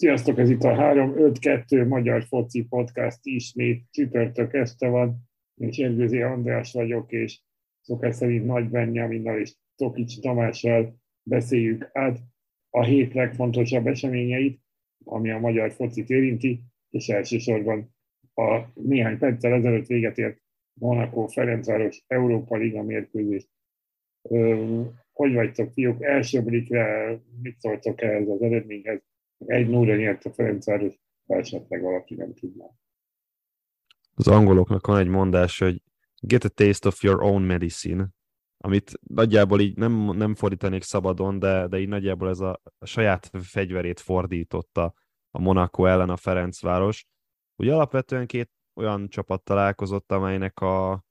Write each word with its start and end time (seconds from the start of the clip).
Sziasztok, 0.00 0.38
ez 0.38 0.50
itt 0.50 0.62
a 0.62 0.74
3-5-2 0.74 1.88
Magyar 1.88 2.24
Foci 2.24 2.64
Podcast 2.64 3.18
ismét 3.22 3.84
csütörtök 3.90 4.54
este 4.54 4.88
van. 4.88 5.16
Én 5.54 5.70
Sérgőzi 5.70 6.22
András 6.22 6.72
vagyok, 6.72 7.12
és 7.12 7.40
szokás 7.80 8.14
szerint 8.14 8.46
Nagy 8.46 8.68
Benjaminnal 8.68 9.38
és 9.38 9.54
Tokics 9.76 10.20
Tamással 10.20 10.94
beszéljük 11.22 11.90
át 11.92 12.18
a 12.70 12.84
hét 12.84 13.14
legfontosabb 13.14 13.86
eseményeit, 13.86 14.60
ami 15.04 15.30
a 15.30 15.38
magyar 15.38 15.72
focit 15.72 16.10
érinti, 16.10 16.60
és 16.90 17.08
elsősorban 17.08 17.94
a 18.34 18.60
néhány 18.74 19.18
perccel 19.18 19.52
ezelőtt 19.52 19.86
véget 19.86 20.18
ért 20.18 20.42
Monaco 20.80 21.26
Ferencváros 21.26 22.04
Európa 22.06 22.56
Liga 22.56 22.82
mérkőzés. 22.82 23.48
Hogy 25.12 25.32
vagytok, 25.32 25.72
fiúk? 25.72 26.02
Első 26.02 26.42
blikre 26.42 27.18
mit 27.42 27.58
szóltok 27.58 28.02
ehhez 28.02 28.28
az 28.28 28.42
eredményhez? 28.42 29.07
Egy 29.46 29.68
nóra 29.68 29.96
nyert 29.96 30.24
a 30.24 30.32
Ferencváros, 30.32 30.94
ha 31.26 31.34
esetleg 31.34 31.80
valaki 31.80 32.14
nem 32.14 32.34
tudná. 32.34 32.66
Az 34.14 34.28
angoloknak 34.28 34.86
van 34.86 34.98
egy 34.98 35.08
mondás, 35.08 35.58
hogy 35.58 35.82
get 36.20 36.44
a 36.44 36.48
taste 36.48 36.88
of 36.88 37.02
your 37.02 37.22
own 37.22 37.42
medicine, 37.42 38.08
amit 38.56 38.92
nagyjából 39.00 39.60
így 39.60 39.76
nem, 39.76 39.92
nem 39.92 40.34
fordítanék 40.34 40.82
szabadon, 40.82 41.38
de, 41.38 41.66
de 41.66 41.78
így 41.78 41.88
nagyjából 41.88 42.28
ez 42.28 42.40
a, 42.40 42.60
a 42.78 42.86
saját 42.86 43.30
fegyverét 43.42 44.00
fordította 44.00 44.94
a 45.30 45.40
Monaco 45.40 45.84
ellen 45.84 46.10
a 46.10 46.16
Ferencváros. 46.16 47.06
Ugye 47.56 47.74
alapvetően 47.74 48.26
két 48.26 48.50
olyan 48.74 49.08
csapat 49.08 49.42
találkozott, 49.42 50.12
amelynek 50.12 50.60
a 50.60 51.04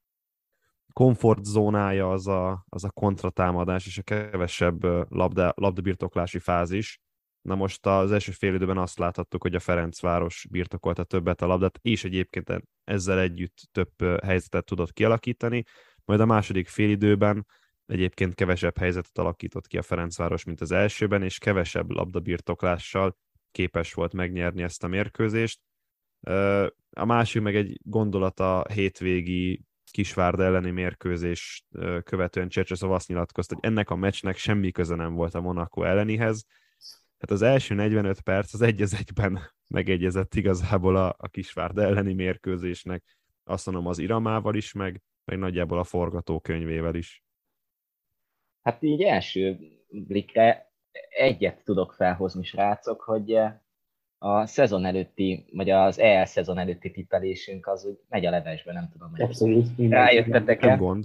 komfortzónája 0.92 2.10
az 2.10 2.26
a, 2.26 2.64
az 2.68 2.84
a 2.84 2.90
kontratámadás 2.90 3.86
és 3.86 3.98
a 3.98 4.02
kevesebb 4.02 4.82
labda, 5.12 5.52
labdabirtoklási 5.56 6.38
fázis. 6.38 7.00
Na 7.48 7.54
most 7.54 7.86
az 7.86 8.12
első 8.12 8.32
fél 8.32 8.54
időben 8.54 8.78
azt 8.78 8.98
láthattuk, 8.98 9.42
hogy 9.42 9.54
a 9.54 9.60
Ferencváros 9.60 10.46
birtokolta 10.50 11.04
többet 11.04 11.42
a 11.42 11.46
labdát, 11.46 11.78
és 11.82 12.04
egyébként 12.04 12.62
ezzel 12.84 13.20
együtt 13.20 13.68
több 13.72 14.22
helyzetet 14.22 14.64
tudott 14.64 14.92
kialakítani. 14.92 15.64
Majd 16.04 16.20
a 16.20 16.26
második 16.26 16.68
fél 16.68 16.90
időben 16.90 17.46
egyébként 17.86 18.34
kevesebb 18.34 18.78
helyzetet 18.78 19.18
alakított 19.18 19.66
ki 19.66 19.78
a 19.78 19.82
Ferencváros, 19.82 20.44
mint 20.44 20.60
az 20.60 20.72
elsőben, 20.72 21.22
és 21.22 21.38
kevesebb 21.38 21.90
labdabirtoklással 21.90 23.16
képes 23.50 23.94
volt 23.94 24.12
megnyerni 24.12 24.62
ezt 24.62 24.84
a 24.84 24.88
mérkőzést. 24.88 25.60
A 26.90 27.04
másik 27.04 27.42
meg 27.42 27.56
egy 27.56 27.80
gondolat 27.82 28.40
a 28.40 28.64
hétvégi 28.72 29.62
Kisvárda 29.90 30.42
elleni 30.42 30.70
mérkőzés 30.70 31.64
követően 32.02 32.48
Csercseszov 32.48 32.92
azt 32.92 33.08
nyilatkozta, 33.08 33.54
hogy 33.54 33.64
ennek 33.64 33.90
a 33.90 33.96
meccsnek 33.96 34.36
semmi 34.36 34.70
köze 34.70 34.94
nem 34.94 35.14
volt 35.14 35.34
a 35.34 35.40
Monaco 35.40 35.82
ellenihez, 35.82 36.44
Hát 37.18 37.30
az 37.30 37.42
első 37.42 37.74
45 37.74 38.20
perc 38.20 38.54
az 38.54 38.60
egy 38.60 38.82
az 38.82 38.94
egyben 38.94 39.38
megegyezett 39.74 40.34
igazából 40.34 40.96
a, 40.96 41.14
a 41.18 41.28
Kisvárda 41.28 41.82
elleni 41.82 42.14
mérkőzésnek, 42.14 43.04
azt 43.44 43.66
mondom 43.66 43.86
az 43.86 43.98
iramával 43.98 44.54
is, 44.54 44.72
meg, 44.72 45.02
meg 45.24 45.38
nagyjából 45.38 45.78
a 45.78 45.84
forgatókönyvével 45.84 46.94
is. 46.94 47.22
Hát 48.62 48.82
így 48.82 49.02
első 49.02 49.58
blikre 49.90 50.72
egyet 51.08 51.64
tudok 51.64 51.92
felhozni, 51.92 52.44
srácok, 52.44 53.00
hogy 53.00 53.38
a 54.18 54.46
szezon 54.46 54.84
előtti, 54.84 55.44
vagy 55.52 55.70
az 55.70 55.98
EL 55.98 56.24
szezon 56.24 56.58
előtti 56.58 56.90
tippelésünk 56.90 57.66
az 57.66 57.84
úgy 57.84 57.98
megy 58.08 58.26
a 58.26 58.30
levesbe, 58.30 58.72
nem 58.72 58.88
tudom, 58.92 59.10
hogy 59.10 59.20
Abszolút. 59.20 59.66
rájöttetek-e. 59.76 60.76
Gond. 60.76 61.04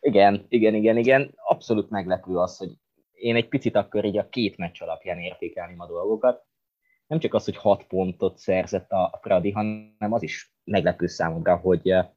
Igen, 0.00 0.46
igen, 0.48 0.74
igen, 0.74 0.96
igen. 0.96 1.32
Abszolút 1.36 1.90
meglepő 1.90 2.36
az, 2.36 2.56
hogy 2.56 2.70
én 3.16 3.36
egy 3.36 3.48
picit 3.48 3.76
akkor 3.76 4.04
így 4.04 4.18
a 4.18 4.28
két 4.28 4.56
meccs 4.56 4.82
alapján 4.82 5.18
értékelném 5.18 5.80
a 5.80 5.86
dolgokat. 5.86 6.44
Nem 7.06 7.18
csak 7.18 7.34
az, 7.34 7.44
hogy 7.44 7.56
hat 7.56 7.84
pontot 7.84 8.38
szerzett 8.38 8.90
a 8.90 9.18
Fradi, 9.22 9.50
hanem 9.50 10.12
az 10.12 10.22
is 10.22 10.54
meglepő 10.64 11.06
számomra, 11.06 11.56
hogy, 11.56 11.90
eh, 11.90 12.08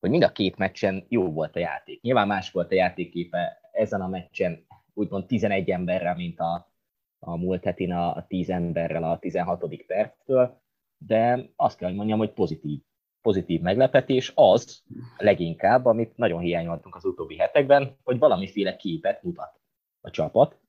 hogy 0.00 0.10
mind 0.10 0.22
a 0.22 0.32
két 0.32 0.56
meccsen 0.56 1.06
jó 1.08 1.32
volt 1.32 1.56
a 1.56 1.58
játék. 1.58 2.00
Nyilván 2.00 2.26
más 2.26 2.50
volt 2.50 2.70
a 2.70 2.74
játékképe 2.74 3.60
ezen 3.72 4.00
a 4.00 4.08
meccsen, 4.08 4.66
úgymond 4.94 5.26
11 5.26 5.70
emberrel, 5.70 6.14
mint 6.14 6.38
a, 6.40 6.72
a 7.18 7.36
múlt 7.36 7.64
hetin 7.64 7.92
a 7.92 8.26
10 8.26 8.50
emberrel 8.50 9.04
a 9.04 9.18
16. 9.18 9.84
perctől, 9.86 10.62
de 10.96 11.50
azt 11.56 11.76
kell, 11.78 11.88
hogy 11.88 11.96
mondjam, 11.96 12.18
hogy 12.18 12.32
pozitív, 12.32 12.80
pozitív 13.20 13.60
meglepetés 13.60 14.32
az 14.34 14.82
leginkább, 15.16 15.84
amit 15.84 16.16
nagyon 16.16 16.40
hiányoltunk 16.40 16.94
az 16.94 17.04
utóbbi 17.04 17.36
hetekben, 17.36 17.96
hogy 18.02 18.18
valamiféle 18.18 18.76
képet 18.76 19.22
mutat 19.22 19.61
a 20.02 20.10
csapat, 20.10 20.60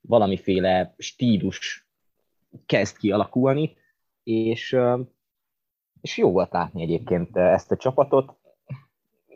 valamiféle 0.00 0.94
stílus 0.98 1.88
kezd 2.66 2.96
kialakulni, 2.96 3.76
és, 4.22 4.76
és 6.00 6.16
jó 6.16 6.30
volt 6.30 6.52
látni 6.52 6.82
egyébként 6.82 7.36
ezt 7.36 7.70
a 7.70 7.76
csapatot. 7.76 8.36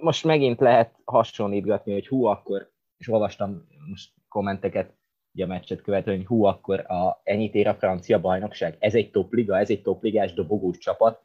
Most 0.01 0.25
megint 0.25 0.61
lehet 0.61 0.95
hasonlítgatni, 1.05 1.93
hogy 1.93 2.09
hú, 2.09 2.25
akkor, 2.25 2.71
és 2.97 3.09
olvastam 3.09 3.67
most 3.89 4.13
kommenteket, 4.29 4.95
ugye 5.35 5.45
a 5.45 5.47
meccset 5.47 5.83
követően, 5.83 6.17
hogy 6.17 6.27
hú, 6.27 6.45
akkor 6.45 6.91
a, 6.91 7.21
ennyit 7.23 7.55
ér 7.55 7.69
a 7.69 7.75
francia 7.75 8.21
bajnokság. 8.21 8.77
Ez 8.79 8.95
egy 8.95 9.11
topliga, 9.11 9.59
ez 9.59 9.71
egy 9.71 9.83
topligás 9.83 10.33
dobogós 10.33 10.79
csapat. 10.79 11.23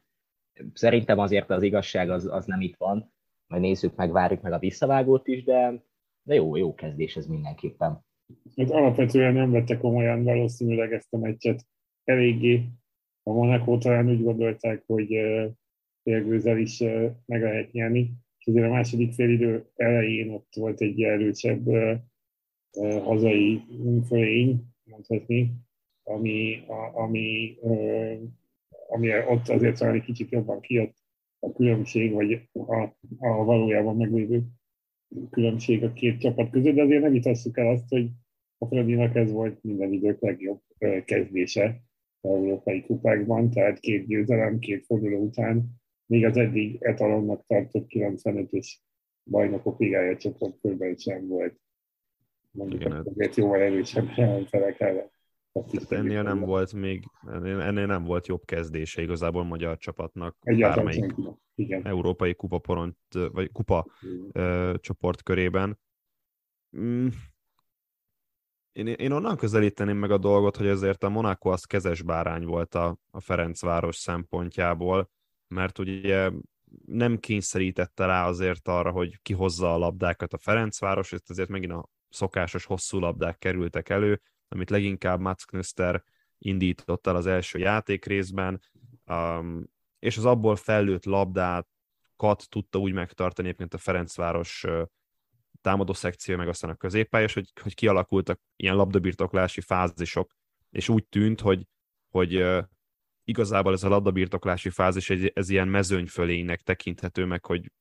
Szerintem 0.73 1.19
azért 1.19 1.49
az 1.49 1.61
igazság 1.61 2.09
az, 2.09 2.25
az 2.25 2.45
nem 2.45 2.61
itt 2.61 2.77
van. 2.77 3.13
Majd 3.47 3.61
nézzük 3.61 3.95
meg, 3.95 4.11
várjuk 4.11 4.41
meg 4.41 4.51
a 4.51 4.59
visszavágót 4.59 5.27
is, 5.27 5.43
de, 5.43 5.83
de 6.23 6.33
jó, 6.33 6.55
jó 6.55 6.75
kezdés 6.75 7.15
ez 7.15 7.25
mindenképpen 7.25 8.05
hát 8.55 8.69
alapvetően 8.69 9.33
nem 9.33 9.51
vette 9.51 9.77
komolyan 9.77 10.23
valószínűleg 10.23 10.93
ezt 10.93 11.13
a 11.13 11.17
meccset 11.17 11.65
eléggé. 12.03 12.63
A 13.23 13.31
Monaco 13.31 13.77
talán 13.77 14.09
úgy 14.09 14.23
gondolták, 14.23 14.83
hogy 14.85 15.17
félgőzzel 16.03 16.57
is 16.57 16.79
meg 17.25 17.41
lehet 17.41 17.71
nyerni, 17.71 18.13
és 18.37 18.47
azért 18.47 18.65
a 18.65 18.71
második 18.71 19.13
félidő 19.13 19.65
elején 19.75 20.29
ott 20.29 20.53
volt 20.55 20.81
egy 20.81 21.01
erősebb 21.01 21.65
hazai 23.03 23.61
fölény, 24.07 24.63
mondhatni, 24.83 25.51
ami, 26.03 26.63
ami, 26.93 27.57
ami 28.87 29.09
ott 29.27 29.49
azért 29.49 29.77
talán 29.77 29.95
egy 29.95 30.03
kicsit 30.03 30.31
jobban 30.31 30.61
kijött 30.61 30.95
a 31.39 31.51
különbség, 31.51 32.13
vagy 32.13 32.49
a, 32.53 32.81
a 33.17 33.43
valójában 33.43 33.95
meglévő 33.95 34.43
különbség 35.29 35.83
a 35.83 35.93
két 35.93 36.19
csapat 36.19 36.49
között, 36.49 36.75
de 36.75 36.81
azért 36.81 37.01
nem 37.01 37.11
vitasszuk 37.11 37.57
el 37.57 37.67
azt, 37.67 37.89
hogy 37.89 38.09
a 38.57 38.65
Fradinak 38.65 39.15
ez 39.15 39.31
volt 39.31 39.63
minden 39.63 39.93
idők 39.93 40.21
legjobb 40.21 40.61
kezdése 41.05 41.81
a 42.21 42.27
európai 42.27 42.83
kupákban, 42.85 43.49
tehát 43.49 43.79
két 43.79 44.07
győzelem, 44.07 44.59
két 44.59 44.85
forduló 44.85 45.17
után, 45.17 45.65
még 46.05 46.25
az 46.25 46.37
eddig 46.37 46.77
etalonnak 46.79 47.45
tartott 47.47 47.85
95-ös 47.89 48.67
bajnokok 49.23 49.79
ligája 49.79 50.17
csoportkörben 50.17 50.95
sem 50.95 51.27
volt. 51.27 51.59
Mondjuk 52.51 52.81
Igen, 52.81 52.93
hát- 52.93 53.07
azért 53.07 53.35
jóval 53.35 53.61
erősebb 53.61 54.07
ellenfelek 54.15 54.79
ellen. 54.79 55.09
Hát 55.53 55.91
ennél 55.91 56.23
nem 56.23 56.39
volt 56.39 56.73
még, 56.73 57.03
ennél, 57.31 57.85
nem 57.85 58.03
volt 58.03 58.27
jobb 58.27 58.45
kezdése 58.45 59.01
igazából 59.01 59.43
magyar 59.43 59.77
csapatnak 59.77 60.37
bármelyik 60.43 61.13
Igen. 61.57 61.85
európai 61.85 62.35
kupa 62.35 62.57
poront, 62.57 62.97
vagy 63.31 63.51
kupa 63.51 63.85
ö, 64.31 64.73
csoport 64.79 65.23
körében. 65.23 65.79
Mm, 66.77 67.07
én, 68.71 68.87
én 68.87 69.11
onnan 69.11 69.37
közelíteném 69.37 69.97
meg 69.97 70.11
a 70.11 70.17
dolgot, 70.17 70.57
hogy 70.57 70.67
azért 70.67 71.03
a 71.03 71.09
Monaco 71.09 71.49
az 71.49 71.63
kezes 71.63 72.01
bárány 72.01 72.45
volt 72.45 72.75
a, 72.75 72.97
a 73.11 73.19
Ferencváros 73.19 73.95
szempontjából, 73.95 75.09
mert 75.47 75.79
ugye 75.79 76.31
nem 76.85 77.19
kényszerítette 77.19 78.05
rá 78.05 78.27
azért 78.27 78.67
arra, 78.67 78.91
hogy 78.91 79.21
kihozza 79.21 79.73
a 79.73 79.77
labdákat 79.77 80.33
a 80.33 80.37
Ferencváros, 80.37 81.11
és 81.11 81.19
ezért 81.27 81.49
megint 81.49 81.71
a 81.71 81.89
szokásos 82.09 82.65
hosszú 82.65 82.99
labdák 82.99 83.37
kerültek 83.37 83.89
elő, 83.89 84.21
amit 84.47 84.69
leginkább 84.69 85.19
Mats 85.19 85.45
Knöster 85.45 86.03
indított 86.37 87.07
el 87.07 87.15
az 87.15 87.25
első 87.25 87.59
játék 87.59 88.05
részben, 88.05 88.61
um, 89.05 89.63
és 89.99 90.17
az 90.17 90.25
abból 90.25 90.55
fellőtt 90.55 91.05
labdákat 91.05 92.45
tudta 92.49 92.79
úgy 92.79 92.93
megtartani 92.93 93.47
egyébként 93.47 93.73
a 93.73 93.77
Ferencváros 93.77 94.65
támadó 95.61 95.93
szekció, 95.93 96.37
meg 96.37 96.47
aztán 96.47 96.69
a 96.69 96.75
középpályás, 96.75 97.33
hogy, 97.33 97.51
hogy 97.61 97.73
kialakultak 97.73 98.39
ilyen 98.55 98.75
labdabirtoklási 98.75 99.61
fázisok, 99.61 100.33
és 100.69 100.89
úgy 100.89 101.05
tűnt, 101.05 101.41
hogy, 101.41 101.67
hogy 102.09 102.45
igazából 103.23 103.73
ez 103.73 103.83
a 103.83 103.89
labdabirtoklási 103.89 104.69
fázis 104.69 105.09
egy, 105.09 105.31
ez 105.35 105.49
ilyen 105.49 105.67
mezőnyfölénynek 105.67 106.61
tekinthető 106.61 107.25
meg, 107.25 107.45
hogy 107.45 107.71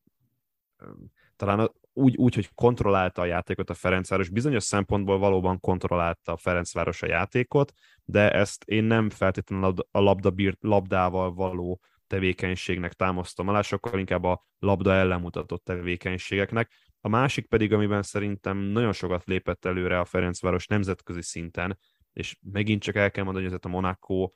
talán 1.36 1.70
úgy, 1.92 2.16
úgy, 2.16 2.34
hogy 2.34 2.50
kontrollálta 2.54 3.22
a 3.22 3.24
játékot 3.24 3.70
a 3.70 3.74
Ferencváros, 3.74 4.28
bizonyos 4.28 4.64
szempontból 4.64 5.18
valóban 5.18 5.60
kontrollálta 5.60 6.32
a 6.32 6.36
Ferencváros 6.36 7.02
a 7.02 7.06
játékot, 7.06 7.72
de 8.04 8.30
ezt 8.30 8.64
én 8.64 8.84
nem 8.84 9.10
feltétlenül 9.10 9.74
a 9.90 10.00
labdabírt, 10.00 10.58
labdával 10.60 11.34
való 11.34 11.80
tevékenységnek 12.06 12.92
támasztom 12.92 13.48
alá, 13.48 13.62
sokkal 13.62 13.98
inkább 13.98 14.24
a 14.24 14.46
labda 14.58 14.92
ellenmutatott 14.92 15.64
tevékenységeknek. 15.64 16.72
A 17.00 17.08
másik 17.08 17.48
pedig, 17.48 17.72
amiben 17.72 18.02
szerintem 18.02 18.56
nagyon 18.58 18.92
sokat 18.92 19.24
lépett 19.24 19.64
előre 19.64 19.98
a 19.98 20.04
Ferencváros 20.04 20.66
nemzetközi 20.66 21.22
szinten, 21.22 21.78
és 22.12 22.36
megint 22.52 22.82
csak 22.82 22.94
el 22.94 23.10
kell 23.10 23.24
mondani, 23.24 23.44
hogy 23.44 23.54
ez 23.54 23.60
a 23.62 23.68
Monaco 23.68 24.30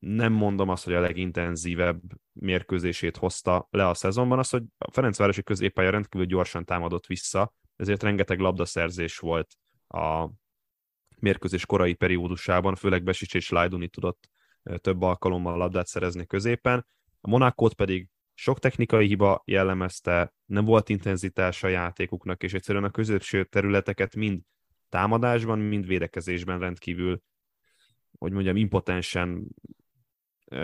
nem 0.00 0.32
mondom 0.32 0.68
azt, 0.68 0.84
hogy 0.84 0.94
a 0.94 1.00
legintenzívebb 1.00 2.00
mérkőzését 2.32 3.16
hozta 3.16 3.68
le 3.70 3.88
a 3.88 3.94
szezonban, 3.94 4.38
az, 4.38 4.50
hogy 4.50 4.62
a 4.78 4.90
Ferencvárosi 4.90 5.42
középpálya 5.42 5.90
rendkívül 5.90 6.26
gyorsan 6.26 6.64
támadott 6.64 7.06
vissza, 7.06 7.54
ezért 7.76 8.02
rengeteg 8.02 8.38
labdaszerzés 8.38 9.18
volt 9.18 9.54
a 9.88 10.30
mérkőzés 11.18 11.66
korai 11.66 11.94
periódusában, 11.94 12.74
főleg 12.74 13.02
Besics 13.02 13.34
és 13.34 13.50
Lajduni 13.50 13.88
tudott 13.88 14.28
több 14.76 15.02
alkalommal 15.02 15.56
labdát 15.56 15.86
szerezni 15.86 16.26
középen. 16.26 16.86
A 17.20 17.28
Monakót 17.28 17.74
pedig 17.74 18.08
sok 18.34 18.58
technikai 18.58 19.06
hiba 19.06 19.42
jellemezte, 19.44 20.34
nem 20.44 20.64
volt 20.64 20.88
intenzitás 20.88 21.62
a 21.62 21.68
játékuknak, 21.68 22.42
és 22.42 22.52
egyszerűen 22.52 22.84
a 22.84 22.90
középső 22.90 23.44
területeket 23.44 24.14
mind 24.14 24.40
támadásban, 24.88 25.58
mind 25.58 25.86
védekezésben 25.86 26.58
rendkívül, 26.58 27.22
hogy 28.18 28.32
mondjam, 28.32 28.56
impotensen 28.56 29.48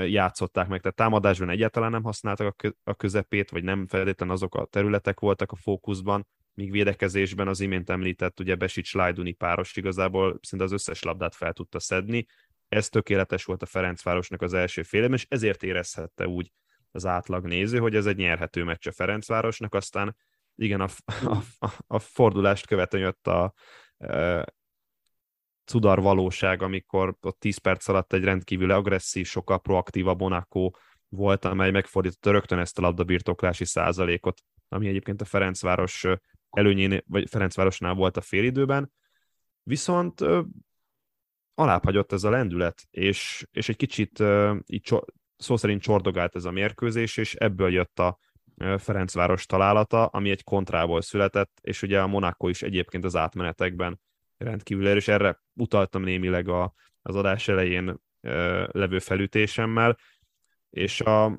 játszották 0.06 0.68
meg, 0.68 0.80
tehát 0.80 0.96
támadásban 0.96 1.50
egyáltalán 1.50 1.90
nem 1.90 2.02
használtak 2.02 2.74
a 2.84 2.94
közepét, 2.94 3.50
vagy 3.50 3.64
nem 3.64 3.86
feltétlenül 3.86 4.34
azok 4.34 4.54
a 4.54 4.64
területek 4.64 5.20
voltak 5.20 5.52
a 5.52 5.56
fókuszban, 5.56 6.26
míg 6.54 6.70
védekezésben 6.70 7.48
az 7.48 7.60
imént 7.60 7.90
említett, 7.90 8.40
ugye 8.40 8.54
Besics 8.54 8.94
Lajduni 8.94 9.32
páros 9.32 9.76
igazából 9.76 10.38
szinte 10.42 10.64
az 10.64 10.72
összes 10.72 11.02
labdát 11.02 11.34
fel 11.34 11.52
tudta 11.52 11.80
szedni. 11.80 12.26
Ez 12.68 12.88
tökéletes 12.88 13.44
volt 13.44 13.62
a 13.62 13.66
Ferencvárosnak 13.66 14.42
az 14.42 14.54
első 14.54 14.82
félem, 14.82 15.12
és 15.12 15.26
ezért 15.28 15.62
érezhette 15.62 16.26
úgy 16.26 16.52
az 16.90 17.06
átlag 17.06 17.46
néző, 17.46 17.78
hogy 17.78 17.94
ez 17.94 18.06
egy 18.06 18.16
nyerhető 18.16 18.64
meccs 18.64 18.86
a 18.86 18.92
Ferencvárosnak, 18.92 19.74
aztán 19.74 20.16
igen, 20.54 20.80
a, 20.80 20.88
a, 21.06 21.36
a, 21.58 21.70
a 21.86 21.98
fordulást 21.98 22.66
követően 22.66 23.02
jött 23.02 23.26
a 23.26 23.54
e, 23.98 24.44
cudar 25.64 26.00
valóság, 26.00 26.62
amikor 26.62 27.16
ott 27.20 27.40
10 27.40 27.58
perc 27.58 27.88
alatt 27.88 28.12
egy 28.12 28.24
rendkívül 28.24 28.70
agresszív, 28.70 29.26
sokkal 29.26 29.60
proaktívabb 29.60 30.20
Monaco 30.20 30.70
volt, 31.08 31.44
amely 31.44 31.70
megfordította 31.70 32.30
rögtön 32.30 32.58
ezt 32.58 32.78
a 32.78 32.82
labdabirtoklási 32.82 33.64
százalékot, 33.64 34.40
ami 34.68 34.88
egyébként 34.88 35.20
a 35.20 35.24
Ferencváros 35.24 36.06
előnyén, 36.50 37.02
vagy 37.06 37.28
Ferencvárosnál 37.28 37.94
volt 37.94 38.16
a 38.16 38.20
félidőben, 38.20 38.92
viszont 39.62 40.24
alábbhagyott 41.58 42.12
ez 42.12 42.24
a 42.24 42.30
lendület, 42.30 42.86
és, 42.90 43.46
és 43.52 43.68
egy 43.68 43.76
kicsit 43.76 44.22
így 44.66 44.94
szó 45.36 45.56
szerint 45.56 45.82
csordogált 45.82 46.34
ez 46.34 46.44
a 46.44 46.50
mérkőzés, 46.50 47.16
és 47.16 47.34
ebből 47.34 47.72
jött 47.72 47.98
a 47.98 48.18
Ferencváros 48.78 49.46
találata, 49.46 50.06
ami 50.06 50.30
egy 50.30 50.44
kontrából 50.44 51.00
született, 51.00 51.58
és 51.60 51.82
ugye 51.82 52.00
a 52.00 52.06
Monaco 52.06 52.48
is 52.48 52.62
egyébként 52.62 53.04
az 53.04 53.16
átmenetekben 53.16 54.00
rendkívül 54.36 54.88
erős. 54.88 55.08
Erre 55.08 55.42
utaltam 55.54 56.02
némileg 56.02 56.48
a, 56.48 56.72
az 57.02 57.16
adás 57.16 57.48
elején 57.48 58.00
levő 58.66 58.98
felütésemmel, 58.98 59.98
és 60.70 61.00
a 61.00 61.38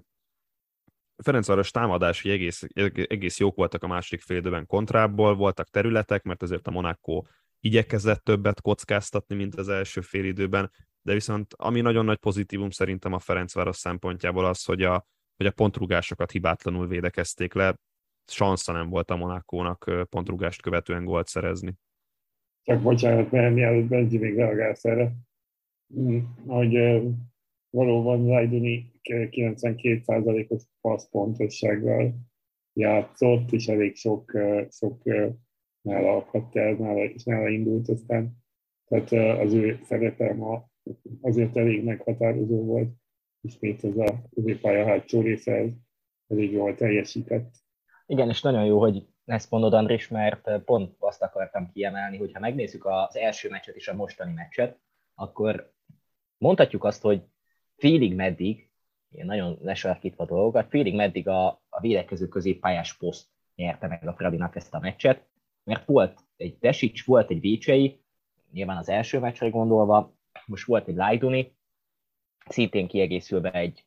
Ferencváros 1.24 1.72
támadásai 1.72 2.32
egész, 2.32 2.64
egész 2.94 3.40
jók 3.40 3.56
voltak 3.56 3.84
a 3.84 3.88
második 3.88 4.22
fél 4.22 4.38
időben 4.38 4.66
kontrából, 4.66 5.36
voltak 5.36 5.70
területek, 5.70 6.24
mert 6.24 6.42
azért 6.42 6.68
a 6.68 6.72
Monaco 6.72 7.22
igyekezett 7.60 8.24
többet 8.24 8.62
kockáztatni, 8.62 9.36
mint 9.36 9.56
az 9.56 9.70
első 9.70 10.02
fél 10.02 10.26
időben, 10.26 10.72
de 11.02 11.14
viszont 11.14 11.54
ami 11.58 11.82
nagyon 11.82 12.06
nagy 12.06 12.18
pozitívum 12.18 12.70
szerintem 12.70 13.14
a 13.14 13.20
Ferencváros 13.20 13.78
szempontjából 13.78 14.46
az, 14.46 14.64
hogy 14.64 14.82
a, 14.82 15.06
hogy 15.38 15.46
a 15.46 15.52
pontrúgásokat 15.52 16.32
hibátlanul 16.32 16.88
védekezték 16.88 17.54
le, 17.54 17.76
sansza 18.32 18.72
nem 18.72 18.90
volt 18.90 19.12
a 19.12 19.16
Monakónak 19.16 20.08
pontrúgást 20.10 20.62
követően 20.62 21.06
gólt 21.06 21.28
szerezni. 21.28 21.74
Csak 22.64 22.82
bocsánat, 22.82 23.32
mert 23.32 23.54
mielőtt 23.54 23.88
Benji 23.88 24.18
még 24.18 24.36
reagálsz 24.36 24.86
erre, 24.86 25.14
mm, 26.00 26.20
hogy 26.48 26.74
valóban 27.70 28.26
Zajduni 28.26 28.92
92%-os 29.04 30.64
passzpontossággal 30.82 32.14
játszott, 32.74 33.52
és 33.52 33.68
elég 33.68 33.96
sok, 33.96 34.32
sok 34.70 35.02
nála 35.82 36.16
akadt 36.16 36.56
el, 36.56 36.74
nála, 36.74 37.04
és 37.04 37.24
nála 37.24 37.50
indult 37.50 37.90
aztán. 37.90 38.38
Tehát 38.86 39.40
az 39.40 39.54
ő 39.54 39.80
szerepe 39.84 40.34
ma 40.34 40.70
azért 41.22 41.58
elég 41.58 41.84
meghatározó 41.84 42.66
volt, 42.66 42.90
ismét 43.42 43.84
ez 43.84 43.98
a 43.98 44.22
középpálya 44.34 44.86
hátsó 44.86 45.22
része 45.22 45.66
elég 46.28 46.52
jól 46.52 46.76
teljesített. 46.76 47.54
Igen, 48.06 48.30
és 48.30 48.42
nagyon 48.42 48.66
jó, 48.66 48.80
hogy 48.80 49.08
ezt 49.26 49.52
mondod, 49.52 49.74
Andris, 49.74 50.08
mert 50.08 50.64
pont 50.64 50.96
azt 51.00 51.22
akartam 51.22 51.72
kiemelni, 51.72 52.18
hogy 52.18 52.34
ha 52.34 52.40
megnézzük 52.40 52.86
az 52.86 53.18
első 53.18 53.50
meccset 53.50 53.76
és 53.76 53.88
a 53.88 53.96
mostani 53.96 54.34
meccset, 54.34 54.80
akkor 55.16 55.74
mondhatjuk 56.38 56.84
azt, 56.84 57.02
hogy 57.02 57.22
félig 57.78 58.16
meddig, 58.16 58.70
ilyen 59.12 59.26
nagyon 59.26 59.58
lesarkítva 59.62 60.26
dolgokat, 60.26 60.70
félig 60.70 60.96
meddig 60.96 61.28
a, 61.28 61.48
a 61.70 61.80
védekező 61.82 62.28
középpályás 62.28 62.98
poszt 62.98 63.28
nyerte 63.56 63.88
meg 63.88 64.08
a 64.08 64.14
Fradinak 64.14 64.56
ezt 64.56 64.74
a 64.74 64.80
meccset, 64.80 65.29
mert 65.70 65.86
volt 65.86 66.20
egy 66.38 66.58
Desics, 66.60 67.06
volt 67.06 67.30
egy 67.30 67.40
Vécsei, 67.40 68.02
nyilván 68.52 68.78
az 68.78 68.90
első 68.90 69.20
meccsre 69.20 69.50
gondolva, 69.50 70.14
most 70.46 70.66
volt 70.66 70.88
egy 70.88 70.96
Lajduni, 70.96 71.56
szintén 72.46 72.88
kiegészülve 72.88 73.52
egy 73.52 73.86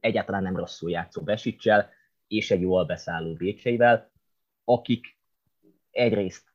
egyáltalán 0.00 0.42
nem 0.42 0.56
rosszul 0.56 0.90
játszó 0.90 1.22
Besicsel, 1.22 1.90
és 2.28 2.50
egy 2.50 2.60
jól 2.60 2.84
beszálló 2.84 3.34
Vécseivel, 3.34 4.10
akik 4.64 5.18
egyrészt 5.90 6.52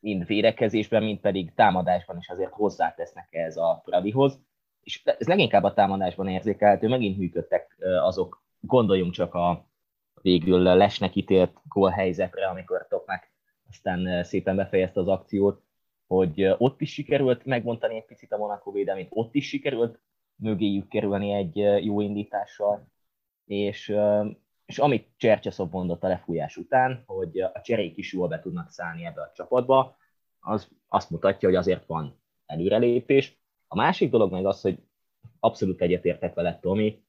mind 0.00 0.26
védekezésben, 0.26 1.02
mind 1.02 1.18
pedig 1.18 1.54
támadásban 1.54 2.18
is 2.18 2.28
azért 2.28 2.52
hozzátesznek 2.52 3.28
ez 3.30 3.56
a 3.56 3.80
Fradihoz, 3.84 4.40
és 4.82 5.02
ez 5.04 5.26
leginkább 5.26 5.62
a 5.62 5.74
támadásban 5.74 6.28
érzékelhető, 6.28 6.88
megint 6.88 7.18
működtek 7.18 7.76
azok, 8.00 8.44
gondoljunk 8.60 9.12
csak 9.12 9.34
a 9.34 9.68
végül 10.22 10.62
lesnek 10.62 11.16
ítélt 11.16 11.60
gólhelyzetre, 11.64 12.46
amikor 12.46 12.86
Tokmak 12.88 13.30
aztán 13.70 14.24
szépen 14.24 14.56
befejezte 14.56 15.00
az 15.00 15.08
akciót, 15.08 15.62
hogy 16.06 16.54
ott 16.58 16.80
is 16.80 16.92
sikerült 16.92 17.44
megmondani 17.44 17.96
egy 17.96 18.04
picit 18.04 18.32
a 18.32 18.36
Monaco 18.36 18.70
védelmét, 18.70 19.08
ott 19.10 19.34
is 19.34 19.48
sikerült 19.48 20.00
mögéjük 20.36 20.88
kerülni 20.88 21.32
egy 21.32 21.84
jó 21.84 22.00
indítással, 22.00 22.88
és, 23.44 23.94
és 24.66 24.78
amit 24.78 25.08
Csercseszov 25.16 25.70
mondott 25.70 26.04
a 26.04 26.08
lefújás 26.08 26.56
után, 26.56 27.02
hogy 27.06 27.40
a 27.40 27.60
cserék 27.62 27.96
is 27.96 28.12
jól 28.12 28.28
be 28.28 28.40
tudnak 28.40 28.70
szállni 28.70 29.04
ebbe 29.04 29.20
a 29.20 29.32
csapatba, 29.34 29.96
az 30.40 30.68
azt 30.88 31.10
mutatja, 31.10 31.48
hogy 31.48 31.56
azért 31.56 31.86
van 31.86 32.20
előrelépés, 32.46 33.38
a 33.68 33.76
másik 33.76 34.10
dolog 34.10 34.32
meg 34.32 34.46
az, 34.46 34.60
hogy 34.60 34.78
abszolút 35.40 35.80
egyetértek 35.80 36.34
vele, 36.34 36.58
Tomi, 36.60 37.02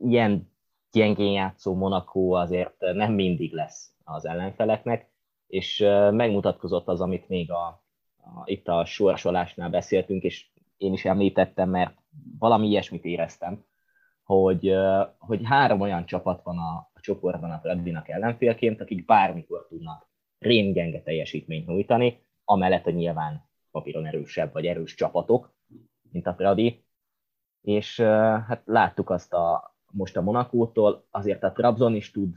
ilyen 0.00 0.52
gyengén 0.92 1.32
játszó 1.32 1.74
Monaco 1.74 2.30
azért 2.30 2.78
nem 2.78 3.12
mindig 3.12 3.52
lesz 3.52 3.92
az 4.04 4.26
ellenfeleknek, 4.26 5.10
és 5.48 5.78
megmutatkozott 6.10 6.88
az, 6.88 7.00
amit 7.00 7.28
még 7.28 7.50
a, 7.50 7.66
a, 8.16 8.42
itt 8.44 8.68
a 8.68 8.84
sorsolásnál 8.84 9.70
beszéltünk, 9.70 10.22
és 10.22 10.50
én 10.76 10.92
is 10.92 11.04
említettem, 11.04 11.70
mert 11.70 11.94
valami 12.38 12.68
ilyesmit 12.68 13.04
éreztem, 13.04 13.64
hogy, 14.22 14.74
hogy 15.18 15.40
három 15.44 15.80
olyan 15.80 16.06
csapat 16.06 16.42
van 16.42 16.58
a, 16.58 16.90
a 16.92 17.00
csoportban 17.00 17.50
a 17.50 17.58
Fradinak 17.58 18.08
ellenfélként, 18.08 18.80
akik 18.80 19.04
bármikor 19.04 19.66
tudnak 19.68 20.08
rémgenge 20.38 21.02
teljesítményt 21.02 21.66
nyújtani, 21.66 22.22
amellett, 22.44 22.84
hogy 22.84 22.94
nyilván 22.94 23.48
papíron 23.70 24.06
erősebb 24.06 24.52
vagy 24.52 24.66
erős 24.66 24.94
csapatok, 24.94 25.54
mint 26.10 26.26
a 26.26 26.34
Fradi, 26.34 26.84
és 27.60 28.00
hát 28.46 28.62
láttuk 28.64 29.10
azt 29.10 29.32
a, 29.32 29.74
most 29.90 30.16
a 30.16 30.22
Monakótól, 30.22 31.06
azért 31.10 31.42
a 31.42 31.52
Trabzon 31.52 31.94
is 31.94 32.10
tud, 32.10 32.34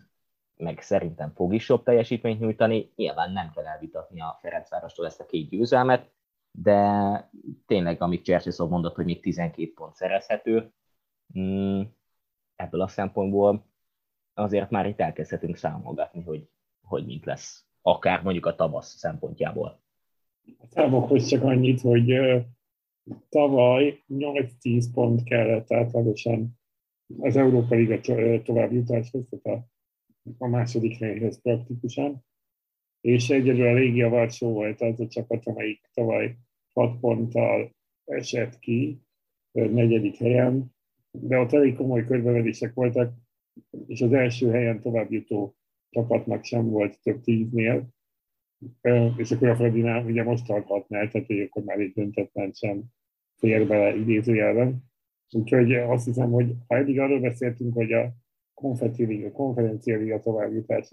meg 0.61 0.81
szerintem 0.81 1.31
fog 1.35 1.53
is 1.53 1.69
jobb 1.69 1.83
teljesítményt 1.83 2.39
nyújtani, 2.39 2.91
nyilván 2.95 3.31
nem 3.31 3.51
kell 3.55 3.65
elvitatni 3.65 4.21
a 4.21 4.37
Ferencvárostól 4.41 5.05
ezt 5.05 5.19
a 5.19 5.25
két 5.25 5.49
győzelmet, 5.49 6.11
de 6.51 7.29
tényleg, 7.65 8.01
amit 8.01 8.23
Csercseszov 8.23 8.69
mondott, 8.69 8.95
hogy 8.95 9.05
még 9.05 9.21
12 9.21 9.73
pont 9.73 9.95
szerezhető, 9.95 10.71
mm, 11.39 11.81
ebből 12.55 12.81
a 12.81 12.87
szempontból 12.87 13.65
azért 14.33 14.69
már 14.69 14.85
itt 14.85 14.99
elkezdhetünk 14.99 15.55
számolgatni, 15.55 16.21
hogy, 16.21 16.49
hogy 16.81 17.05
mint 17.05 17.25
lesz, 17.25 17.65
akár 17.81 18.21
mondjuk 18.23 18.45
a 18.45 18.55
tavasz 18.55 18.95
szempontjából. 18.97 19.81
A 20.57 20.65
számokhoz 20.69 21.25
csak 21.25 21.43
annyit, 21.43 21.81
hogy 21.81 22.13
tavaly 23.29 24.03
8-10 24.07 24.85
pont 24.93 25.23
kellett 25.23 25.71
átlagosan 25.71 26.59
az 27.19 27.35
Európa 27.35 27.75
Liga 27.75 27.99
tovább 28.43 28.71
jutáshoz, 28.71 29.27
tehát 29.41 29.70
a 30.37 30.47
második 30.47 30.97
helyhez 30.97 31.41
praktikusan, 31.41 32.23
és 33.01 33.29
egyedül 33.29 33.67
a 33.67 33.73
Légia 33.73 34.09
Varsó 34.09 34.51
volt 34.51 34.81
az 34.81 34.99
a 34.99 35.07
csapat, 35.07 35.45
amelyik 35.45 35.89
tavaly 35.93 36.37
6 36.73 36.99
ponttal 36.99 37.71
esett 38.05 38.59
ki, 38.59 39.01
negyedik 39.51 40.15
helyen, 40.15 40.75
de 41.11 41.37
ott 41.37 41.53
elég 41.53 41.75
komoly 41.75 42.05
körbevedések 42.05 42.73
voltak, 42.73 43.13
és 43.87 44.01
az 44.01 44.13
első 44.13 44.51
helyen 44.51 44.79
tovább 44.79 45.11
jutó 45.11 45.55
csapatnak 45.89 46.43
sem 46.43 46.69
volt 46.69 47.01
több 47.01 47.21
tíznél, 47.21 47.87
és 49.17 49.31
akkor 49.31 49.47
a 49.47 49.55
Fredinál 49.55 50.05
ugye 50.05 50.23
most 50.23 50.45
tarthatná, 50.45 51.07
tehát 51.07 51.27
hogy 51.27 51.39
akkor 51.39 51.63
már 51.63 51.79
egy 51.79 51.91
döntetlen 51.91 52.51
sem 52.51 52.83
fér 53.37 53.67
bele 53.67 53.95
idézőjelben. 53.95 54.83
Úgyhogy 55.29 55.73
azt 55.73 56.05
hiszem, 56.05 56.31
hogy 56.31 56.55
ha 56.67 56.75
eddig 56.75 56.99
arról 56.99 57.19
beszéltünk, 57.19 57.73
hogy 57.73 57.91
a 57.91 58.13
a 58.61 59.31
konferencia 59.31 59.97
liga 59.97 60.19
továbbjutás 60.19 60.89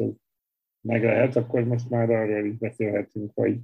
meg 0.80 1.04
lehet, 1.04 1.36
akkor 1.36 1.64
most 1.64 1.90
már 1.90 2.10
arról 2.10 2.46
is 2.46 2.56
beszélhetünk, 2.56 3.30
hogy 3.34 3.58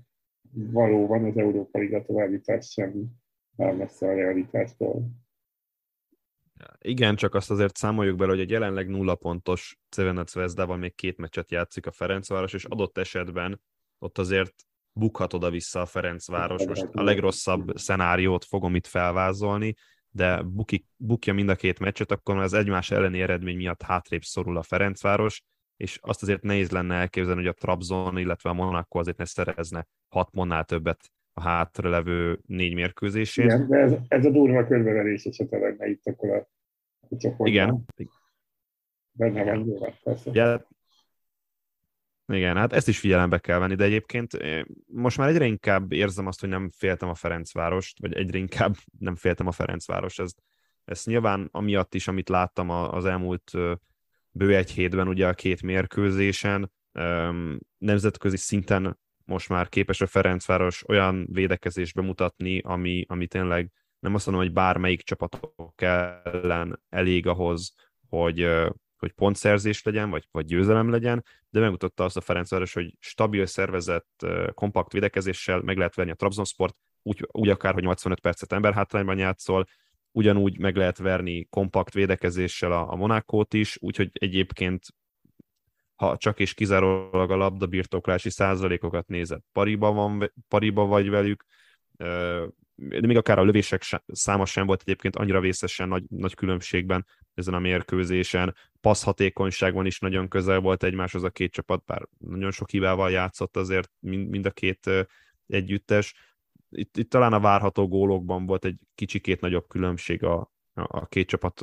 valóban 0.53 1.25
az 1.25 1.37
Európa 1.37 1.79
Liga 1.79 2.03
továbbjutás 2.03 2.67
sem 2.67 3.07
áll 3.57 3.75
messze 3.75 4.07
a 4.07 4.15
realitástól. 4.15 5.11
Igen, 6.79 7.17
csak 7.17 7.35
azt 7.35 7.51
azért 7.51 7.77
számoljuk 7.77 8.17
bele, 8.17 8.31
hogy 8.31 8.41
egy 8.41 8.51
jelenleg 8.51 8.89
nulla 8.89 9.15
pontos 9.15 9.79
Cevenec 9.89 10.35
Vezdával 10.35 10.77
még 10.77 10.95
két 10.95 11.17
meccset 11.17 11.51
játszik 11.51 11.87
a 11.87 11.93
Ferencváros, 11.93 12.53
és 12.53 12.65
adott 12.65 12.99
esetben 12.99 13.61
ott 13.99 14.19
azért 14.19 14.55
bukhat 14.93 15.33
oda-vissza 15.33 15.81
a 15.81 15.87
Ferencváros. 15.87 16.67
Most 16.67 16.89
a 16.93 17.03
legrosszabb 17.03 17.77
szenáriót 17.77 18.45
fogom 18.45 18.75
itt 18.75 18.87
felvázolni, 18.87 19.75
de 20.15 20.43
buki, 20.43 20.87
bukja 20.97 21.33
mind 21.33 21.49
a 21.49 21.55
két 21.55 21.79
meccset, 21.79 22.11
akkor 22.11 22.37
az 22.37 22.53
egymás 22.53 22.91
elleni 22.91 23.21
eredmény 23.21 23.57
miatt 23.57 23.83
hátrébb 23.83 24.23
szorul 24.23 24.57
a 24.57 24.63
Ferencváros, 24.63 25.43
és 25.77 25.99
azt 26.03 26.23
azért 26.23 26.43
nehéz 26.43 26.71
lenne 26.71 26.95
elképzelni, 26.95 27.41
hogy 27.41 27.51
a 27.51 27.53
Trabzon, 27.53 28.19
illetve 28.19 28.51
a 28.51 28.53
Monaco 28.53 28.99
azért 28.99 29.17
ne 29.17 29.25
szerezne 29.25 29.87
hat 30.09 30.31
pontnál 30.31 30.65
többet 30.65 31.11
a 31.33 31.41
hátralevő 31.41 32.41
négy 32.47 32.75
mérkőzésén. 32.75 33.45
Igen, 33.45 33.69
de 33.69 33.77
ez, 33.77 33.93
ez 34.09 34.25
a 34.25 34.31
durva 34.31 34.67
körbeverés 34.67 35.25
esete 35.25 35.59
lenne 35.59 35.89
itt 35.89 36.07
akkor 36.07 36.31
a, 36.31 36.49
a. 37.39 37.49
Igen. 37.49 37.85
Benne 39.13 39.45
van 39.45 39.59
nyilván, 39.59 39.93
persze. 40.03 40.31
Ja, 40.33 40.67
igen, 42.27 42.57
hát 42.57 42.73
ezt 42.73 42.89
is 42.89 42.99
figyelembe 42.99 43.39
kell 43.39 43.59
venni, 43.59 43.75
de 43.75 43.85
egyébként 43.85 44.37
most 44.87 45.19
már 45.19 45.29
egyre 45.29 45.47
inkább 45.47 45.93
érzem 45.93 46.27
azt, 46.27 46.41
hogy 46.41 46.49
nem 46.49 46.71
féltem 46.77 47.09
a 47.09 47.15
Ferencvárost, 47.15 47.99
vagy 48.01 48.15
egyre 48.15 48.39
inkább 48.39 48.75
nem 48.99 49.17
féltem 49.17 49.47
a 49.47 49.53
Ferencvárost. 49.53 50.21
Ez, 50.21 50.33
ez 50.85 51.05
nyilván 51.05 51.49
amiatt 51.53 51.95
is, 51.95 52.09
amit 52.09 52.29
láttam 52.29 52.71
az 52.71 53.05
elmúlt 53.05 53.53
bő 54.31 54.57
egy 54.57 54.71
hétben, 54.71 55.09
ugye 55.09 55.29
a 55.29 55.35
két 55.35 55.63
mérkőzésen, 55.63 56.73
nemzetközi 57.79 58.37
szinten 58.37 58.99
most 59.25 59.49
már 59.49 59.69
képes 59.69 60.01
a 60.01 60.07
Ferencváros 60.07 60.89
olyan 60.89 61.27
védekezést 61.31 61.95
bemutatni, 61.95 62.59
ami, 62.59 63.05
ami 63.09 63.27
tényleg 63.27 63.73
nem 63.99 64.15
azt 64.15 64.27
mondom, 64.27 64.45
hogy 64.45 64.53
bármelyik 64.53 65.03
csapatok 65.03 65.83
ellen 65.83 66.83
elég 66.89 67.27
ahhoz, 67.27 67.75
hogy, 68.09 68.49
hogy 69.05 69.13
pontszerzés 69.13 69.83
legyen, 69.83 70.11
vagy, 70.11 70.29
vagy 70.31 70.45
győzelem 70.45 70.91
legyen, 70.91 71.25
de 71.51 71.61
megmutatta 71.61 72.05
azt 72.05 72.17
a 72.17 72.21
Ferencváros, 72.21 72.73
hogy 72.73 72.95
stabil, 72.99 73.47
szervezett, 73.47 74.27
kompakt 74.55 74.93
védekezéssel 74.93 75.61
meg 75.61 75.77
lehet 75.77 75.95
venni 75.95 76.11
a 76.11 76.15
Trabzonsport, 76.15 76.77
úgy, 77.03 77.29
úgy 77.33 77.49
akár, 77.49 77.75
hogy 77.75 77.83
85 77.83 78.21
percet 78.21 78.53
emberhátrányban 78.53 79.19
játszol, 79.19 79.67
ugyanúgy 80.11 80.59
meg 80.59 80.77
lehet 80.77 80.99
verni 80.99 81.47
kompakt 81.51 81.95
védekezéssel 81.95 82.73
a, 82.73 82.93
a 82.93 82.95
Monákót 82.97 83.55
is, 83.55 83.77
úgyhogy 83.81 84.11
egyébként 84.13 84.87
ha 85.95 86.17
csak 86.17 86.41
és 86.41 86.55
kizárólag 86.55 87.31
a 87.31 87.37
labdabirtoklási 87.37 88.31
százalékokat 88.31 89.07
nézed, 89.07 89.41
pariba, 89.53 89.93
van, 89.93 90.33
pariba 90.49 90.87
vagy 90.87 91.11
velük, 91.11 91.45
de 92.77 93.07
még 93.07 93.17
akár 93.17 93.39
a 93.39 93.45
lövések 93.45 93.83
száma 94.07 94.47
sem 94.47 94.67
volt 94.67 94.81
egyébként 94.81 95.17
annyira 95.17 95.41
vészesen 95.41 95.89
nagy, 95.89 96.05
nagy 96.09 96.35
különbségben 96.35 97.07
ezen 97.35 97.55
a 97.55 97.59
mérkőzésen. 97.59 98.57
Passzhatékonyságban 98.81 99.87
is 99.87 99.99
nagyon 99.99 100.29
közel 100.29 100.61
volt 100.61 100.83
egymáshoz 100.83 101.23
a 101.23 101.31
két 101.31 101.53
csapat, 101.53 101.85
bár 101.85 102.09
nagyon 102.19 102.51
sok 102.51 102.71
hibával 102.71 103.11
játszott 103.11 103.57
azért 103.57 103.91
mind, 103.99 104.29
mind 104.29 104.47
a 104.47 104.51
két 104.51 104.91
együttes. 105.47 106.15
Itt, 106.71 106.97
itt 106.97 107.11
talán 107.11 107.33
a 107.33 107.41
várható 107.41 107.89
gólokban 107.89 108.47
volt 108.47 108.65
egy 108.65 108.79
kicsikét 108.95 109.41
nagyobb 109.41 109.69
különbség 109.69 110.25
a, 110.25 110.53
a 110.75 111.07
két 111.07 111.29
csapat 111.29 111.63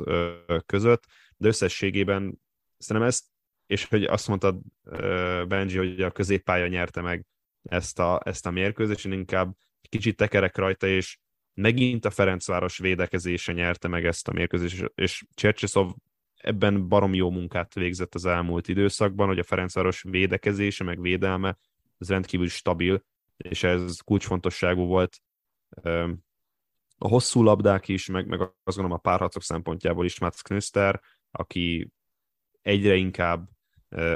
között, 0.66 1.04
de 1.36 1.48
összességében 1.48 2.40
szerintem 2.78 3.10
ezt, 3.10 3.24
és 3.66 3.84
hogy 3.84 4.04
azt 4.04 4.28
mondtad 4.28 4.60
Benji, 5.48 5.76
hogy 5.76 6.00
a 6.00 6.10
középpálya 6.10 6.66
nyerte 6.66 7.00
meg 7.00 7.26
ezt 7.62 7.98
a, 7.98 8.20
ezt 8.24 8.46
a 8.46 8.50
mérkőzést, 8.50 9.06
én 9.06 9.12
inkább 9.12 9.56
kicsit 9.88 10.16
tekerek 10.16 10.56
rajta, 10.56 10.86
és 10.86 11.18
megint 11.54 12.04
a 12.04 12.10
Ferencváros 12.10 12.78
védekezése 12.78 13.52
nyerte 13.52 13.88
meg 13.88 14.04
ezt 14.04 14.28
a 14.28 14.32
mérkőzést, 14.32 14.92
és 14.94 15.24
Csercseszov 15.34 15.92
ebben 16.34 16.88
barom 16.88 17.14
jó 17.14 17.30
munkát 17.30 17.74
végzett 17.74 18.14
az 18.14 18.24
elmúlt 18.24 18.68
időszakban, 18.68 19.26
hogy 19.26 19.38
a 19.38 19.44
Ferencváros 19.44 20.02
védekezése, 20.02 20.84
meg 20.84 21.00
védelme, 21.00 21.58
ez 21.98 22.08
rendkívül 22.08 22.48
stabil, 22.48 23.04
és 23.36 23.62
ez 23.62 23.96
kulcsfontosságú 24.00 24.84
volt 24.84 25.22
a 26.98 27.08
hosszú 27.08 27.42
labdák 27.42 27.88
is, 27.88 28.06
meg, 28.06 28.26
meg 28.26 28.40
azt 28.40 28.76
gondolom 28.76 28.92
a 28.92 29.00
párharcok 29.00 29.42
szempontjából 29.42 30.04
is 30.04 30.18
Mats 30.18 30.42
Knöster, 30.42 31.00
aki 31.30 31.90
egyre 32.62 32.94
inkább 32.94 33.48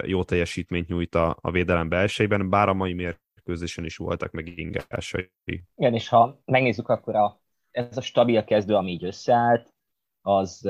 jó 0.03 0.25
teljesítményt 0.25 0.89
nyújt 0.89 1.15
a, 1.15 1.37
a 1.41 1.51
védelem 1.51 1.89
belsejében, 1.89 2.51
bár 2.51 2.69
a 2.69 2.75
mai 2.75 2.93
mér 2.93 3.21
mérkőzésen 3.47 3.85
is 3.85 3.97
voltak 3.97 4.33
meg 4.33 4.59
ingásai. 4.59 5.31
Igen, 5.75 5.95
és 5.95 6.09
ha 6.09 6.41
megnézzük, 6.45 6.89
akkor 6.89 7.15
a, 7.15 7.41
ez 7.71 7.97
a 7.97 8.01
stabil 8.01 8.45
kezdő, 8.45 8.75
ami 8.75 8.91
így 8.91 9.05
összeállt, 9.05 9.75
az 10.23 10.61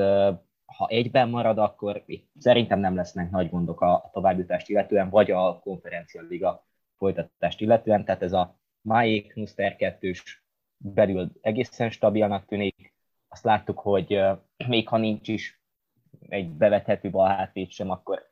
ha 0.65 0.87
egyben 0.87 1.29
marad, 1.29 1.57
akkor 1.57 2.03
szerintem 2.39 2.79
nem 2.79 2.95
lesznek 2.95 3.29
nagy 3.29 3.49
gondok 3.49 3.81
a 3.81 4.09
továbbjutást 4.13 4.69
illetően, 4.69 5.09
vagy 5.09 5.31
a 5.31 5.59
konferencia 5.59 6.21
liga 6.21 6.67
folytatást 6.97 7.61
illetően, 7.61 8.05
tehát 8.05 8.21
ez 8.21 8.33
a 8.33 8.59
Májék 8.81 9.31
Knuster 9.31 9.75
2 9.75 10.13
belül 10.77 11.31
egészen 11.41 11.89
stabilnak 11.89 12.45
tűnik. 12.45 12.95
Azt 13.27 13.43
láttuk, 13.43 13.79
hogy 13.79 14.19
még 14.67 14.87
ha 14.87 14.97
nincs 14.97 15.27
is 15.27 15.61
egy 16.29 16.49
bevethető 16.49 17.09
balhátvéd 17.09 17.69
sem, 17.69 17.89
akkor 17.89 18.31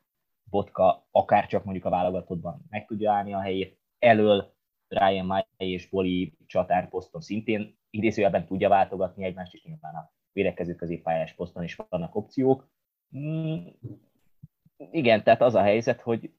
Botka 0.50 1.06
akár 1.10 1.46
csak 1.46 1.64
mondjuk 1.64 1.86
a 1.86 1.90
válogatottban 1.90 2.66
meg 2.70 2.86
tudja 2.86 3.12
állni 3.12 3.32
a 3.32 3.40
helyét 3.40 3.78
elől 3.98 4.54
Ryan 4.88 5.26
Mai 5.26 5.42
és 5.56 5.88
Boli 5.88 6.36
csatárposzton 6.46 7.20
szintén 7.20 7.78
idézőjelben 7.90 8.46
tudja 8.46 8.68
váltogatni 8.68 9.24
egymást, 9.24 9.54
és 9.54 9.62
nyilván 9.64 9.94
a 9.94 10.12
védekező 10.32 10.74
középpályás 10.74 11.34
poszton 11.34 11.62
is 11.62 11.74
vannak 11.88 12.14
opciók. 12.14 12.68
Mm, 13.18 13.66
igen, 14.90 15.22
tehát 15.22 15.42
az 15.42 15.54
a 15.54 15.62
helyzet, 15.62 16.00
hogy, 16.00 16.30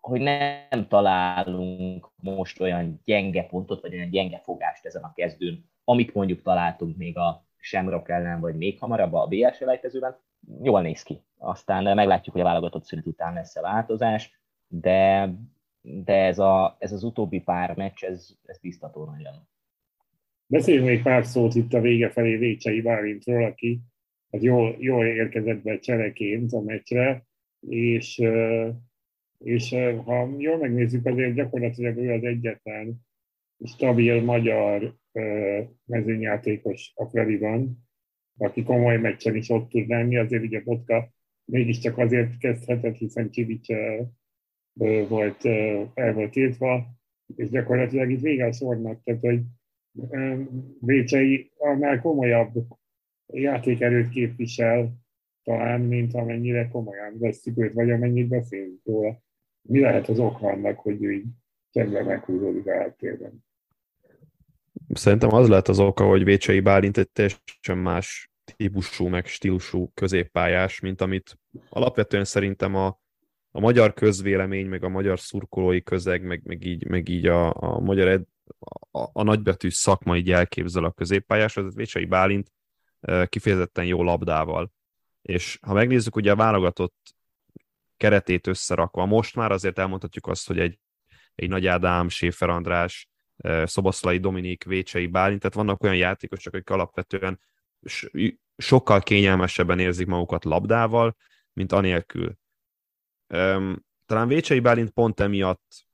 hogy 0.00 0.20
nem 0.20 0.88
találunk 0.88 2.10
most 2.16 2.60
olyan 2.60 3.00
gyenge 3.04 3.46
pontot, 3.46 3.80
vagy 3.80 3.94
olyan 3.94 4.10
gyenge 4.10 4.38
fogást 4.38 4.84
ezen 4.84 5.02
a 5.02 5.12
kezdőn, 5.12 5.70
amit 5.84 6.14
mondjuk 6.14 6.42
találtunk 6.42 6.96
még 6.96 7.16
a 7.16 7.46
Semrock 7.56 8.08
ellen, 8.08 8.40
vagy 8.40 8.56
még 8.56 8.78
hamarabb 8.78 9.12
a 9.12 9.26
BL 9.26 9.50
selejtezőben, 9.50 10.16
jól 10.62 10.82
néz 10.82 11.02
ki. 11.02 11.22
Aztán 11.38 11.94
meglátjuk, 11.94 12.34
hogy 12.34 12.44
a 12.44 12.48
válogatott 12.48 12.84
szünet 12.84 13.06
után 13.06 13.34
lesz 13.34 13.56
a 13.56 13.60
változás, 13.60 14.40
de 14.68 15.30
de 16.04 16.24
ez, 16.24 16.38
a, 16.38 16.76
ez 16.78 16.92
az 16.92 17.02
utóbbi 17.02 17.40
pár 17.40 17.76
meccs, 17.76 18.02
ez, 18.02 18.28
ez 18.44 18.58
biztató 18.58 19.04
nagyon. 19.04 19.48
Beszéljünk 20.46 20.86
még 20.86 21.02
pár 21.02 21.26
szót 21.26 21.54
itt 21.54 21.72
a 21.72 21.80
vége 21.80 22.10
felé 22.10 22.36
Vécsei 22.36 22.80
Bálintról, 22.80 23.44
aki 23.44 23.80
hát 24.30 24.42
jól, 24.42 24.76
jól 24.78 25.06
érkezett 25.06 25.62
be 25.62 25.78
csereként 25.78 26.52
a 26.52 26.60
meccsre, 26.60 27.26
és, 27.68 28.22
és 29.38 29.70
ha 30.04 30.34
jól 30.38 30.58
megnézzük, 30.58 31.06
azért 31.06 31.34
gyakorlatilag 31.34 31.96
ő 31.96 32.12
az 32.12 32.24
egyetlen 32.24 33.06
stabil 33.64 34.22
magyar 34.22 34.96
mezőnyjátékos 35.84 36.92
a 36.94 37.04
Fradiban, 37.04 37.88
aki 38.38 38.62
komoly 38.62 38.96
meccsen 38.96 39.36
is 39.36 39.48
ott 39.48 39.68
tud 39.68 39.88
lenni, 39.88 40.16
azért 40.16 40.42
ugye 40.42 40.60
Botka 40.60 41.12
mégiscsak 41.44 41.98
azért 41.98 42.38
kezdhetett, 42.38 42.96
hiszen 42.96 43.30
Csivics 43.30 43.68
volt, 45.08 45.44
el 45.94 46.12
volt 46.12 46.30
tiltva, 46.30 46.86
és 47.36 47.48
gyakorlatilag 47.48 48.10
itt 48.10 48.20
vége 48.20 48.46
a 48.46 48.52
sornak, 48.52 49.02
tehát 49.02 49.20
hogy 49.20 49.40
Vécsei 50.80 51.50
annál 51.58 52.00
komolyabb 52.00 52.52
játékerőt 53.26 54.08
képvisel 54.08 54.92
talán, 55.42 55.80
mint 55.80 56.14
amennyire 56.14 56.68
komolyan 56.68 57.18
veszik 57.18 57.58
őt, 57.58 57.72
vagy 57.72 57.90
amennyit 57.90 58.28
beszélünk 58.28 58.80
róla. 58.84 59.22
Mi 59.62 59.80
lehet 59.80 60.08
az 60.08 60.18
ok 60.18 60.42
annak, 60.42 60.78
hogy 60.78 61.02
ő 61.02 61.12
így 61.12 61.26
csendben 61.70 62.04
meghúzódik 62.04 62.66
a 62.66 62.74
háttérben? 62.74 63.44
Szerintem 64.88 65.32
az 65.32 65.48
lehet 65.48 65.68
az 65.68 65.78
oka, 65.78 66.04
hogy 66.04 66.24
Vécsei 66.24 66.60
Bálint 66.60 66.98
egy 66.98 67.10
teljesen 67.10 67.78
más 67.78 68.30
típusú, 68.56 69.06
meg 69.06 69.26
stílusú 69.26 69.90
középpályás, 69.94 70.80
mint 70.80 71.00
amit 71.00 71.38
alapvetően 71.68 72.24
szerintem 72.24 72.74
a 72.74 73.00
a 73.58 73.60
magyar 73.60 73.94
közvélemény, 73.94 74.66
meg 74.66 74.84
a 74.84 74.88
magyar 74.88 75.20
szurkolói 75.20 75.82
közeg, 75.82 76.22
meg, 76.22 76.42
meg 76.44 76.64
így, 76.64 76.86
meg 76.86 77.08
így 77.08 77.26
a, 77.26 77.54
a 77.54 77.78
magyar 77.78 78.08
ed, 78.08 78.22
a, 78.90 79.08
a 79.12 79.22
nagybetű 79.22 79.70
szakma 79.70 80.16
így 80.16 80.30
elképzel 80.30 80.84
a 80.84 80.90
középpályás, 80.90 81.56
az 81.56 81.74
Vécsai 81.74 82.04
Bálint 82.04 82.52
kifejezetten 83.24 83.84
jó 83.84 84.02
labdával. 84.02 84.72
És 85.22 85.58
ha 85.62 85.72
megnézzük 85.72 86.16
ugye 86.16 86.30
a 86.30 86.36
válogatott 86.36 87.14
keretét 87.96 88.46
összerakva, 88.46 89.06
most 89.06 89.34
már 89.36 89.52
azért 89.52 89.78
elmondhatjuk 89.78 90.26
azt, 90.26 90.46
hogy 90.46 90.58
egy, 90.58 90.78
egy 91.34 91.48
Nagy 91.48 91.66
Ádám, 91.66 92.08
Séfer 92.08 92.48
András, 92.48 93.08
Szoboszlai 93.64 94.18
Dominik, 94.18 94.64
Vécsei 94.64 95.06
Bálint, 95.06 95.40
tehát 95.40 95.56
vannak 95.56 95.82
olyan 95.82 95.96
játékosok, 95.96 96.54
akik 96.54 96.70
alapvetően 96.70 97.40
sokkal 98.56 99.00
kényelmesebben 99.00 99.78
érzik 99.78 100.06
magukat 100.06 100.44
labdával, 100.44 101.16
mint 101.52 101.72
anélkül. 101.72 102.38
Talán 104.06 104.28
Vécsei 104.28 104.60
Bálint 104.60 104.90
pont 104.90 105.20
emiatt 105.20 105.86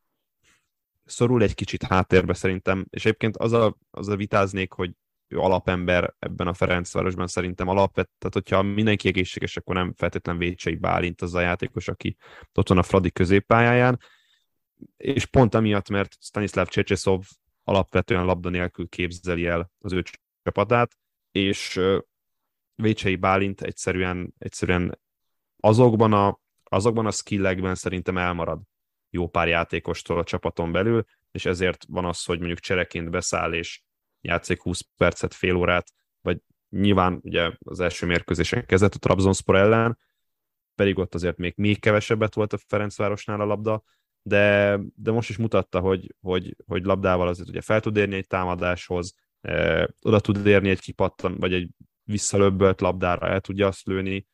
szorul 1.05 1.43
egy 1.43 1.55
kicsit 1.55 1.83
háttérbe 1.83 2.35
szerintem, 2.35 2.87
és 2.91 3.05
egyébként 3.05 3.37
az 3.37 3.53
a, 3.53 3.77
az 3.91 4.09
a 4.09 4.17
vitáznék, 4.17 4.73
hogy 4.73 4.93
ő 5.29 5.39
alapember 5.39 6.15
ebben 6.19 6.47
a 6.47 6.55
Ferencvárosban 6.55 7.27
szerintem 7.27 7.69
alapvet, 7.69 8.11
tehát 8.19 8.35
hogyha 8.35 8.63
mindenki 8.63 9.09
egészséges, 9.09 9.57
akkor 9.57 9.75
nem 9.75 9.93
feltétlen 9.97 10.39
Vécsei 10.39 10.75
Bálint 10.75 11.23
az 11.23 11.35
a 11.35 11.41
játékos, 11.41 11.89
aki 11.89 12.17
ott 12.55 12.69
van 12.69 12.79
a 12.79 12.83
Fradi 12.83 13.13
középpályáján, 13.13 14.01
és 14.97 15.27
pont 15.27 15.55
amiatt, 15.55 15.89
mert 15.89 16.17
Stanislav 16.21 16.67
Csecseszov 16.67 17.25
alapvetően 17.65 18.25
labda 18.25 18.49
nélkül 18.49 18.89
képzeli 18.89 19.47
el 19.47 19.71
az 19.79 19.93
ő 19.93 20.03
csapatát, 20.43 20.97
és 21.31 21.81
Vécsei 22.75 23.17
Bálint 23.17 23.61
egyszerűen, 23.61 24.35
egyszerűen 24.39 25.01
azokban 25.57 26.13
a, 26.13 26.41
azokban 26.75 27.07
a 27.07 27.11
skillekben 27.11 27.75
szerintem 27.75 28.19
elmarad 28.19 28.61
jó 29.11 29.29
pár 29.29 29.49
játékostól 29.49 30.19
a 30.19 30.25
csapaton 30.25 30.73
belül, 30.73 31.05
és 31.31 31.45
ezért 31.45 31.85
van 31.89 32.05
az, 32.05 32.25
hogy 32.25 32.39
mondjuk 32.39 32.59
csereként 32.59 33.11
beszáll, 33.11 33.53
és 33.53 33.83
játszik 34.21 34.63
20 34.63 34.81
percet, 34.97 35.35
fél 35.35 35.55
órát, 35.55 35.93
vagy 36.21 36.41
nyilván 36.69 37.21
ugye 37.23 37.53
az 37.59 37.81
első 37.81 38.07
mérkőzésen 38.07 38.67
kezdett 38.67 38.95
a 38.95 38.99
Trabzonspor 38.99 39.57
ellen, 39.57 39.99
pedig 40.75 40.99
ott 40.99 41.15
azért 41.15 41.37
még, 41.37 41.53
még 41.57 41.81
kevesebbet 41.81 42.35
volt 42.35 42.53
a 42.53 42.59
Ferencvárosnál 42.67 43.41
a 43.41 43.45
labda, 43.45 43.83
de, 44.23 44.79
de 44.95 45.11
most 45.11 45.29
is 45.29 45.37
mutatta, 45.37 45.81
hogy, 45.81 46.15
hogy, 46.21 46.57
hogy 46.67 46.85
labdával 46.85 47.29
azért 47.29 47.49
ugye 47.49 47.61
fel 47.61 47.81
tud 47.81 47.97
érni 47.97 48.15
egy 48.15 48.27
támadáshoz, 48.27 49.15
eh, 49.41 49.85
oda 50.03 50.21
tud 50.21 50.47
érni 50.47 50.69
egy 50.69 50.81
kipattan, 50.81 51.37
vagy 51.39 51.53
egy 51.53 51.69
visszalöbbölt 52.03 52.81
labdára 52.81 53.27
el 53.27 53.41
tudja 53.41 53.67
azt 53.67 53.87
lőni, 53.87 54.27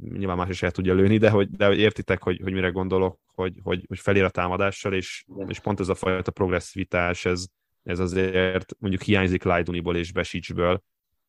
nyilván 0.00 0.36
más 0.36 0.48
is 0.48 0.62
el 0.62 0.70
tudja 0.70 0.94
lőni, 0.94 1.18
de 1.18 1.30
hogy, 1.30 1.50
de 1.50 1.66
hogy 1.66 1.78
értitek, 1.78 2.22
hogy, 2.22 2.40
hogy 2.42 2.52
mire 2.52 2.68
gondolok, 2.68 3.18
hogy, 3.34 3.60
hogy, 3.62 3.84
hogy 3.88 3.98
felér 3.98 4.24
a 4.24 4.30
támadással, 4.30 4.94
és, 4.94 5.24
és 5.46 5.60
pont 5.60 5.80
ez 5.80 5.88
a 5.88 5.94
fajta 5.94 6.30
progresszivitás, 6.30 7.24
ez, 7.24 7.46
ez 7.82 7.98
azért 7.98 8.76
mondjuk 8.78 9.02
hiányzik 9.02 9.42
Lajduniból 9.42 9.96
és 9.96 10.12
Besicsből. 10.12 10.82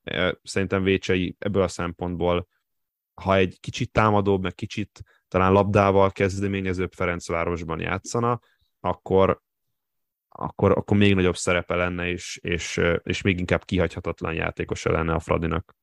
E, 0.03 0.39
szerintem 0.43 0.83
Vécsei 0.83 1.35
ebből 1.39 1.61
a 1.61 1.67
szempontból, 1.67 2.47
ha 3.13 3.35
egy 3.35 3.57
kicsit 3.59 3.91
támadóbb, 3.91 4.41
meg 4.41 4.55
kicsit 4.55 5.01
talán 5.27 5.51
labdával 5.51 6.11
kezdeményezőbb 6.11 6.93
Ferencvárosban 6.93 7.79
játszana, 7.79 8.39
akkor, 8.79 9.41
akkor, 10.29 10.71
akkor 10.71 10.97
még 10.97 11.15
nagyobb 11.15 11.35
szerepe 11.35 11.75
lenne, 11.75 12.07
és, 12.07 12.39
és, 12.41 12.81
és 13.03 13.21
még 13.21 13.39
inkább 13.39 13.63
kihagyhatatlan 13.63 14.33
játékosa 14.33 14.91
lenne 14.91 15.13
a 15.13 15.19
Fradinak. 15.19 15.75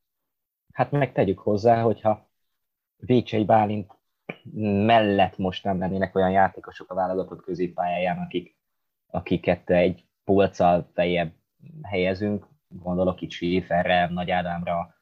Hát 0.73 0.91
meg 0.91 1.13
tegyük 1.13 1.39
hozzá, 1.39 1.83
hogyha 1.83 2.28
Vécsei 2.99 3.45
Bálint 3.45 3.93
mellett 4.85 5.39
most 5.39 5.65
nem 5.65 5.79
lennének 5.79 6.15
olyan 6.15 6.31
játékosok 6.31 6.91
a 6.91 6.95
válogatott 6.95 7.43
középpályáján, 7.43 8.19
akik, 8.19 8.57
akiket 9.07 9.71
egy 9.71 10.05
polccal 10.25 10.91
feljebb 10.95 11.33
helyezünk, 11.83 12.47
gondolok 12.69 13.21
itt 13.21 13.31
Schäferre, 13.31 14.09
Nagy 14.09 14.31
Ádámra, 14.31 14.95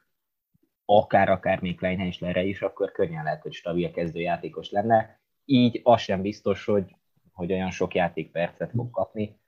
akár, 0.85 1.29
akár 1.29 1.61
még 1.61 1.77
Kleinheislerre 1.77 2.43
is, 2.43 2.63
akkor 2.63 2.93
könnyen 2.93 3.25
lehet, 3.25 3.43
hogy 3.43 3.53
stabil 3.53 3.91
kezdőjátékos 3.91 4.71
lenne. 4.71 5.21
Így 5.45 5.81
az 5.85 6.01
sem 6.01 6.23
biztos, 6.23 6.65
hogy, 6.65 6.97
hogy 7.33 7.53
olyan 7.53 7.71
sok 7.71 7.95
játékpercet 7.95 8.71
fog 8.71 8.91
kapni, 8.91 9.41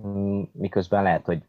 mm, 0.00 0.42
miközben 0.52 1.02
lehet, 1.02 1.24
hogy 1.24 1.42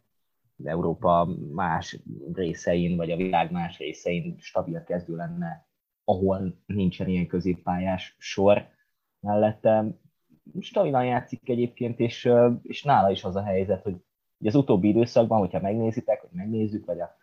Európa 0.64 1.28
más 1.52 2.00
részein, 2.34 2.98
vagy 2.98 3.12
a 3.12 3.16
világ 3.16 3.52
más 3.52 3.78
részein 3.78 4.36
stabil 4.40 4.84
kezdő 4.84 5.16
lenne, 5.16 5.69
ahol 6.10 6.56
nincsen 6.66 7.08
ilyen 7.08 7.28
középpályás 7.28 8.16
sor 8.18 8.68
mellette. 9.20 9.86
Stabilan 10.60 11.06
játszik 11.06 11.50
egyébként, 11.50 12.00
és, 12.00 12.30
és 12.64 12.84
nála 12.84 13.12
is 13.12 13.24
az 13.24 13.36
a 13.36 13.44
helyzet, 13.44 13.84
hogy 13.84 13.96
az 14.44 14.56
utóbbi 14.56 14.88
időszakban, 14.88 15.40
hogyha 15.40 15.60
megnézitek, 15.62 16.22
vagy 16.22 16.32
megnézzük, 16.32 16.86
vagy 16.86 17.00
a, 17.00 17.16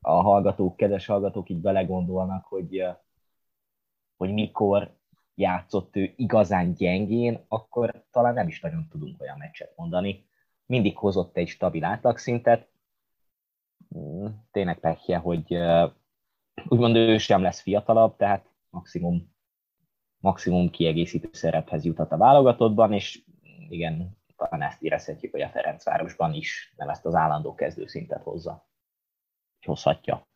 a 0.00 0.22
hallgatók, 0.22 0.76
kedves 0.76 1.06
hallgatók 1.06 1.48
így 1.48 1.60
belegondolnak, 1.60 2.44
hogy, 2.44 2.84
hogy 4.16 4.32
mikor 4.32 4.96
játszott 5.34 5.96
ő 5.96 6.12
igazán 6.16 6.74
gyengén, 6.74 7.44
akkor 7.48 8.04
talán 8.10 8.34
nem 8.34 8.48
is 8.48 8.60
nagyon 8.60 8.88
tudunk 8.90 9.20
olyan 9.20 9.38
meccset 9.38 9.72
mondani. 9.76 10.24
Mindig 10.66 10.96
hozott 10.96 11.36
egy 11.36 11.48
stabil 11.48 11.84
átlagszintet, 11.84 12.70
Hmm, 13.92 14.46
tényleg 14.50 14.78
pekje, 14.78 15.18
hogy 15.18 15.56
úgymond 16.68 16.96
ő 16.96 17.18
sem 17.18 17.42
lesz 17.42 17.60
fiatalabb, 17.60 18.16
tehát 18.16 18.50
maximum, 18.70 19.34
maximum 20.18 20.70
kiegészítő 20.70 21.28
szerephez 21.32 21.84
juthat 21.84 22.12
a 22.12 22.16
válogatottban, 22.16 22.92
és 22.92 23.22
igen, 23.68 24.16
talán 24.36 24.62
ezt 24.62 24.82
érezhetjük, 24.82 25.32
hogy 25.32 25.40
a 25.40 25.48
Ferencvárosban 25.48 26.34
is 26.34 26.74
nem 26.76 26.88
ezt 26.88 27.06
az 27.06 27.14
állandó 27.14 27.54
kezdőszintet 27.54 28.22
hozza. 28.22 28.68
Hozhatja. 29.66 30.26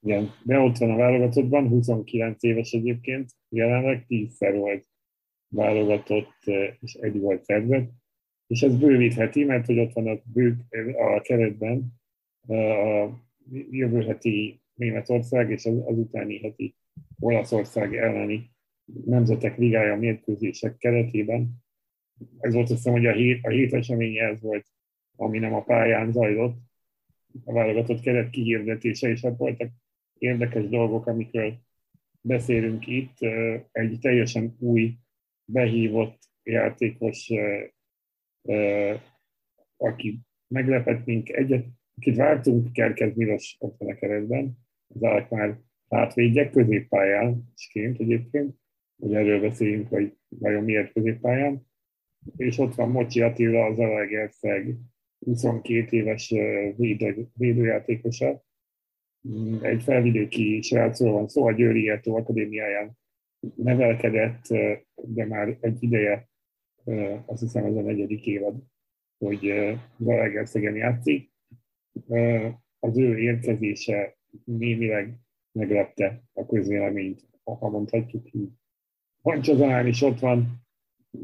Igen, 0.00 0.30
de 0.42 0.58
ott 0.58 0.76
van 0.76 0.90
a 0.90 0.96
válogatottban, 0.96 1.68
29 1.68 2.42
éves 2.42 2.72
egyébként, 2.72 3.30
jelenleg 3.48 4.06
10-szer 4.08 4.54
volt 4.58 4.86
válogatott, 5.48 6.36
és 6.80 6.94
egy 6.94 7.20
volt 7.20 7.44
szerzett, 7.44 7.90
és 8.46 8.62
ez 8.62 8.78
bővítheti, 8.78 9.44
mert 9.44 9.66
hogy 9.66 9.78
ott 9.78 9.92
van 9.92 10.06
a, 10.06 10.20
bő, 10.24 10.56
a 10.96 11.20
keretben 11.20 12.00
a 12.46 12.54
jövő 13.70 14.02
heti 14.02 14.62
Németország 14.78 15.50
és 15.50 15.64
az, 15.64 15.74
utáni 15.86 16.38
heti 16.38 16.74
Olaszország 17.18 17.96
elleni 17.96 18.50
nemzetek 19.04 19.56
ligája 19.56 19.96
mérkőzések 19.96 20.76
keretében. 20.76 21.50
Ez 22.38 22.54
volt 22.54 22.70
azt 22.70 22.76
hiszem, 22.76 22.92
hogy 22.92 23.06
a 23.06 23.12
hét, 23.12 23.44
a 23.44 23.50
hét 23.50 23.72
eseménye 23.72 24.24
ez 24.24 24.40
volt, 24.40 24.66
ami 25.16 25.38
nem 25.38 25.54
a 25.54 25.62
pályán 25.62 26.12
zajlott, 26.12 26.56
a 27.44 27.52
válogatott 27.52 28.00
keret 28.00 28.30
kihirdetése, 28.30 29.08
és 29.08 29.20
hát 29.20 29.36
voltak 29.36 29.70
érdekes 30.18 30.68
dolgok, 30.68 31.06
amikről 31.06 31.58
beszélünk 32.20 32.86
itt. 32.86 33.18
Egy 33.72 33.98
teljesen 34.00 34.56
új, 34.58 34.94
behívott 35.44 36.18
játékos, 36.42 37.30
aki 39.76 40.18
meglepett 40.46 41.04
minket, 41.04 41.36
egyet, 41.36 41.66
akit 41.96 42.16
vártunk, 42.16 42.72
Kerkez 42.72 43.16
Milos 43.16 43.56
ott 43.58 43.80
a 43.80 43.94
keretben, 43.94 44.58
az 44.88 45.24
már 45.30 45.58
hátvédje 45.88 46.50
középpályán 46.50 47.52
isként 47.56 48.00
egyébként, 48.00 48.54
hogy 48.98 49.14
erről 49.14 49.40
beszéljünk, 49.40 49.88
hogy 49.88 50.16
vajon 50.28 50.64
miért 50.64 50.92
középpályán. 50.92 51.66
És 52.36 52.58
ott 52.58 52.74
van 52.74 52.90
Mocsi 52.90 53.20
Attila, 53.20 53.64
az 53.64 53.78
Alegerszeg 53.78 54.76
22 55.18 55.96
éves 55.96 56.34
védő, 56.76 57.28
védőjátékosa. 57.34 58.44
Egy 59.62 59.82
felvidéki 59.82 60.62
srácról 60.62 61.12
van 61.12 61.28
szó, 61.28 61.46
a 61.46 61.52
Győri 61.52 61.82
Értó 61.82 62.16
Akadémiáján 62.16 62.98
nevelkedett, 63.54 64.42
de 64.94 65.26
már 65.26 65.56
egy 65.60 65.82
ideje, 65.82 66.28
azt 67.26 67.40
hiszem 67.40 67.64
ez 67.64 67.76
a 67.76 67.80
negyedik 67.80 68.26
évad, 68.26 68.62
hogy 69.18 69.52
Zalaegerszegen 69.98 70.76
játszik 70.76 71.32
az 72.78 72.98
ő 72.98 73.18
érkezése 73.18 74.17
némileg 74.44 75.18
meglepte 75.52 76.22
a 76.32 76.46
közvéleményt, 76.46 77.28
ha 77.44 77.68
mondhatjuk 77.68 78.32
így. 78.32 78.50
Pancsazán 79.22 79.86
is 79.86 80.02
ott 80.02 80.18
van, 80.18 80.66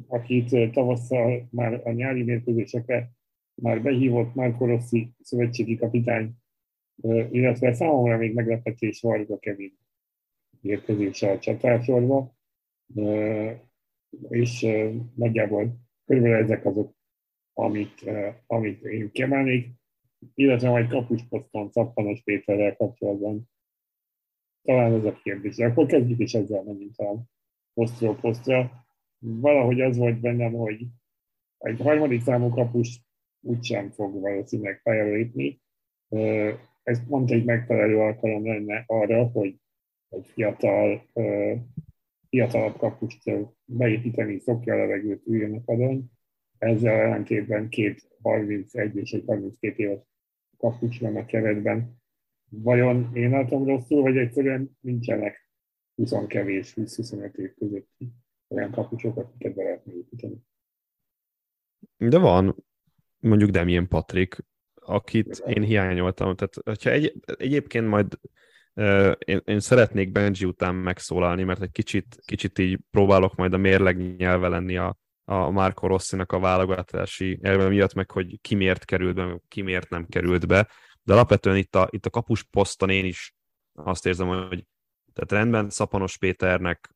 akit 0.07 0.73
tavasszal 0.73 1.49
már 1.51 1.81
a 1.85 1.91
nyári 1.91 2.23
mérkőzésekre 2.23 3.11
már 3.55 3.83
behívott 3.83 4.35
Márko 4.35 4.67
Rossi 4.67 5.11
szövetségi 5.21 5.77
kapitány, 5.77 6.33
illetve 7.31 7.75
számomra 7.75 8.17
még 8.17 8.35
meglepetés 8.35 9.01
Varga 9.01 9.39
Kevin 9.39 9.79
érkezése 10.61 11.31
a 11.31 11.39
csatársorba, 11.39 12.35
és 14.29 14.67
nagyjából 15.15 15.77
körülbelül 16.05 16.37
ezek 16.37 16.65
azok, 16.65 16.95
amit, 17.53 18.11
amit 18.47 18.83
én 18.83 19.11
kiemelnék 19.11 19.69
illetve 20.35 20.69
majd 20.69 20.89
kapusposzton 20.89 21.71
Szappanos 21.71 22.23
Péterrel 22.23 22.77
kapcsolatban. 22.77 23.51
Talán 24.63 24.93
ez 24.93 25.05
a 25.05 25.21
kérdés. 25.23 25.59
Akkor 25.59 25.87
kezdjük 25.87 26.21
is 26.21 26.35
ezzel 26.35 26.63
menjünk 26.63 26.99
a 26.99 27.23
posztról 27.75 28.17
posztra. 28.17 28.71
Valahogy 29.19 29.81
az 29.81 29.97
volt 29.97 30.21
bennem, 30.21 30.53
hogy 30.53 30.87
egy 31.59 31.81
harmadik 31.81 32.23
számú 32.23 32.49
kapus 32.49 33.01
úgysem 33.41 33.91
fog 33.91 34.21
valószínűleg 34.21 34.83
pályára 34.83 35.11
lépni. 35.11 35.63
Ez 36.83 37.07
pont 37.09 37.31
egy 37.31 37.45
megfelelő 37.45 37.99
alkalom 37.99 38.47
lenne 38.47 38.85
arra, 38.87 39.25
hogy 39.25 39.57
egy 40.09 40.27
fiatal, 40.27 41.07
fiatalabb 42.29 42.77
kapust 42.77 43.31
beépíteni, 43.65 44.39
szokja 44.39 44.75
a 44.75 44.77
levegőt, 44.77 45.27
üljön 45.27 45.55
a 45.55 45.61
padon. 45.61 46.11
Ezzel 46.59 47.01
ellentétben 47.01 47.69
két 47.69 48.17
31 48.23 48.97
és 48.97 49.13
egy 49.13 49.23
32 49.27 49.83
éves 49.83 49.99
kapus 50.71 50.99
van 50.99 51.17
a 51.17 51.25
keretben. 51.25 52.03
vajon 52.49 53.11
én 53.15 53.35
adtam 53.35 53.65
rosszul, 53.65 54.03
vagy 54.03 54.17
egyszerűen 54.17 54.77
nincsenek 54.81 55.51
20 55.95 56.13
kevés, 56.27 56.75
20-25 56.77 57.35
év 57.35 57.55
közötti 57.55 58.13
olyan 58.49 58.71
kapusok, 58.71 59.17
akiket 59.17 59.55
be 59.55 59.63
lehetne 59.63 59.93
építeni. 59.93 60.37
De 61.97 62.19
van 62.19 62.65
mondjuk 63.19 63.51
Demien 63.51 63.89
Patrick, 63.89 64.45
akit 64.75 65.43
én 65.47 65.63
hiányoltam. 65.63 66.37
Tehát, 66.37 66.55
hogyha 66.65 66.91
egy, 66.91 67.15
egyébként 67.37 67.89
majd 67.89 68.19
uh, 68.75 69.13
én, 69.19 69.41
én 69.45 69.61
szeretnék 69.61 70.13
Benji 70.13 70.45
után 70.45 70.75
megszólalni, 70.75 71.43
mert 71.43 71.63
egy 71.63 71.71
kicsit, 71.71 72.17
kicsit 72.25 72.59
így 72.59 72.81
próbálok 72.91 73.35
majd 73.35 73.53
a 73.53 73.57
mérleg 73.57 74.17
nyelve 74.17 74.49
lenni 74.49 74.77
a, 74.77 74.99
a 75.25 75.51
Marco 75.51 75.87
Rossinak 75.87 76.33
a 76.33 76.39
válogatási 76.39 77.39
elve 77.43 77.69
miatt, 77.69 77.95
meg 77.95 78.11
hogy 78.11 78.41
ki 78.41 78.55
miért 78.55 78.85
került 78.85 79.15
be, 79.15 79.41
ki 79.49 79.63
miért 79.63 79.89
nem 79.91 80.07
került 80.07 80.47
be. 80.47 80.69
De 81.03 81.13
alapvetően 81.13 81.57
itt 81.57 81.75
a, 81.75 81.89
itt 81.91 82.07
a 82.07 82.11
kapus 82.11 82.43
poszton 82.43 82.91
én 82.91 83.05
is 83.05 83.35
azt 83.73 84.07
érzem, 84.07 84.27
hogy 84.27 84.67
tehát 85.13 85.43
rendben 85.43 85.71
Szapanos 85.71 86.19
Péternek 86.19 86.95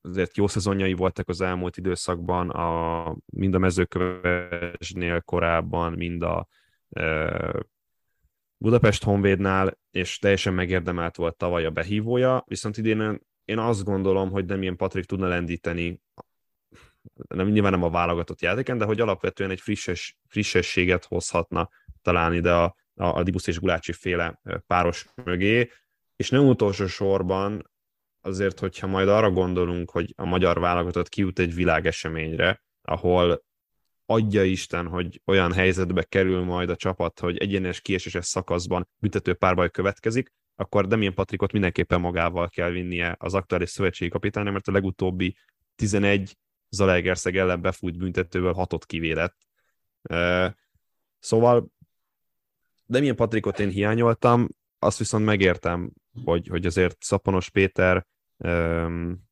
azért 0.00 0.36
jó 0.36 0.46
szezonjai 0.46 0.92
voltak 0.92 1.28
az 1.28 1.40
elmúlt 1.40 1.76
időszakban, 1.76 2.50
a, 2.50 3.16
mind 3.26 3.54
a 3.54 3.58
mezőkövesnél 3.58 5.20
korábban, 5.20 5.92
mind 5.92 6.22
a 6.22 6.48
e, 6.90 7.66
Budapest 8.56 9.04
Honvédnál, 9.04 9.78
és 9.90 10.18
teljesen 10.18 10.54
megérdemelt 10.54 11.16
volt 11.16 11.36
tavaly 11.36 11.64
a 11.64 11.70
behívója, 11.70 12.44
viszont 12.46 12.76
idén 12.76 13.20
én 13.44 13.58
azt 13.58 13.84
gondolom, 13.84 14.30
hogy 14.30 14.44
nem 14.44 14.62
ilyen 14.62 14.76
Patrik 14.76 15.04
tudna 15.04 15.26
lendíteni, 15.26 16.00
nem, 17.28 17.48
nyilván 17.48 17.72
nem 17.72 17.82
a 17.82 17.90
válogatott 17.90 18.40
játéken, 18.40 18.78
de 18.78 18.84
hogy 18.84 19.00
alapvetően 19.00 19.50
egy 19.50 19.60
frisses, 19.60 20.18
frissességet 20.26 21.04
hozhatna 21.04 21.68
talán 22.02 22.34
ide 22.34 22.52
a, 22.52 22.76
a, 22.94 23.04
a 23.04 23.22
Dibusz 23.22 23.46
és 23.46 23.58
Gulácsi 23.58 23.92
féle 23.92 24.40
páros 24.66 25.06
mögé, 25.24 25.70
és 26.16 26.30
nem 26.30 26.48
utolsó 26.48 26.86
sorban 26.86 27.70
azért, 28.20 28.58
hogyha 28.58 28.86
majd 28.86 29.08
arra 29.08 29.30
gondolunk, 29.30 29.90
hogy 29.90 30.12
a 30.16 30.24
magyar 30.24 30.60
válogatott 30.60 31.08
kijut 31.08 31.38
egy 31.38 31.54
világeseményre, 31.54 32.62
ahol 32.82 33.42
adja 34.06 34.44
Isten, 34.44 34.86
hogy 34.86 35.20
olyan 35.24 35.52
helyzetbe 35.52 36.02
kerül 36.02 36.44
majd 36.44 36.70
a 36.70 36.76
csapat, 36.76 37.20
hogy 37.20 37.38
egyenes 37.38 37.80
kieséses 37.80 38.26
szakaszban 38.26 38.88
büntető 38.98 39.34
párbaj 39.34 39.70
következik, 39.70 40.32
akkor 40.56 40.86
Demien 40.86 41.14
Patrikot 41.14 41.52
mindenképpen 41.52 42.00
magával 42.00 42.48
kell 42.48 42.70
vinnie 42.70 43.16
az 43.18 43.34
aktuális 43.34 43.70
szövetségi 43.70 44.10
kapitány, 44.10 44.52
mert 44.52 44.68
a 44.68 44.72
legutóbbi 44.72 45.36
11 45.74 46.36
Zalaegerszeg 46.70 47.36
ellen 47.36 47.60
befújt 47.60 47.98
büntetőből 47.98 48.52
hatot 48.52 48.86
kivélett. 48.86 49.36
Szóval 51.18 51.72
Demien 52.86 53.16
Patrikot 53.16 53.58
én 53.58 53.68
hiányoltam, 53.68 54.48
azt 54.78 54.98
viszont 54.98 55.24
megértem, 55.24 55.90
hogy, 56.24 56.48
hogy 56.48 56.66
azért 56.66 57.02
Szaponos 57.02 57.50
Péter 57.50 58.06
um, 58.36 59.28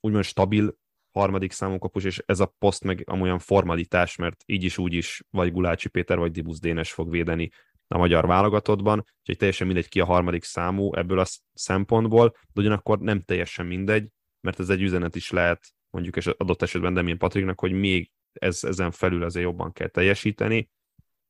úgymond 0.00 0.24
stabil 0.24 0.76
harmadik 1.12 1.52
számú 1.52 1.78
kapus, 1.78 2.04
és 2.04 2.22
ez 2.26 2.40
a 2.40 2.54
poszt 2.58 2.84
meg 2.84 3.02
amolyan 3.06 3.38
formalitás, 3.38 4.16
mert 4.16 4.42
így 4.46 4.64
is 4.64 4.78
úgy 4.78 4.92
is 4.92 5.22
vagy 5.30 5.52
Gulácsi 5.52 5.88
Péter, 5.88 6.18
vagy 6.18 6.30
Dibusz 6.30 6.60
Dénes 6.60 6.92
fog 6.92 7.10
védeni 7.10 7.50
a 7.88 7.98
magyar 7.98 8.26
válogatottban, 8.26 8.98
úgyhogy 9.18 9.36
teljesen 9.36 9.66
mindegy 9.66 9.88
ki 9.88 10.00
a 10.00 10.04
harmadik 10.04 10.44
számú 10.44 10.94
ebből 10.94 11.18
a 11.18 11.26
szempontból, 11.54 12.36
de 12.52 12.60
ugyanakkor 12.60 12.98
nem 12.98 13.20
teljesen 13.20 13.66
mindegy, 13.66 14.08
mert 14.40 14.60
ez 14.60 14.68
egy 14.68 14.82
üzenet 14.82 15.14
is 15.16 15.30
lehet 15.30 15.74
mondjuk 15.94 16.16
és 16.16 16.26
adott 16.26 16.62
esetben 16.62 16.94
Demén 16.94 17.18
Patriknak, 17.18 17.60
hogy 17.60 17.72
még 17.72 18.10
ez, 18.32 18.64
ezen 18.64 18.90
felül 18.90 19.22
azért 19.22 19.44
jobban 19.44 19.72
kell 19.72 19.88
teljesíteni, 19.88 20.70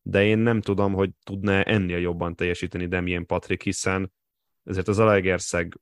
de 0.03 0.24
én 0.24 0.38
nem 0.38 0.61
tudom, 0.61 0.92
hogy 0.92 1.11
tudná 1.24 1.61
ennél 1.61 1.98
jobban 1.98 2.35
teljesíteni 2.35 2.87
Demien 2.87 3.27
Patrik, 3.27 3.62
hiszen 3.62 4.12
ezért 4.64 4.88
az 4.88 4.98
Alegerszeg 4.98 5.81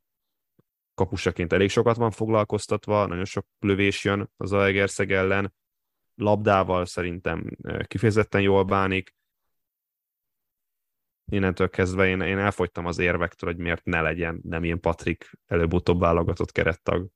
kapusaként 0.95 1.53
elég 1.53 1.71
sokat 1.71 1.97
van 1.97 2.11
foglalkoztatva, 2.11 3.07
nagyon 3.07 3.25
sok 3.25 3.47
lövés 3.59 4.05
jön 4.05 4.31
az 4.37 4.53
Alegerszeg 4.53 5.13
ellen, 5.13 5.55
labdával 6.15 6.85
szerintem 6.85 7.57
kifejezetten 7.87 8.41
jól 8.41 8.65
bánik, 8.65 9.15
innentől 11.25 11.69
kezdve 11.69 12.09
én, 12.09 12.21
én 12.21 12.39
elfogytam 12.39 12.87
az 12.87 12.99
érvektől, 12.99 13.53
hogy 13.53 13.61
miért 13.61 13.85
ne 13.85 14.01
legyen 14.01 14.41
nem 14.43 14.65
ilyen 14.65 14.81
Patrik 14.81 15.31
előbb-utóbb 15.47 16.01
válogatott 16.01 16.53
kerettag. 16.53 17.09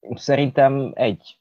Szerintem 0.00 0.92
egy 0.94 1.38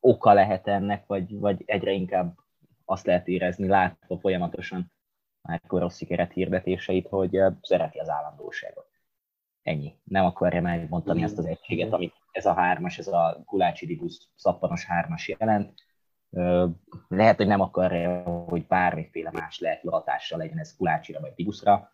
oka 0.00 0.32
lehet 0.32 0.66
ennek, 0.66 1.06
vagy, 1.06 1.38
vagy 1.38 1.62
egyre 1.66 1.92
inkább 1.92 2.38
azt 2.84 3.06
lehet 3.06 3.28
érezni, 3.28 3.66
látva 3.66 4.18
folyamatosan 4.18 4.92
már 5.42 5.60
Rossi 5.68 6.06
keret 6.06 6.32
hirdetéseit, 6.32 7.08
hogy 7.08 7.40
szereti 7.62 7.98
az 7.98 8.08
állandóságot. 8.08 8.88
Ennyi. 9.62 9.98
Nem 10.04 10.24
akarja 10.24 10.60
megmondani 10.60 11.22
ezt 11.22 11.38
az 11.38 11.46
egységet, 11.46 11.92
amit 11.92 12.14
ez 12.32 12.46
a 12.46 12.52
hármas, 12.52 12.98
ez 12.98 13.06
a 13.06 13.42
Gulácsi 13.44 13.86
Dibusz 13.86 14.28
szappanos 14.34 14.84
hármas 14.84 15.28
jelent. 15.28 15.74
Lehet, 17.08 17.36
hogy 17.36 17.46
nem 17.46 17.60
akarja, 17.60 18.22
hogy 18.22 18.66
bármiféle 18.66 19.30
más 19.32 19.58
lehet 19.58 19.82
hatással 19.86 20.38
legyen 20.38 20.58
ez 20.58 20.76
Gulácsira 20.76 21.20
vagy 21.20 21.32
Dibuszra. 21.34 21.92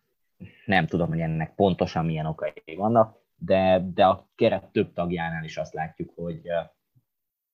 Nem 0.65 0.87
tudom, 0.87 1.09
hogy 1.09 1.21
ennek 1.21 1.55
pontosan 1.55 2.05
milyen 2.05 2.27
okai 2.27 2.53
vannak, 2.77 3.26
de, 3.37 3.85
de 3.95 4.07
a 4.07 4.29
keret 4.35 4.73
több 4.73 4.93
tagjánál 4.93 5.45
is 5.45 5.57
azt 5.57 5.75
látjuk, 5.75 6.13
hogy, 6.15 6.43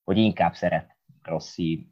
hogy 0.03 0.17
inkább 0.17 0.53
szeret 0.53 0.97
Rossi 1.21 1.91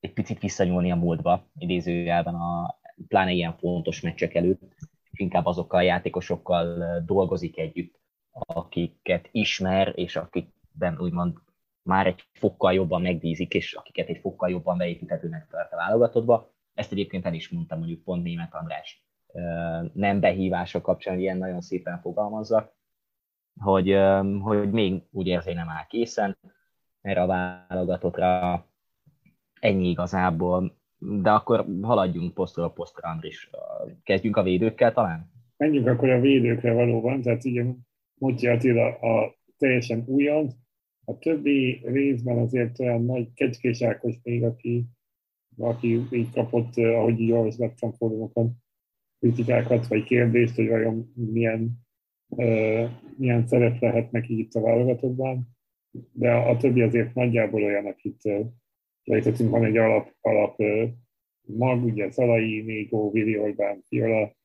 egy 0.00 0.12
picit 0.12 0.40
visszanyúlni 0.40 0.90
a 0.90 0.96
múltba, 0.96 1.48
idézőjelben 1.58 2.34
a 2.34 2.78
pláne 3.08 3.32
ilyen 3.32 3.56
fontos 3.56 4.00
meccsek 4.00 4.34
előtt, 4.34 4.74
és 5.10 5.18
inkább 5.18 5.46
azokkal 5.46 5.78
a 5.78 5.82
játékosokkal 5.82 7.00
dolgozik 7.00 7.58
együtt, 7.58 8.00
akiket 8.30 9.28
ismer, 9.32 9.92
és 9.96 10.16
akikben 10.16 10.98
úgymond 11.00 11.38
már 11.82 12.06
egy 12.06 12.24
fokkal 12.32 12.72
jobban 12.72 13.02
megdízik, 13.02 13.54
és 13.54 13.74
akiket 13.74 14.08
egy 14.08 14.18
fokkal 14.18 14.50
jobban 14.50 14.76
beépíthetőnek 14.76 15.46
tart 15.50 15.72
a 15.72 15.76
válogatottba. 15.76 16.50
Ezt 16.74 16.92
egyébként 16.92 17.26
el 17.26 17.34
is 17.34 17.48
mondtam 17.48 17.78
mondjuk 17.78 18.02
pont 18.02 18.22
német 18.22 18.54
András 18.54 19.06
nem 19.92 20.20
behívása 20.20 20.80
kapcsán, 20.80 21.18
ilyen 21.18 21.36
nagyon 21.36 21.60
szépen 21.60 22.00
fogalmazza, 22.00 22.77
hogy, 23.58 23.96
hogy 24.40 24.70
még 24.70 25.02
úgy 25.10 25.26
érzi, 25.26 25.52
nem 25.52 25.68
áll 25.68 25.86
készen 25.88 26.38
erre 27.00 27.22
a 27.22 27.26
válogatottra, 27.26 28.66
ennyi 29.60 29.88
igazából, 29.88 30.76
de 30.98 31.30
akkor 31.30 31.66
haladjunk 31.82 32.34
posztról 32.34 32.72
posztra, 32.72 33.08
Andris. 33.08 33.50
Kezdjünk 34.02 34.36
a 34.36 34.42
védőkkel 34.42 34.92
talán? 34.92 35.30
Menjünk 35.56 35.86
akkor 35.86 36.10
a 36.10 36.20
védőkre 36.20 36.72
valóban, 36.72 37.22
tehát 37.22 37.44
ugye 37.44 37.64
Mutyi 38.14 38.46
Attila 38.46 38.86
a 38.86 39.34
teljesen 39.58 40.04
újon, 40.06 40.50
a 41.04 41.18
többi 41.18 41.80
részben 41.84 42.38
azért 42.38 42.80
olyan 42.80 43.04
nagy 43.04 43.32
kecskés 43.34 43.82
Ákos 43.82 44.14
még, 44.22 44.44
aki, 44.44 44.84
aki 45.56 46.06
így 46.10 46.30
kapott, 46.30 46.76
ahogy 46.76 47.20
így 47.20 47.32
olvasgattam 47.32 47.92
fórumokon, 47.92 48.52
kritikákat 49.18 49.86
vagy 49.86 50.04
kérdést, 50.04 50.54
hogy 50.54 50.68
vajon 50.68 51.12
milyen, 51.14 51.86
milyen 53.16 53.46
szerep 53.46 53.80
lehet 53.80 54.10
neki 54.10 54.38
itt 54.38 54.54
a 54.54 54.60
válogatottban, 54.60 55.48
de 56.12 56.32
a, 56.32 56.56
többi 56.56 56.82
azért 56.82 57.14
nagyjából 57.14 57.62
olyan, 57.62 57.86
akit 57.86 58.22
Lejtettünk, 59.04 59.50
van 59.50 59.64
egy 59.64 59.76
alap, 59.76 60.14
alap 60.20 60.62
mag, 61.40 61.84
ugye 61.84 62.10
Szalai, 62.10 62.60
Négó, 62.60 63.10
Vili 63.10 63.38
Orbán, 63.38 63.82
Fiola, 63.86 64.36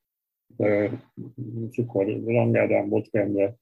és 1.69 1.78
akkor 1.78 2.06
Rangádán, 2.26 2.89
Botkendre, 2.89 3.56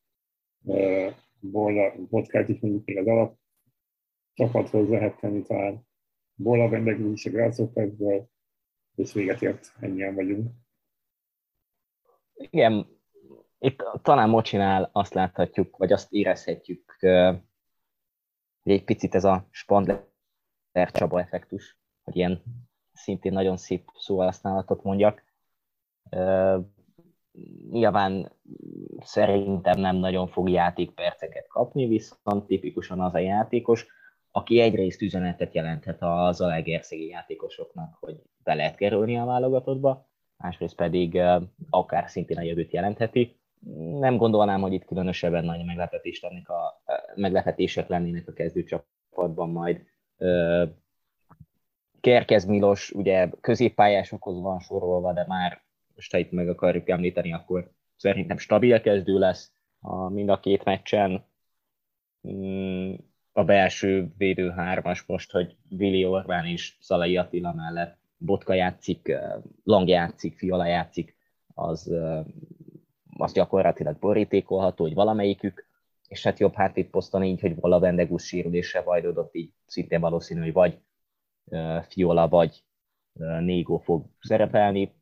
Botkát 2.10 2.50
is 2.50 2.60
mondjuk 2.60 2.86
még 2.86 2.98
az 2.98 3.08
alap 3.08 3.38
csapathoz 4.34 4.90
lehet 4.90 5.20
tenni 5.20 5.42
talán. 5.42 5.88
Bola 6.36 6.70
vendegül 6.70 7.12
is 7.12 7.26
a 7.26 7.30
Grászokásból, 7.30 8.30
és 8.96 9.14
véget 9.14 9.42
ért, 9.42 9.74
ennyien 9.80 10.16
vagyunk. 10.16 10.52
Igen, 12.34 13.01
itt 13.64 13.84
talán 14.02 14.30
Mocsinál 14.30 14.90
azt 14.92 15.14
láthatjuk, 15.14 15.78
vagy 15.78 15.92
azt 15.92 16.12
érezhetjük, 16.12 16.96
hogy 18.64 18.72
egy 18.72 18.84
picit 18.84 19.16
ez 19.16 19.24
a 19.24 19.48
Spandler 19.50 20.02
Csaba 20.92 21.20
effektus, 21.20 21.78
hogy 22.04 22.16
ilyen 22.16 22.44
szintén 22.94 23.34
nagyon 23.34 23.58
szép 23.58 23.90
szóhasználatot 23.96 24.84
mondjak. 24.84 25.24
Nyilván 27.70 28.32
szerintem 29.00 29.80
nem 29.80 29.96
nagyon 29.96 30.28
fog 30.28 30.50
játékperceket 30.50 31.48
kapni, 31.48 31.88
viszont 31.88 32.46
tipikusan 32.48 33.02
az 33.02 33.14
a 33.14 33.20
játékos, 33.20 33.88
aki 34.32 34.60
egyrészt 34.60 35.02
üzenetet 35.02 35.54
jelenthet 35.54 36.02
az 36.02 36.42
alegerszegi 36.42 37.08
játékosoknak, 37.08 37.98
hogy 38.00 38.22
be 38.44 38.54
lehet 38.54 38.76
kerülni 38.76 39.18
a 39.18 39.26
válogatottba, 39.26 40.10
másrészt 40.38 40.76
pedig 40.76 41.22
akár 41.70 42.10
szintén 42.10 42.38
a 42.38 42.42
jövőt 42.42 42.72
jelentheti. 42.74 43.41
Nem 44.00 44.18
gondolnám, 44.18 44.62
hogy 44.62 44.74
itt 44.74 44.86
különösebben 44.86 45.46
nagy 45.46 45.66
meglepetés 45.66 46.22
lennék 46.22 46.50
a, 46.50 46.82
meglepetések 47.16 47.88
lennének 47.88 48.28
a 48.28 48.34
kezdőcsapatban 48.34 49.50
majd 49.50 49.86
Kerkez 52.02 52.46
Milos 52.46 52.92
ugye 52.92 53.30
középpályásokhoz 53.42 54.42
van 54.42 54.60
sorolva, 54.60 55.14
de 55.14 55.26
már 55.28 55.62
most 55.96 56.12
ha 56.12 56.18
itt 56.18 56.32
meg 56.32 56.50
akarjuk 56.50 56.90
említeni, 56.90 57.34
akkor 57.34 57.72
szerintem 57.96 58.38
stabil 58.38 58.82
kezdő 58.82 59.20
lesz 59.20 59.52
a 59.80 60.10
mind 60.10 60.30
a 60.30 60.40
két 60.40 60.64
meccsen. 60.64 61.26
Mm, 62.28 62.94
a 63.32 63.44
belső 63.44 64.14
védő 64.18 64.50
hármas 64.50 65.04
most, 65.06 65.32
hogy 65.32 65.56
Vili 65.70 66.06
Orbán 66.06 66.46
és 66.46 66.78
Szalai 66.80 67.18
Attila 67.18 67.54
mellett 67.54 67.98
Botka 68.18 68.54
játszik, 68.54 69.18
Lang 69.64 69.88
játszik, 69.88 70.38
Fiala 70.38 70.66
játszik, 70.66 71.16
az, 71.54 71.94
az 73.22 73.34
gyakorlatilag 73.34 74.00
borítékolható, 74.00 74.84
hogy 74.84 74.94
valamelyikük, 74.94 75.70
és 76.08 76.24
hát 76.24 76.40
jobb 76.40 76.56
poszton 76.92 77.24
így, 77.24 77.42
hogy 77.42 77.60
vala 77.60 77.80
Vendegus 77.80 78.26
sérülése 78.26 78.82
vajdodott, 78.82 79.36
így 79.36 79.54
szintén 79.66 80.00
valószínű, 80.00 80.42
hogy 80.42 80.54
vagy 80.54 80.80
Fiola, 81.88 82.28
vagy 82.28 82.64
Négó 83.40 83.78
fog 83.78 84.06
szerepelni. 84.20 84.94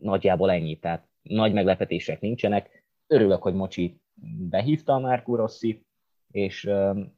Nagyjából 0.00 0.50
ennyi, 0.50 0.78
tehát 0.78 1.08
nagy 1.22 1.52
meglepetések 1.52 2.20
nincsenek. 2.20 2.84
Örülök, 3.06 3.42
hogy 3.42 3.54
Mocsi 3.54 4.00
behívta 4.48 4.94
a 4.94 4.98
Márkó 4.98 5.36
Rossi, 5.36 5.86
és 6.30 6.66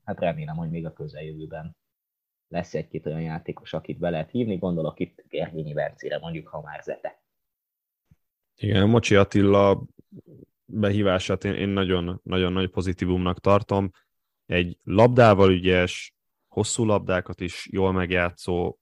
hát 0.04 0.20
remélem, 0.20 0.56
hogy 0.56 0.70
még 0.70 0.86
a 0.86 0.92
közeljövőben 0.92 1.76
lesz 2.48 2.74
egy-két 2.74 3.06
olyan 3.06 3.22
játékos, 3.22 3.72
akit 3.72 3.98
be 3.98 4.10
lehet 4.10 4.30
hívni, 4.30 4.56
gondolok 4.56 4.98
itt 5.00 5.24
Gergényi 5.28 5.72
Vercére, 5.72 6.18
mondjuk, 6.18 6.48
ha 6.48 6.60
már 6.60 6.82
Zete. 6.82 7.21
Igen, 8.56 8.88
Mocsi 8.88 9.14
Attila 9.14 9.84
behívását 10.64 11.44
én, 11.44 11.52
én 11.54 11.68
nagyon, 11.68 12.20
nagyon 12.22 12.52
nagy 12.52 12.70
pozitívumnak 12.70 13.40
tartom. 13.40 13.90
Egy 14.46 14.78
labdával 14.84 15.50
ügyes, 15.50 16.14
hosszú 16.48 16.84
labdákat 16.84 17.40
is 17.40 17.68
jól 17.70 17.92
megjátszó, 17.92 18.78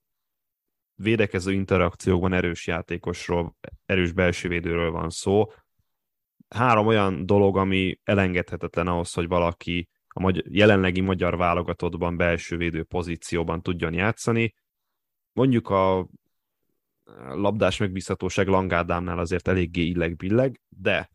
védekező 0.95 1.51
interakciókban 1.51 2.33
erős 2.33 2.67
játékosról, 2.67 3.55
erős 3.85 4.11
belső 4.11 4.47
védőről 4.47 4.91
van 4.91 5.09
szó. 5.09 5.51
Három 6.49 6.87
olyan 6.87 7.25
dolog, 7.25 7.57
ami 7.57 7.99
elengedhetetlen 8.03 8.87
ahhoz, 8.87 9.13
hogy 9.13 9.27
valaki 9.27 9.89
a 10.07 10.19
magy- 10.19 10.45
jelenlegi 10.49 11.01
magyar 11.01 11.37
válogatottban 11.37 12.17
belső 12.17 12.57
védő 12.57 12.83
pozícióban 12.83 13.61
tudjon 13.61 13.93
játszani. 13.93 14.53
Mondjuk 15.33 15.69
a 15.69 16.07
labdás 17.33 17.77
megbízhatóság 17.77 18.47
Langádámnál 18.47 19.19
azért 19.19 19.47
eléggé 19.47 19.81
illeg-billeg, 19.81 20.61
de 20.69 21.09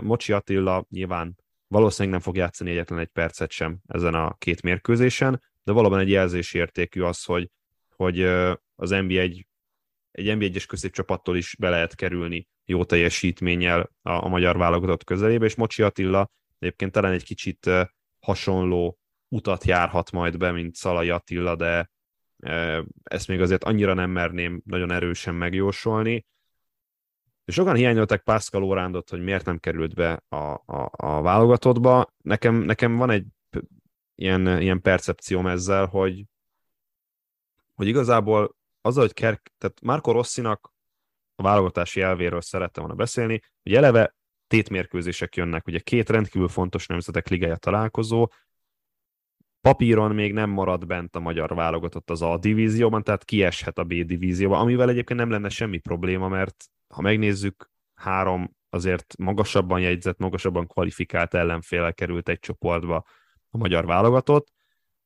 Mocsi 0.00 0.32
Attila 0.32 0.86
nyilván 0.90 1.36
valószínűleg 1.68 2.12
nem 2.12 2.24
fog 2.24 2.36
játszani 2.36 2.70
egyetlen 2.70 2.98
egy 2.98 3.08
percet 3.08 3.50
sem 3.50 3.78
ezen 3.86 4.14
a 4.14 4.34
két 4.38 4.62
mérkőzésen, 4.62 5.42
de 5.64 5.72
valóban 5.72 5.98
egy 5.98 6.10
jelzési 6.10 6.58
értékű 6.58 7.00
az, 7.00 7.24
hogy, 7.24 7.50
hogy 7.96 8.22
az 8.74 8.90
NBA 8.90 9.18
egy, 9.18 9.46
egy 10.10 10.26
NB1-es 10.26 10.64
középcsapattól 10.68 11.36
is 11.36 11.56
be 11.58 11.68
lehet 11.68 11.94
kerülni 11.94 12.48
jó 12.64 12.84
teljesítménnyel 12.84 13.80
a, 14.02 14.10
a 14.10 14.28
magyar 14.28 14.56
válogatott 14.56 15.04
közelébe, 15.04 15.44
és 15.44 15.54
Mocsi 15.54 15.82
Attila 15.82 16.30
egyébként 16.58 16.92
talán 16.92 17.12
egy 17.12 17.24
kicsit 17.24 17.70
hasonló 18.20 18.98
utat 19.28 19.64
járhat 19.64 20.10
majd 20.10 20.36
be, 20.36 20.50
mint 20.50 20.74
Szalai 20.74 21.10
Attila, 21.10 21.56
de 21.56 21.90
ezt 23.02 23.28
még 23.28 23.40
azért 23.40 23.64
annyira 23.64 23.94
nem 23.94 24.10
merném 24.10 24.62
nagyon 24.64 24.92
erősen 24.92 25.34
megjósolni. 25.34 26.26
És 27.44 27.54
sokan 27.54 27.74
hiányolták 27.74 28.22
Pascal 28.22 28.64
Orándot, 28.64 29.10
hogy 29.10 29.22
miért 29.22 29.44
nem 29.44 29.58
került 29.58 29.94
be 29.94 30.22
a, 30.28 30.36
a, 30.52 30.90
a 30.90 31.22
válogatottba. 31.22 32.12
Nekem, 32.22 32.54
nekem 32.54 32.96
van 32.96 33.10
egy 33.10 33.26
ilyen, 34.14 34.60
ilyen 34.60 34.80
percepcióm 34.80 35.46
ezzel, 35.46 35.86
hogy, 35.86 36.24
hogy 37.74 37.86
igazából 37.86 38.56
az, 38.80 38.96
hogy 38.96 39.12
Kerk, 39.12 39.52
tehát 39.58 39.80
Marco 39.80 40.12
Rossinak 40.12 40.72
a 41.34 41.42
válogatási 41.42 42.00
elvéről 42.00 42.40
szerettem 42.40 42.82
volna 42.82 42.98
beszélni, 42.98 43.40
hogy 43.62 43.74
eleve 43.74 44.14
tétmérkőzések 44.46 45.36
jönnek, 45.36 45.66
ugye 45.66 45.78
két 45.78 46.10
rendkívül 46.10 46.48
fontos 46.48 46.86
nemzetek 46.86 47.28
ligája 47.28 47.56
találkozó, 47.56 48.28
papíron 49.62 50.14
még 50.14 50.32
nem 50.32 50.50
marad 50.50 50.86
bent 50.86 51.16
a 51.16 51.20
magyar 51.20 51.54
válogatott 51.54 52.10
az 52.10 52.22
A 52.22 52.38
divízióban, 52.38 53.02
tehát 53.02 53.24
kieshet 53.24 53.78
a 53.78 53.84
B 53.84 53.94
divízióba, 53.94 54.58
amivel 54.58 54.88
egyébként 54.88 55.18
nem 55.18 55.30
lenne 55.30 55.48
semmi 55.48 55.78
probléma, 55.78 56.28
mert 56.28 56.64
ha 56.94 57.00
megnézzük, 57.00 57.70
három 57.94 58.56
azért 58.70 59.18
magasabban 59.18 59.80
jegyzett, 59.80 60.18
magasabban 60.18 60.66
kvalifikált 60.66 61.34
ellenféle 61.34 61.92
került 61.92 62.28
egy 62.28 62.38
csoportba 62.38 63.04
a 63.50 63.56
magyar 63.56 63.86
válogatott, 63.86 64.52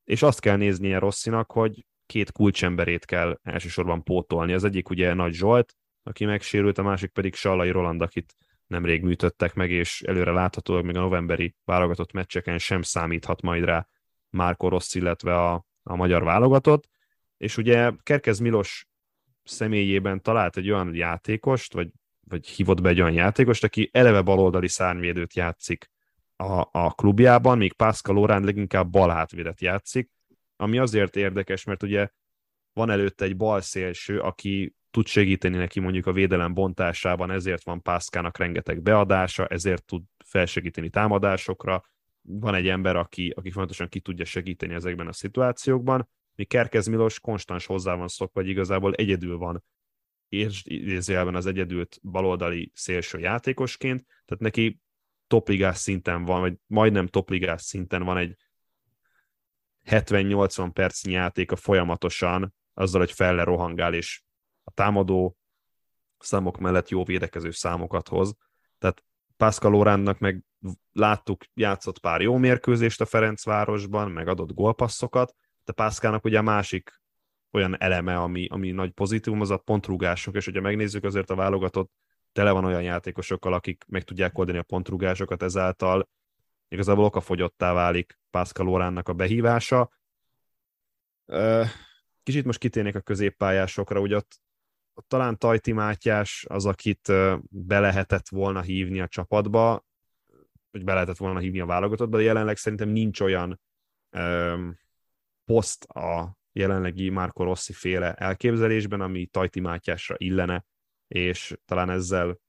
és 0.03 0.21
azt 0.21 0.39
kell 0.39 0.55
néznie 0.55 0.99
Rosszinak, 0.99 1.51
hogy 1.51 1.85
két 2.05 2.31
kulcsemberét 2.31 3.05
kell 3.05 3.39
elsősorban 3.43 4.03
pótolni. 4.03 4.53
Az 4.53 4.63
egyik 4.63 4.89
ugye 4.89 5.13
Nagy 5.13 5.33
Zsolt, 5.33 5.73
aki 6.03 6.25
megsérült, 6.25 6.77
a 6.77 6.83
másik 6.83 7.11
pedig 7.11 7.33
Sallai 7.33 7.69
Roland, 7.69 8.01
akit 8.01 8.33
nemrég 8.67 9.01
műtöttek 9.03 9.53
meg, 9.53 9.71
és 9.71 10.01
előre 10.01 10.31
láthatólag 10.31 10.85
még 10.85 10.95
a 10.95 10.99
novemberi 10.99 11.55
válogatott 11.65 12.11
meccseken 12.11 12.57
sem 12.57 12.81
számíthat 12.81 13.41
majd 13.41 13.63
rá 13.63 13.87
Márko 14.37 14.67
Rossz, 14.67 14.95
illetve 14.95 15.35
a, 15.35 15.65
a 15.83 15.95
magyar 15.95 16.23
válogatott. 16.23 16.89
És 17.37 17.57
ugye 17.57 17.91
Kerkez 18.03 18.39
Milos 18.39 18.87
személyében 19.43 20.21
talált 20.21 20.57
egy 20.57 20.71
olyan 20.71 20.95
játékost, 20.95 21.73
vagy, 21.73 21.89
vagy 22.27 22.47
hívott 22.47 22.81
be 22.81 22.89
egy 22.89 23.01
olyan 23.01 23.13
játékost, 23.13 23.63
aki 23.63 23.89
eleve 23.93 24.21
baloldali 24.21 24.67
szárnyvédőt 24.67 25.35
játszik 25.35 25.89
a, 26.35 26.67
a 26.71 26.91
klubjában, 26.91 27.57
míg 27.57 27.73
Pascal 27.73 28.15
Lorán 28.15 28.43
leginkább 28.43 28.89
bal 28.89 29.09
hátvédet 29.09 29.61
játszik, 29.61 30.09
ami 30.55 30.77
azért 30.77 31.15
érdekes, 31.15 31.63
mert 31.63 31.83
ugye 31.83 32.09
van 32.73 32.89
előtte 32.89 33.25
egy 33.25 33.37
bal 33.37 33.61
szélső, 33.61 34.19
aki 34.19 34.75
tud 34.91 35.07
segíteni 35.07 35.57
neki 35.57 35.79
mondjuk 35.79 36.05
a 36.05 36.11
védelem 36.11 36.53
bontásában, 36.53 37.31
ezért 37.31 37.63
van 37.63 37.81
Pászkának 37.81 38.37
rengeteg 38.37 38.81
beadása, 38.81 39.47
ezért 39.47 39.85
tud 39.85 40.03
felsegíteni 40.25 40.89
támadásokra. 40.89 41.83
Van 42.29 42.55
egy 42.55 42.67
ember, 42.67 42.95
aki, 42.95 43.33
aki 43.35 43.51
fontosan 43.51 43.89
ki 43.89 43.99
tudja 43.99 44.25
segíteni 44.25 44.73
ezekben 44.73 45.07
a 45.07 45.13
szituációkban. 45.13 46.09
Mi 46.35 46.43
Kerkez 46.43 46.87
Milos 46.87 47.19
konstans 47.19 47.65
hozzá 47.65 47.95
van 47.95 48.07
szokva, 48.07 48.41
hogy 48.41 48.49
igazából 48.49 48.93
egyedül 48.93 49.37
van 49.37 49.63
és 50.29 50.61
idézőjelben 50.65 51.35
az 51.35 51.45
egyedült 51.45 51.99
baloldali 52.01 52.71
szélső 52.75 53.19
játékosként, 53.19 54.05
tehát 54.25 54.43
neki 54.43 54.79
topligás 55.27 55.77
szinten 55.77 56.25
van, 56.25 56.39
vagy 56.39 56.55
majdnem 56.65 57.07
topligás 57.07 57.61
szinten 57.61 58.03
van 58.03 58.17
egy 58.17 58.35
70-80 59.85 60.69
percnyi 60.73 61.11
játéka 61.11 61.55
folyamatosan, 61.55 62.53
azzal, 62.73 62.99
hogy 62.99 63.11
felle 63.11 63.43
rohangál 63.43 63.93
és 63.93 64.23
a 64.63 64.71
támadó 64.71 65.37
számok 66.17 66.57
mellett 66.57 66.89
jó 66.89 67.03
védekező 67.03 67.51
számokat 67.51 68.07
hoz. 68.07 68.35
Tehát 68.77 69.03
Pascal 69.37 69.75
Oránnak 69.75 70.19
meg 70.19 70.43
láttuk, 70.91 71.43
játszott 71.53 71.99
pár 71.99 72.21
jó 72.21 72.37
mérkőzést 72.37 73.01
a 73.01 73.05
Ferencvárosban, 73.05 74.11
meg 74.11 74.27
adott 74.27 74.53
gólpasszokat, 74.53 75.35
de 75.65 75.71
Pászkának 75.71 76.25
ugye 76.25 76.37
a 76.37 76.41
másik 76.41 77.01
olyan 77.51 77.81
eleme, 77.81 78.17
ami, 78.17 78.47
ami 78.47 78.71
nagy 78.71 78.91
pozitívum, 78.91 79.41
az 79.41 79.49
a 79.49 79.57
pontrúgások, 79.57 80.35
és 80.35 80.45
hogyha 80.45 80.61
megnézzük 80.61 81.03
azért 81.03 81.29
a 81.29 81.35
válogatott, 81.35 81.91
tele 82.31 82.51
van 82.51 82.65
olyan 82.65 82.81
játékosokkal, 82.81 83.53
akik 83.53 83.83
meg 83.87 84.03
tudják 84.03 84.37
oldani 84.37 84.57
a 84.57 84.63
pontrúgásokat, 84.63 85.43
ezáltal 85.43 86.09
igazából 86.67 87.03
okafogyottá 87.03 87.73
válik 87.73 88.19
Pascal 88.29 88.69
Oránnak 88.69 89.09
a 89.09 89.13
behívása. 89.13 89.89
Kicsit 92.23 92.45
most 92.45 92.59
kitérnék 92.59 92.95
a 92.95 93.01
középpályásokra, 93.01 93.99
ugye 93.99 94.15
ott 94.15 94.41
talán 95.07 95.37
Tajti 95.37 95.71
Mátyás 95.71 96.45
az, 96.49 96.65
akit 96.65 97.07
be 97.49 97.79
lehetett 97.79 98.29
volna 98.29 98.61
hívni 98.61 98.99
a 98.99 99.07
csapatba, 99.07 99.86
hogy 100.77 100.85
be 100.85 100.93
lehetett 100.93 101.17
volna 101.17 101.39
hívni 101.39 101.59
a 101.59 101.65
válogatottba, 101.65 102.17
de 102.17 102.23
jelenleg 102.23 102.57
szerintem 102.57 102.89
nincs 102.89 103.19
olyan 103.19 103.59
um, 104.17 104.77
poszt 105.45 105.83
a 105.83 106.37
jelenlegi 106.51 107.09
Marco 107.09 107.43
Rossi 107.43 107.73
féle 107.73 108.13
elképzelésben, 108.13 109.01
ami 109.01 109.25
Tajti 109.25 109.59
Mátyásra 109.59 110.15
illene, 110.17 110.65
és 111.07 111.57
talán 111.65 111.89
ezzel 111.89 112.39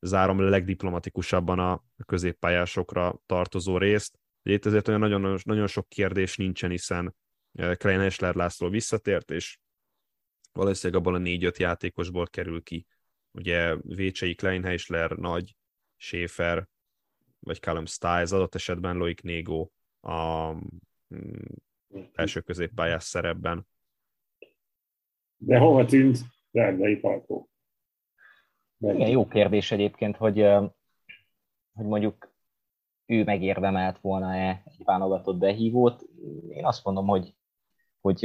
zárom 0.00 0.40
le 0.40 0.48
legdiplomatikusabban 0.48 1.58
a 1.58 1.84
középpályásokra 2.06 3.20
tartozó 3.26 3.78
részt. 3.78 4.18
Itt 4.42 4.66
ezért 4.66 4.88
olyan 4.88 5.00
nagyon, 5.00 5.38
nagyon 5.44 5.66
sok 5.66 5.88
kérdés 5.88 6.36
nincsen, 6.36 6.70
hiszen 6.70 7.14
Klein 7.76 8.00
Esler 8.00 8.34
László 8.34 8.68
visszatért, 8.68 9.30
és 9.30 9.58
valószínűleg 10.52 11.02
abban 11.02 11.14
a 11.14 11.18
négy-öt 11.18 11.58
játékosból 11.58 12.26
kerül 12.26 12.62
ki. 12.62 12.86
Ugye 13.30 13.76
Vécsei, 13.82 14.34
Kleinheisler, 14.34 15.10
Nagy, 15.10 15.56
Schaefer, 15.96 16.68
vagy 17.46 17.60
Callum 17.60 17.86
Stiles, 17.86 18.30
adott 18.30 18.54
esetben 18.54 18.96
Loic 18.96 19.22
Négo 19.22 19.68
a 20.00 20.52
mm, 20.52 21.32
első 22.12 22.40
középpályás 22.40 23.04
szerepben. 23.04 23.66
De 25.36 25.58
hova 25.58 25.84
tűnt 25.84 26.18
Dárdai 26.50 26.96
Palkó? 26.96 27.50
Igen, 28.78 29.08
jó 29.08 29.26
kérdés 29.26 29.70
egyébként, 29.70 30.16
hogy, 30.16 30.42
hogy 31.72 31.86
mondjuk 31.86 32.34
ő 33.06 33.24
megérdemelt 33.24 33.98
volna-e 34.00 34.62
egy 34.64 34.84
válogatott 34.84 35.38
behívót. 35.38 36.02
Én 36.48 36.64
azt 36.64 36.84
mondom, 36.84 37.06
hogy, 37.06 37.34
hogy 38.00 38.24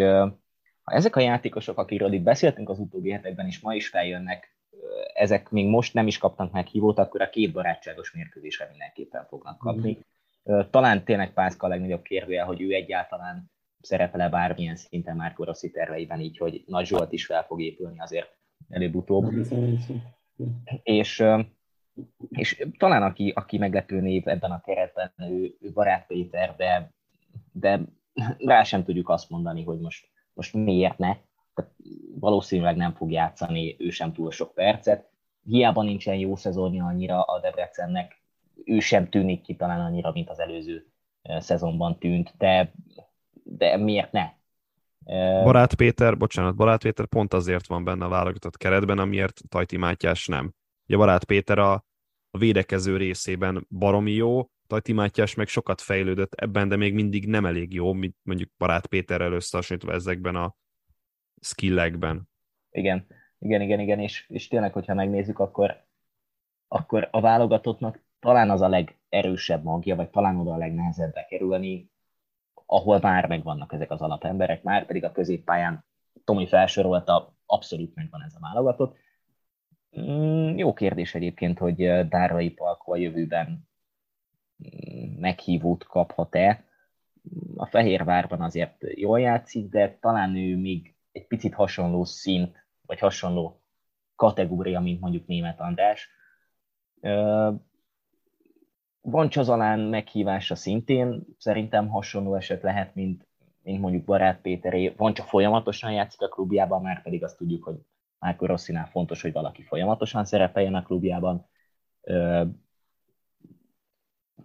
ha 0.81 0.93
ezek 0.93 1.15
a 1.15 1.19
játékosok, 1.19 1.77
akikről 1.77 2.13
itt 2.13 2.23
beszéltünk 2.23 2.69
az 2.69 2.79
utóbbi 2.79 3.11
hetekben 3.11 3.47
is, 3.47 3.59
ma 3.59 3.75
is 3.75 3.89
feljönnek 3.89 4.55
ezek 5.13 5.49
még 5.49 5.67
most 5.67 5.93
nem 5.93 6.07
is 6.07 6.17
kaptak 6.17 6.51
meg 6.51 6.65
hívót, 6.65 6.99
akkor 6.99 7.21
a 7.21 7.29
két 7.29 7.51
barátságos 7.51 8.11
mérkőzésre 8.11 8.67
mindenképpen 8.69 9.25
fognak 9.25 9.57
kapni. 9.57 10.05
Talán 10.69 11.03
tényleg 11.03 11.33
Pászka 11.33 11.65
a 11.65 11.69
legnagyobb 11.69 12.01
kérdője, 12.01 12.43
hogy 12.43 12.61
ő 12.61 12.73
egyáltalán 12.73 13.51
szerepele 13.81 14.29
bármilyen 14.29 14.75
szinten 14.75 15.15
már 15.15 15.33
Rossi 15.37 15.71
terveiben, 15.71 16.19
így 16.19 16.37
hogy 16.37 16.63
Nagy 16.67 16.85
Zsolt 16.85 17.11
is 17.11 17.25
fel 17.25 17.43
fog 17.43 17.61
épülni 17.61 17.99
azért 17.99 18.37
előbb-utóbb. 18.69 19.33
És, 20.83 21.23
és 22.29 22.67
talán 22.77 23.03
aki, 23.03 23.31
aki 23.35 23.57
meglepő 23.57 23.99
név 23.99 24.27
ebben 24.27 24.51
a 24.51 24.61
keretben, 24.61 25.13
ő, 25.17 25.57
ő 25.61 25.71
Barát 25.73 26.07
Péter, 26.07 26.55
de, 26.55 26.91
de 27.51 27.81
rá 28.37 28.63
sem 28.63 28.83
tudjuk 28.83 29.09
azt 29.09 29.29
mondani, 29.29 29.63
hogy 29.63 29.79
most, 29.79 30.07
most 30.33 30.53
miért 30.53 30.97
ne. 30.97 31.15
Tehát 31.53 31.71
valószínűleg 32.19 32.75
nem 32.75 32.93
fog 32.93 33.11
játszani 33.11 33.75
ő 33.79 33.89
sem 33.89 34.13
túl 34.13 34.31
sok 34.31 34.53
percet. 34.53 35.09
Hiába 35.43 35.83
nincsen 35.83 36.15
jó 36.15 36.35
szezonja 36.35 36.85
annyira 36.85 37.21
a 37.21 37.39
Debrecennek, 37.39 38.21
ő 38.65 38.79
sem 38.79 39.09
tűnik 39.09 39.41
ki 39.41 39.55
talán 39.55 39.79
annyira, 39.79 40.11
mint 40.11 40.29
az 40.29 40.39
előző 40.39 40.85
szezonban 41.23 41.99
tűnt, 41.99 42.33
de, 42.37 42.73
de 43.43 43.77
miért 43.77 44.11
ne? 44.11 44.29
Barát 45.43 45.75
Péter, 45.75 46.17
bocsánat, 46.17 46.55
Barát 46.55 46.81
Péter 46.81 47.05
pont 47.05 47.33
azért 47.33 47.67
van 47.67 47.83
benne 47.83 48.05
a 48.05 48.09
válogatott 48.09 48.57
keretben, 48.57 48.97
amiért 48.97 49.41
Tajti 49.49 49.77
Mátyás 49.77 50.27
nem. 50.27 50.53
Ugye 50.87 50.97
Barát 50.97 51.23
Péter 51.23 51.59
a, 51.59 51.73
a 52.31 52.37
védekező 52.37 52.97
részében 52.97 53.67
baromi 53.69 54.11
jó, 54.11 54.45
Tajti 54.67 54.93
Mátyás 54.93 55.35
meg 55.35 55.47
sokat 55.47 55.81
fejlődött 55.81 56.33
ebben, 56.33 56.67
de 56.67 56.75
még 56.75 56.93
mindig 56.93 57.27
nem 57.27 57.45
elég 57.45 57.73
jó, 57.73 57.93
mint 57.93 58.15
mondjuk 58.23 58.49
Barát 58.57 58.87
Péterrel 58.87 59.31
összehasonlítva 59.31 59.93
ezekben 59.93 60.35
a 60.35 60.55
skillekben. 61.41 62.29
Igen, 62.71 63.05
igen, 63.39 63.61
igen, 63.61 63.79
igen, 63.79 63.99
és, 63.99 64.29
és 64.29 64.47
tényleg, 64.47 64.73
hogyha 64.73 64.93
megnézzük, 64.93 65.39
akkor, 65.39 65.83
akkor 66.67 67.07
a 67.11 67.21
válogatottnak 67.21 67.99
talán 68.19 68.49
az 68.49 68.61
a 68.61 68.67
legerősebb 68.67 69.63
magja, 69.63 69.95
vagy 69.95 70.09
talán 70.09 70.37
oda 70.37 70.53
a 70.53 70.57
legnehezebb 70.57 71.13
bekerülni, 71.13 71.89
ahol 72.65 72.99
már 72.99 73.27
megvannak 73.27 73.73
ezek 73.73 73.91
az 73.91 74.01
alapemberek, 74.01 74.63
már 74.63 74.85
pedig 74.85 75.03
a 75.03 75.11
középpályán 75.11 75.85
Tomi 76.23 76.47
felsorolta, 76.47 77.35
abszolút 77.45 77.95
megvan 77.95 78.23
ez 78.23 78.33
a 78.35 78.39
válogatott. 78.39 78.97
Mm, 79.99 80.57
jó 80.57 80.73
kérdés 80.73 81.15
egyébként, 81.15 81.59
hogy 81.59 82.07
Dárai 82.07 82.49
Palko 82.49 82.91
a 82.91 82.97
jövőben 82.97 83.67
mm, 84.63 85.19
meghívót 85.19 85.83
kaphat-e. 85.83 86.65
A 87.55 87.65
Fehérvárban 87.65 88.41
azért 88.41 88.75
jól 88.95 89.19
játszik, 89.19 89.69
de 89.69 89.97
talán 90.01 90.35
ő 90.35 90.57
még 90.57 90.95
egy 91.11 91.27
picit 91.27 91.53
hasonló 91.53 92.03
szint, 92.03 92.65
vagy 92.85 92.99
hasonló 92.99 93.61
kategória, 94.15 94.79
mint 94.79 94.99
mondjuk 94.99 95.27
német 95.27 95.59
András. 95.59 96.09
Van 99.01 99.29
Csazalán 99.29 99.79
meghívása 99.79 100.55
szintén, 100.55 101.25
szerintem 101.37 101.87
hasonló 101.87 102.35
eset 102.35 102.61
lehet, 102.61 102.95
mint, 102.95 103.27
mint 103.61 103.81
mondjuk 103.81 104.05
Barát 104.05 104.41
Péteré. 104.41 104.93
Van 104.97 105.13
csak 105.13 105.25
folyamatosan 105.25 105.91
játszik 105.91 106.21
a 106.21 106.27
klubjában, 106.27 106.81
már 106.81 107.01
pedig 107.01 107.23
azt 107.23 107.37
tudjuk, 107.37 107.63
hogy 107.63 107.75
Márko 108.19 108.45
Rosszinál 108.45 108.85
fontos, 108.85 109.21
hogy 109.21 109.31
valaki 109.31 109.63
folyamatosan 109.63 110.25
szerepeljen 110.25 110.75
a 110.75 110.83
klubjában. 110.83 111.49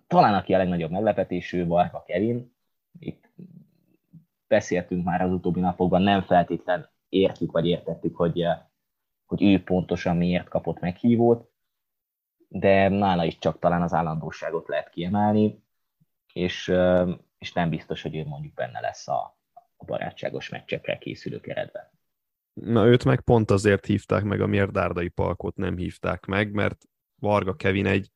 Talán 0.06 0.34
aki 0.34 0.54
a 0.54 0.58
legnagyobb 0.58 0.90
meglepetésű, 0.90 1.66
Varga 1.66 2.02
Kevin. 2.02 2.54
Itt 2.98 3.30
beszéltünk 4.48 5.04
már 5.04 5.22
az 5.22 5.32
utóbbi 5.32 5.60
napokban, 5.60 6.02
nem 6.02 6.22
feltétlen 6.22 6.88
értjük 7.08 7.52
vagy 7.52 7.66
értettük, 7.66 8.16
hogy, 8.16 8.46
hogy 9.26 9.42
ő 9.42 9.62
pontosan 9.62 10.16
miért 10.16 10.48
kapott 10.48 10.80
meghívót 10.80 11.50
de 12.48 12.88
nála 12.88 13.24
is 13.24 13.38
csak 13.38 13.58
talán 13.58 13.82
az 13.82 13.92
állandóságot 13.92 14.68
lehet 14.68 14.90
kiemelni, 14.90 15.64
és, 16.32 16.72
és 17.38 17.52
nem 17.52 17.70
biztos, 17.70 18.02
hogy 18.02 18.16
ő 18.16 18.24
mondjuk 18.24 18.54
benne 18.54 18.80
lesz 18.80 19.08
a, 19.08 19.38
a 19.76 19.84
barátságos 19.84 20.48
meccsekre 20.48 20.98
készülő 20.98 21.40
keretben. 21.40 21.90
Na 22.52 22.86
őt 22.86 23.04
meg 23.04 23.20
pont 23.20 23.50
azért 23.50 23.86
hívták 23.86 24.22
meg, 24.22 24.40
amiért 24.40 24.72
Dárdai 24.72 25.08
Palkot 25.08 25.56
nem 25.56 25.76
hívták 25.76 26.24
meg, 26.24 26.52
mert 26.52 26.84
Varga 27.20 27.56
Kevin 27.56 27.86
egy, 27.86 28.10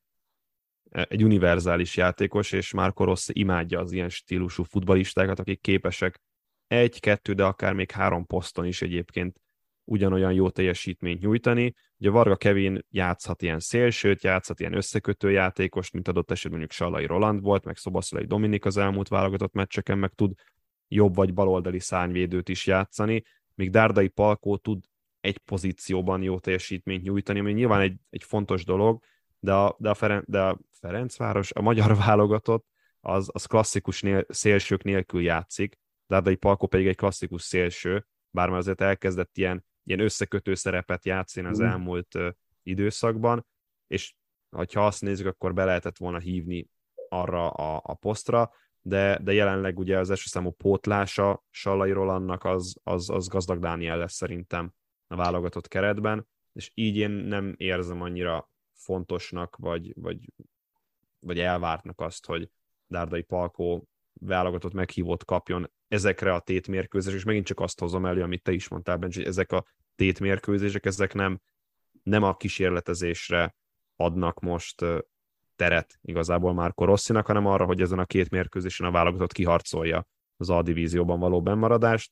egy 0.91 1.23
univerzális 1.23 1.97
játékos, 1.97 2.51
és 2.51 2.73
Marco 2.73 3.03
Rossi 3.03 3.31
imádja 3.35 3.79
az 3.79 3.91
ilyen 3.91 4.09
stílusú 4.09 4.63
futbalistákat, 4.63 5.39
akik 5.39 5.61
képesek 5.61 6.21
egy, 6.67 6.99
kettő, 6.99 7.33
de 7.33 7.43
akár 7.43 7.73
még 7.73 7.91
három 7.91 8.25
poszton 8.25 8.65
is 8.65 8.81
egyébként 8.81 9.39
ugyanolyan 9.83 10.33
jó 10.33 10.49
teljesítményt 10.49 11.21
nyújtani. 11.21 11.73
Ugye 11.97 12.09
Varga 12.09 12.35
Kevin 12.35 12.85
játszhat 12.89 13.41
ilyen 13.41 13.59
szélsőt, 13.59 14.23
játszhat 14.23 14.59
ilyen 14.59 14.73
összekötő 14.73 15.31
játékos, 15.31 15.91
mint 15.91 16.07
adott 16.07 16.31
esetben 16.31 16.59
mondjuk 16.59 16.79
Salai 16.79 17.05
Roland 17.05 17.41
volt, 17.41 17.65
meg 17.65 17.77
Szobaszolai 17.77 18.25
Dominik 18.25 18.65
az 18.65 18.77
elmúlt 18.77 19.07
válogatott 19.07 19.53
meccseken, 19.53 19.97
meg 19.97 20.13
tud 20.13 20.33
jobb 20.87 21.15
vagy 21.15 21.33
baloldali 21.33 21.79
szárnyvédőt 21.79 22.49
is 22.49 22.65
játszani, 22.67 23.23
míg 23.55 23.69
Dárdai 23.69 24.07
Palkó 24.07 24.57
tud 24.57 24.83
egy 25.19 25.37
pozícióban 25.37 26.21
jó 26.21 26.39
teljesítményt 26.39 27.03
nyújtani, 27.03 27.39
ami 27.39 27.51
nyilván 27.51 27.81
egy, 27.81 27.95
egy 28.09 28.23
fontos 28.23 28.65
dolog, 28.65 29.03
de 29.43 29.53
a, 29.53 29.75
de, 29.79 29.89
a 29.89 29.93
Feren, 29.93 30.23
de 30.27 30.41
a 30.41 30.59
Ferencváros, 30.71 31.51
a 31.51 31.61
magyar 31.61 31.95
válogatott, 32.05 32.65
az, 32.99 33.29
az 33.33 33.45
klasszikus 33.45 34.01
nél, 34.01 34.25
szélsők 34.29 34.83
nélkül 34.83 35.21
játszik, 35.21 35.79
Dárdai 36.07 36.35
Palkó 36.35 36.67
pedig 36.67 36.87
egy 36.87 36.95
klasszikus 36.95 37.41
szélső, 37.41 38.07
bár 38.29 38.49
már 38.49 38.57
azért 38.57 38.81
elkezdett 38.81 39.37
ilyen 39.37 39.65
ilyen 39.83 39.99
összekötő 39.99 40.53
szerepet 40.53 41.05
játszani 41.05 41.47
az 41.47 41.61
mm. 41.61 41.65
elmúlt 41.65 42.15
uh, 42.15 42.29
időszakban, 42.63 43.45
és 43.87 44.15
ha 44.73 44.85
azt 44.85 45.01
nézzük, 45.01 45.27
akkor 45.27 45.53
be 45.53 45.65
lehetett 45.65 45.97
volna 45.97 46.19
hívni 46.19 46.69
arra 47.09 47.49
a, 47.49 47.81
a 47.83 47.93
posztra, 47.93 48.51
de, 48.81 49.19
de 49.23 49.33
jelenleg 49.33 49.79
ugye 49.79 49.97
az 49.97 50.09
első 50.09 50.25
számú 50.27 50.51
pótlása 50.51 51.43
Sallai 51.49 51.91
Rolandnak 51.91 52.43
az, 52.43 52.75
az, 52.83 53.09
az 53.09 53.27
gazdag 53.27 53.59
Dániel 53.59 53.97
lesz 53.97 54.13
szerintem 54.13 54.73
a 55.07 55.15
válogatott 55.15 55.67
keretben, 55.67 56.27
és 56.53 56.71
így 56.73 56.97
én 56.97 57.09
nem 57.09 57.53
érzem 57.57 58.01
annyira 58.01 58.50
fontosnak, 58.83 59.55
vagy, 59.55 59.93
vagy, 59.95 60.19
vagy 61.19 61.39
elvártnak 61.39 62.01
azt, 62.01 62.25
hogy 62.25 62.49
Dárdai 62.87 63.21
Palkó 63.21 63.87
válogatott 64.13 64.73
meghívót 64.73 65.25
kapjon 65.25 65.71
ezekre 65.87 66.33
a 66.33 66.39
tétmérkőzések, 66.39 67.17
és 67.17 67.25
megint 67.25 67.45
csak 67.45 67.59
azt 67.59 67.79
hozom 67.79 68.05
elő, 68.05 68.21
amit 68.21 68.43
te 68.43 68.51
is 68.51 68.67
mondtál, 68.67 68.97
Bencs, 68.97 69.15
hogy 69.15 69.25
ezek 69.25 69.51
a 69.51 69.65
tétmérkőzések, 69.95 70.85
ezek 70.85 71.13
nem, 71.13 71.41
nem 72.03 72.23
a 72.23 72.37
kísérletezésre 72.37 73.55
adnak 73.95 74.39
most 74.39 74.85
teret 75.55 75.99
igazából 76.01 76.53
már 76.53 76.73
Rosszinak, 76.75 77.25
hanem 77.25 77.45
arra, 77.45 77.65
hogy 77.65 77.81
ezen 77.81 77.99
a 77.99 78.05
két 78.05 78.29
mérkőzésen 78.29 78.87
a 78.87 78.91
válogatott 78.91 79.31
kiharcolja 79.31 80.07
az 80.37 80.49
A 80.49 80.61
divízióban 80.61 81.19
való 81.19 81.41
bennmaradást, 81.41 82.11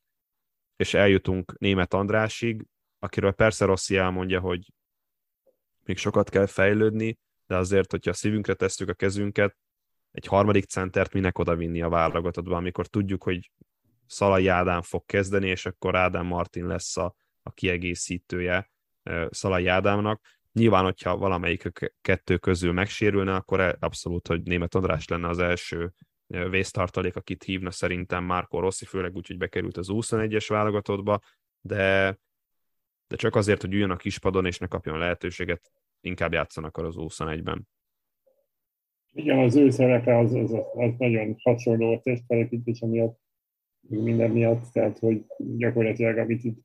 és 0.75 0.93
eljutunk 0.93 1.57
német 1.59 1.93
Andrásig, 1.93 2.65
akiről 2.99 3.31
persze 3.31 3.65
Rossi 3.65 3.97
elmondja, 3.97 4.39
hogy 4.39 4.73
még 5.89 5.97
sokat 5.97 6.29
kell 6.29 6.45
fejlődni, 6.45 7.17
de 7.47 7.55
azért, 7.55 7.91
hogyha 7.91 8.09
a 8.09 8.13
szívünkre 8.13 8.53
tesszük 8.53 8.89
a 8.89 8.93
kezünket, 8.93 9.57
egy 10.11 10.25
harmadik 10.25 10.65
centert 10.65 11.13
minek 11.13 11.37
odavinni 11.37 11.81
a 11.81 11.89
válogatottba, 11.89 12.55
amikor 12.55 12.87
tudjuk, 12.87 13.23
hogy 13.23 13.51
Szalai 14.05 14.47
Ádám 14.47 14.81
fog 14.81 15.05
kezdeni, 15.05 15.47
és 15.47 15.65
akkor 15.65 15.95
Ádám 15.95 16.25
Martin 16.25 16.67
lesz 16.67 16.97
a, 16.97 17.15
a 17.43 17.51
kiegészítője 17.51 18.71
Szalai 19.29 19.67
Ádámnak. 19.67 20.21
Nyilván, 20.51 20.83
hogyha 20.83 21.17
valamelyik 21.17 21.91
kettő 22.01 22.37
közül 22.37 22.71
megsérülne, 22.73 23.35
akkor 23.35 23.59
e- 23.59 23.77
abszolút, 23.79 24.27
hogy 24.27 24.41
német 24.43 24.75
András 24.75 25.07
lenne 25.07 25.27
az 25.27 25.39
első 25.39 25.93
vésztartalék, 26.27 27.15
akit 27.15 27.43
hívna 27.43 27.71
szerintem 27.71 28.23
Márko 28.23 28.59
Rossi, 28.59 28.85
főleg 28.85 29.15
úgy, 29.15 29.27
hogy 29.27 29.37
bekerült 29.37 29.77
az 29.77 29.87
21-es 29.89 30.45
válogatottba, 30.47 31.19
de, 31.61 32.17
de 33.09 33.15
csak 33.15 33.35
azért, 33.35 33.61
hogy 33.61 33.73
üljön 33.73 33.89
a 33.89 33.95
kispadon 33.95 34.45
és 34.45 34.57
ne 34.57 34.67
kapjon 34.67 34.97
lehetőséget, 34.97 35.71
inkább 36.01 36.33
játszanak 36.33 36.77
az 36.77 36.95
21-ben. 36.97 37.67
Igen, 39.11 39.39
az 39.39 39.55
ő 39.55 39.69
szerepe 39.69 40.17
az, 40.17 40.33
az, 40.33 40.51
az 40.73 40.91
nagyon 40.97 41.35
hasonló 41.43 41.93
a 41.93 41.99
testfelépítése 41.99 42.85
miatt, 42.85 43.19
minden 43.79 44.31
miatt, 44.31 44.71
tehát 44.71 44.99
hogy 44.99 45.25
gyakorlatilag, 45.37 46.17
amit 46.17 46.43
itt 46.43 46.57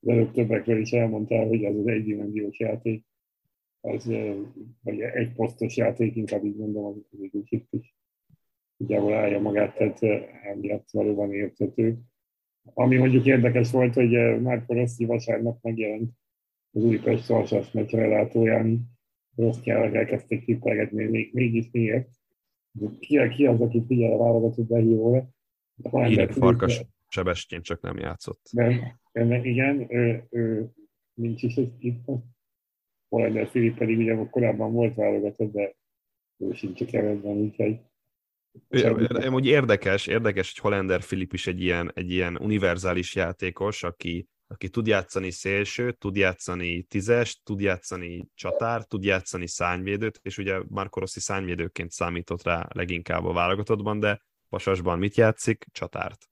az 0.00 0.08
előbb 0.08 0.32
többekről 0.32 0.80
is 0.80 0.92
elmondtál, 0.92 1.46
hogy 1.46 1.64
az 1.64 1.76
az 1.76 1.86
egydimenziós 1.86 2.58
játék, 2.58 3.04
az, 3.80 4.04
vagy 4.82 5.00
egy 5.00 5.32
posztos 5.32 5.76
játék, 5.76 6.16
inkább 6.16 6.44
így 6.44 6.56
mondom, 6.56 6.84
az 6.84 7.18
egy 7.22 7.30
kicsit 7.30 7.66
is 7.70 7.96
nagyjából 8.76 9.14
állja 9.14 9.40
magát, 9.40 9.76
tehát 9.76 10.02
emiatt 10.44 10.90
valóban 10.90 11.32
érthető. 11.32 11.98
Ami 12.74 12.96
mondjuk 12.96 13.26
érdekes 13.26 13.70
volt, 13.70 13.94
hogy 13.94 14.40
Márko 14.40 14.74
Rossi 14.74 15.04
vasárnap 15.04 15.58
megjelent 15.62 16.10
az 16.72 16.84
Újpest 16.84 17.24
Szalsas 17.24 17.70
meccs 17.70 17.90
relátóján, 17.90 18.90
Rosszjának 19.36 19.94
elkezdték 19.94 20.44
tippelgetni, 20.44 21.04
még, 21.04 21.30
mégis 21.32 21.68
miért. 21.70 22.08
Ki, 23.00 23.28
ki 23.28 23.46
az, 23.46 23.60
aki 23.60 23.84
figyel 23.86 24.12
a 24.12 24.18
válogatott 24.18 24.66
behívóra? 24.66 25.28
Hírek 25.90 26.32
Farkas 26.32 26.84
Sebestyén 27.08 27.62
csak 27.62 27.80
nem 27.80 27.98
játszott. 27.98 28.48
De, 28.52 28.98
de 29.12 29.44
igen, 29.44 29.94
ő, 29.94 30.26
ő, 30.30 30.70
nincs 31.14 31.42
is 31.42 31.56
egy 31.56 31.72
tipp. 31.72 32.08
Hollander 33.08 33.46
Filip 33.46 33.78
pedig 33.78 33.98
ugye 33.98 34.26
korábban 34.30 34.72
volt 34.72 34.94
válogatott, 34.94 35.52
de 35.52 35.74
ő 36.36 36.52
sincs 36.52 36.80
a 36.80 36.84
keretben, 36.84 37.36
úgyhogy 37.36 37.80
úgy 39.30 39.46
érdekes, 39.46 40.06
érdekes, 40.06 40.52
hogy 40.52 40.70
Hollander 40.70 41.02
Filip 41.02 41.32
is 41.32 41.46
egy 41.46 41.60
ilyen, 41.60 41.90
egy 41.94 42.10
ilyen 42.10 42.36
univerzális 42.36 43.14
játékos, 43.14 43.82
aki, 43.82 44.28
aki 44.46 44.68
tud 44.68 44.86
játszani 44.86 45.30
szélsőt, 45.30 45.98
tud 45.98 46.16
játszani 46.16 46.82
tízes, 46.82 47.40
tud 47.42 47.60
játszani 47.60 48.28
csatár, 48.34 48.84
tud 48.84 49.04
játszani 49.04 49.46
szányvédőt, 49.46 50.20
és 50.22 50.38
ugye 50.38 50.60
Marco 50.68 51.00
Rossi 51.00 51.20
szányvédőként 51.20 51.90
számított 51.90 52.42
rá 52.42 52.68
leginkább 52.72 53.24
a 53.24 53.32
válogatottban, 53.32 54.00
de 54.00 54.22
Pasasban 54.48 54.98
mit 54.98 55.16
játszik? 55.16 55.66
Csatárt. 55.72 56.30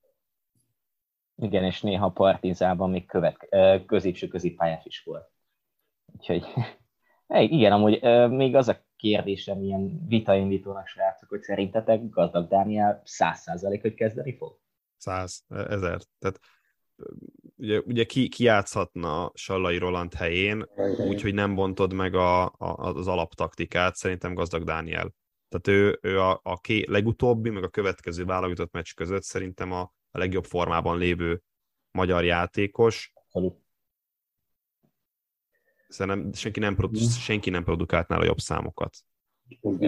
Igen, 1.37 1.64
és 1.64 1.81
néha 1.81 2.09
Partizában 2.09 2.91
még 2.91 3.07
követ, 3.07 3.49
középső 3.87 4.29
középpályás 4.29 4.85
is 4.85 5.03
volt. 5.03 5.31
Úgyhogy 6.16 6.45
igen, 7.57 7.73
amúgy 7.73 8.03
még 8.31 8.55
az 8.55 8.68
a 8.68 8.89
kérdésem 9.01 9.63
ilyen 9.63 10.07
vitaindítónak 10.09 10.87
srácok, 10.87 11.29
hogy 11.29 11.43
szerintetek 11.43 12.09
gazdag 12.09 12.49
Dániel 12.49 13.03
száz 13.05 13.41
százalék, 13.41 13.81
hogy 13.81 13.95
kezdeni 13.95 14.37
fog? 14.37 14.59
Száz, 14.97 15.45
ezer. 15.49 16.01
Tehát 16.19 16.41
ugye, 17.57 17.81
ugye 17.81 18.05
ki, 18.05 18.29
ki 18.29 18.45
játszhatna 18.45 19.31
Sallai 19.35 19.79
Roland 19.79 20.15
helyén, 20.15 20.67
úgyhogy 21.09 21.35
nem 21.35 21.55
bontod 21.55 21.93
meg 21.93 22.15
a, 22.15 22.45
a, 22.45 22.53
az 22.59 23.07
alaptaktikát, 23.07 23.95
szerintem 23.95 24.35
gazdag 24.35 24.65
Dániel. 24.65 25.15
Tehát 25.49 25.81
ő, 25.81 25.99
ő 26.03 26.21
a, 26.21 26.41
a 26.43 26.61
ké, 26.61 26.85
legutóbbi, 26.89 27.51
meg 27.51 27.63
a 27.63 27.69
következő 27.69 28.25
válogatott 28.25 28.73
meccs 28.73 28.95
között 28.95 29.23
szerintem 29.23 29.73
a, 29.73 29.81
a 30.11 30.19
legjobb 30.19 30.45
formában 30.45 30.99
lévő 30.99 31.43
magyar 31.91 32.25
játékos. 32.25 33.13
Abszolút. 33.15 33.70
Szerintem 35.91 36.32
senki 36.32 36.61
nem, 36.61 36.74
produ- 36.74 37.11
senki 37.11 37.51
nem 37.51 37.64
produkált 37.64 38.09
nála 38.09 38.24
jobb 38.24 38.38
számokat. 38.38 38.97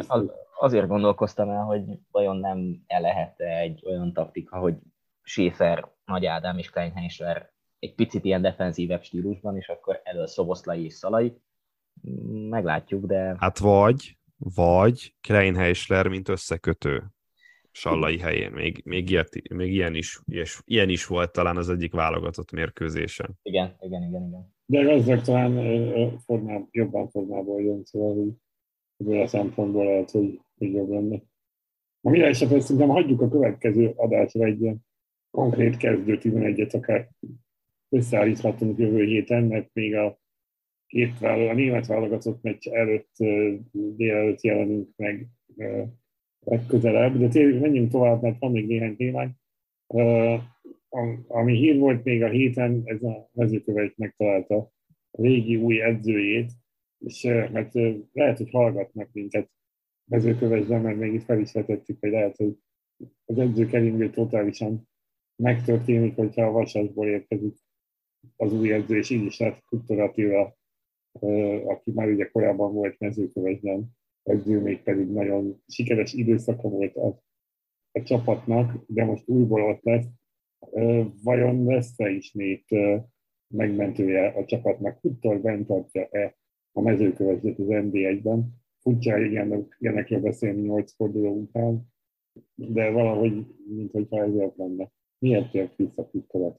Az, 0.06 0.30
azért 0.58 0.86
gondolkoztam 0.86 1.50
el, 1.50 1.62
hogy 1.62 1.82
vajon 2.10 2.36
nem 2.36 2.82
el 2.86 3.00
lehet 3.00 3.40
egy 3.40 3.82
olyan 3.86 4.12
taktika, 4.12 4.58
hogy 4.58 4.74
Schäfer, 5.22 5.88
Nagy 6.04 6.26
Ádám 6.26 6.58
és 6.58 6.70
Kleinheisler 6.70 7.52
egy 7.78 7.94
picit 7.94 8.24
ilyen 8.24 8.42
defenzívebb 8.42 9.02
stílusban, 9.02 9.56
és 9.56 9.68
akkor 9.68 10.00
elő 10.04 10.26
Szoboszlai 10.26 10.84
és 10.84 10.92
Szalai. 10.92 11.36
Meglátjuk, 12.48 13.06
de... 13.06 13.36
Hát 13.38 13.58
vagy, 13.58 14.18
vagy 14.36 15.14
Kleinheisler, 15.20 16.08
mint 16.08 16.28
összekötő 16.28 17.04
Sallai 17.70 18.18
helyén. 18.18 18.50
Még, 18.50 18.82
még, 18.84 19.10
ilyet, 19.10 19.48
még 19.50 19.72
ilyen, 19.72 19.94
is, 19.94 20.20
ilyes, 20.24 20.62
ilyen 20.64 20.88
is 20.88 21.06
volt 21.06 21.32
talán 21.32 21.56
az 21.56 21.68
egyik 21.68 21.92
válogatott 21.92 22.50
mérkőzésen. 22.50 23.38
Igen, 23.42 23.76
igen, 23.80 24.02
igen, 24.02 24.22
igen. 24.22 24.54
De 24.66 24.82
gazdag 24.82 25.20
talán 25.20 26.18
formán, 26.18 26.68
jobban 26.70 27.08
formából 27.08 27.62
jön, 27.62 27.84
szóval 27.84 28.14
hogy 28.14 28.32
ebből 28.96 29.20
a 29.20 29.26
szempontból 29.26 29.84
lehet, 29.84 30.10
hogy, 30.10 30.40
hogy 30.58 30.72
jobb 30.72 30.90
lenne. 30.90 31.22
A 32.00 32.10
minden 32.10 32.28
esetre 32.28 32.60
szerintem 32.60 32.88
hagyjuk 32.88 33.20
a 33.20 33.28
következő 33.28 33.92
adásra 33.96 34.44
egy 34.44 34.60
ilyen 34.60 34.86
konkrét 35.30 35.76
kezdő 35.76 36.18
11-et 36.22 36.74
akár 36.74 37.10
összeállíthatunk 37.88 38.78
jövő 38.78 39.04
héten, 39.04 39.44
mert 39.44 39.70
még 39.72 39.96
a 39.96 40.20
két 40.86 41.18
vállal, 41.18 41.48
a 41.48 41.54
német 41.54 41.86
válogatott 41.86 42.42
meccs 42.42 42.68
előtt 42.68 43.14
délelőtt 43.72 44.40
jelenünk 44.40 44.88
meg 44.96 45.28
legközelebb, 46.40 47.18
de 47.18 47.28
tényleg 47.28 47.60
menjünk 47.60 47.90
tovább, 47.90 48.22
mert 48.22 48.38
van 48.38 48.50
még 48.50 48.66
néhány 48.66 48.96
témánk. 48.96 49.36
Ami 51.26 51.56
hír 51.56 51.78
volt 51.78 52.04
még 52.04 52.22
a 52.22 52.28
héten, 52.28 52.82
ez 52.84 53.02
a 53.02 53.30
mezőkövet 53.32 53.96
megtalálta 53.96 54.56
a 55.10 55.22
régi 55.22 55.56
új 55.56 55.82
edzőjét, 55.82 56.50
és 56.98 57.22
mert 57.52 57.74
lehet, 58.12 58.36
hogy 58.36 58.50
hallgatnak 58.50 59.08
minket 59.12 59.50
mezőkövesben, 60.04 60.80
mert 60.80 60.98
még 60.98 61.12
itt 61.14 61.24
fel 61.24 61.40
is 61.40 61.52
vetettük, 61.52 61.96
hogy 62.00 62.10
lehet, 62.10 62.36
hogy 62.36 62.56
az 63.24 63.38
edző 63.38 63.66
keringő 63.66 64.10
totálisan 64.10 64.88
megtörténik, 65.36 66.14
hogyha 66.14 66.46
a 66.46 66.50
vasasból 66.50 67.06
érkezik 67.06 67.56
az 68.36 68.52
új 68.52 68.72
edző, 68.72 68.96
és 68.96 69.10
így 69.10 69.24
is 69.24 69.38
lehet 69.38 69.64
Kuttor 69.64 70.00
aki 71.64 71.90
már 71.90 72.08
ugye 72.08 72.30
korábban 72.30 72.72
volt 72.72 72.98
mezőkövesben 72.98 73.96
edző, 74.22 74.60
még 74.60 74.82
pedig 74.82 75.08
nagyon 75.08 75.62
sikeres 75.66 76.12
időszaka 76.12 76.68
volt 76.68 76.96
a, 76.96 77.22
a 77.92 78.02
csapatnak, 78.02 78.84
de 78.86 79.04
most 79.04 79.28
újból 79.28 79.62
ott 79.62 79.82
lesz. 79.82 80.06
Vajon 81.22 81.64
lesz-e 81.64 82.10
ismét 82.10 82.64
megmentője 83.48 84.28
a 84.28 84.44
csapatnak? 84.44 85.00
Kuttor 85.00 85.40
bent 85.40 85.66
tartja-e 85.66 86.36
a 86.72 86.80
mezőkövesdet 86.80 87.58
az 87.58 87.66
NB1-ben? 87.68 88.60
Furcsa 88.80 89.18
ilyenekről 89.18 90.20
beszélni 90.20 90.60
nyolc 90.60 90.94
forduló 90.94 91.34
után, 91.34 91.92
de 92.54 92.90
valahogy, 92.90 93.46
mintha 93.68 94.22
ezért 94.22 94.56
lenne. 94.56 94.90
Miért 95.18 95.50
tért 95.50 95.76
vissza 95.76 96.08
Kuttor 96.10 96.56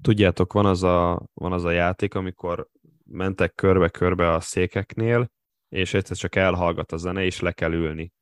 Tudjátok, 0.00 0.52
van 0.52 0.66
az, 0.66 0.82
a, 0.82 1.26
van 1.34 1.52
az 1.52 1.64
a 1.64 1.70
játék, 1.70 2.14
amikor 2.14 2.68
mentek 3.04 3.54
körbe-körbe 3.54 4.32
a 4.32 4.40
székeknél, 4.40 5.30
és 5.68 5.94
egyszer 5.94 6.16
csak 6.16 6.36
elhallgat 6.36 6.92
a 6.92 6.96
zene, 6.96 7.24
és 7.24 7.40
le 7.40 7.52
kell 7.52 7.72
ülni. 7.72 8.12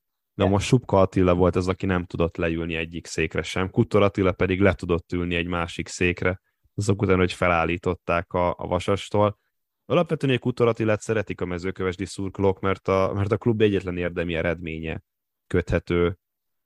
De 0.41 0.47
most 0.47 0.67
Subka 0.67 1.01
Attila 1.01 1.35
volt 1.35 1.57
az, 1.57 1.69
aki 1.69 1.87
nem 1.87 2.05
tudott 2.05 2.37
leülni 2.37 2.75
egyik 2.75 3.07
székre 3.07 3.43
sem, 3.43 3.71
Kutor 3.71 4.03
Attila 4.03 4.33
pedig 4.33 4.61
le 4.61 4.75
tudott 4.75 5.13
ülni 5.13 5.35
egy 5.35 5.47
másik 5.47 5.89
székre, 5.89 6.41
azok 6.75 7.03
után, 7.03 7.19
hogy 7.19 7.33
felállították 7.33 8.33
a, 8.33 8.49
a 8.59 8.67
vasastól. 8.67 9.39
Alapvetően 9.87 10.33
egy 10.33 10.39
Kutor 10.39 10.69
Attilát 10.69 11.01
szeretik 11.01 11.41
a 11.41 11.45
mezőkövesdi 11.45 12.05
szurkolók, 12.05 12.61
mert 12.61 12.89
a, 12.89 13.13
mert 13.15 13.33
a 13.33 13.37
klub 13.37 13.61
egyetlen 13.61 13.97
érdemi 13.97 14.35
eredménye 14.35 15.03
köthető 15.47 16.19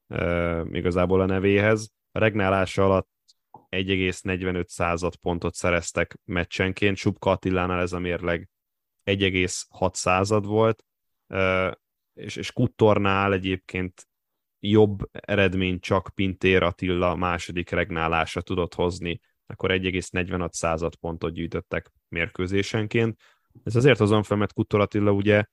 e, 0.07 0.61
igazából 0.73 1.21
a 1.21 1.27
nevéhez. 1.27 1.91
A 2.13 2.19
regnálása 2.19 2.85
alatt 2.85 3.09
1,45 3.69 4.67
század 4.67 5.17
pontot 5.17 5.55
szereztek 5.55 6.19
meccsenként, 6.25 6.97
Subka 6.97 7.31
Attilánál 7.31 7.81
ez 7.81 7.93
a 7.93 7.99
mérleg 7.99 8.49
1,6 9.05 9.95
század 9.95 10.47
volt, 10.47 10.85
és, 12.15 12.37
és 12.37 12.53
Kuttornál 12.53 13.33
egyébként 13.33 14.09
jobb 14.59 15.09
eredmény 15.11 15.81
csak 15.81 16.11
Pintér 16.15 16.63
Attila 16.63 17.15
második 17.17 17.71
regnálása 17.71 18.41
tudott 18.41 18.75
hozni, 18.75 19.21
akkor 19.47 19.71
1,46 19.71 20.53
század 20.53 20.95
pontot 20.95 21.33
gyűjtöttek 21.33 21.93
mérkőzésenként. 22.09 23.21
Ez 23.65 23.77
azért 23.77 24.01
azon 24.01 24.23
fel, 24.23 24.37
mert 24.37 24.53
Kuttor 24.53 24.81
Attila 24.81 25.11
ugye, 25.11 25.45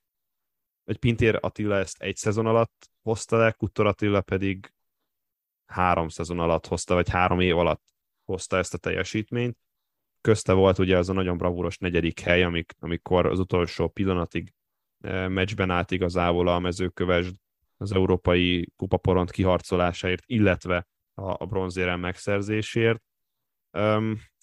egy 0.84 0.97
Pintér 0.97 1.38
Attila 1.41 1.78
ezt 1.78 2.01
egy 2.01 2.16
szezon 2.16 2.45
alatt 2.45 2.89
hozta 3.01 3.38
le, 3.38 3.51
Kuttor 3.51 3.86
Attila 3.86 4.22
pedig 4.22 4.74
három 5.66 6.07
szezon 6.07 6.39
alatt 6.39 6.68
hozta, 6.68 6.93
vagy 6.93 7.09
három 7.09 7.39
év 7.39 7.57
alatt 7.57 7.84
hozta 8.24 8.57
ezt 8.57 8.74
a 8.74 8.78
teljesítményt, 8.78 9.57
közte 10.22 10.53
volt 10.53 10.78
ugye 10.78 10.97
az 10.97 11.09
a 11.09 11.14
nagyon 11.14 11.38
bravúros 11.38 11.78
negyedik 11.78 12.20
hely, 12.20 12.43
amik, 12.43 12.74
amikor 12.80 13.26
az 13.26 13.39
utolsó 13.39 13.88
pillanatig 13.88 14.53
meccsben 15.28 15.70
állt 15.70 15.91
igazából 15.91 16.47
a 16.47 16.60
mezőköves 16.60 17.32
az 17.78 17.91
európai 17.91 18.72
kupaporont 18.76 19.32
kiharcolásáért, 19.32 20.24
illetve 20.26 20.88
a, 21.14 21.43
a 21.43 21.45
bronzérem 21.45 21.99
megszerzésért. 21.99 23.04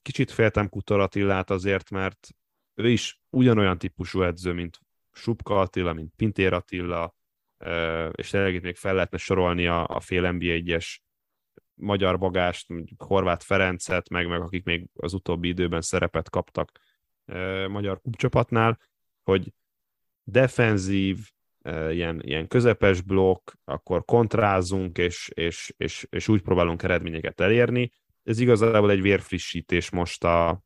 Kicsit 0.02 0.30
féltem 0.30 0.68
Kutor 0.68 1.00
Attilát 1.00 1.50
azért, 1.50 1.90
mert 1.90 2.28
ő 2.74 2.90
is 2.90 3.20
ugyanolyan 3.30 3.78
típusú 3.78 4.22
edző, 4.22 4.52
mint 4.52 4.78
Subka 5.12 5.60
Attila, 5.60 5.92
mint 5.92 6.12
Pintér 6.16 6.52
Attila, 6.52 7.14
eh, 7.56 8.08
és 8.12 8.30
tényleg 8.30 8.54
itt 8.54 8.62
még 8.62 8.76
fel 8.76 8.94
lehetne 8.94 9.18
sorolni 9.18 9.66
a, 9.66 9.86
a 9.86 10.00
fél 10.00 10.32
NBA 10.32 10.46
1-es 10.46 10.98
magyar 11.78 12.18
bagást, 12.18 12.66
Horváth 12.96 13.44
Ferencet, 13.44 14.08
meg, 14.08 14.28
meg 14.28 14.40
akik 14.40 14.64
még 14.64 14.86
az 14.94 15.12
utóbbi 15.12 15.48
időben 15.48 15.80
szerepet 15.80 16.30
kaptak 16.30 16.72
e, 17.24 17.68
magyar 17.68 18.00
klubcsapatnál, 18.00 18.78
hogy 19.22 19.52
defenzív, 20.30 21.18
ilyen, 21.90 22.20
ilyen 22.22 22.48
közepes 22.48 23.00
blokk, 23.00 23.50
akkor 23.64 24.04
kontrázunk, 24.04 24.98
és, 24.98 25.30
és, 25.34 25.74
és, 25.76 26.06
és 26.10 26.28
úgy 26.28 26.42
próbálunk 26.42 26.82
eredményeket 26.82 27.40
elérni. 27.40 27.92
Ez 28.22 28.38
igazából 28.38 28.90
egy 28.90 29.02
vérfrissítés 29.02 29.90
most 29.90 30.24
a, 30.24 30.48
a, 30.48 30.60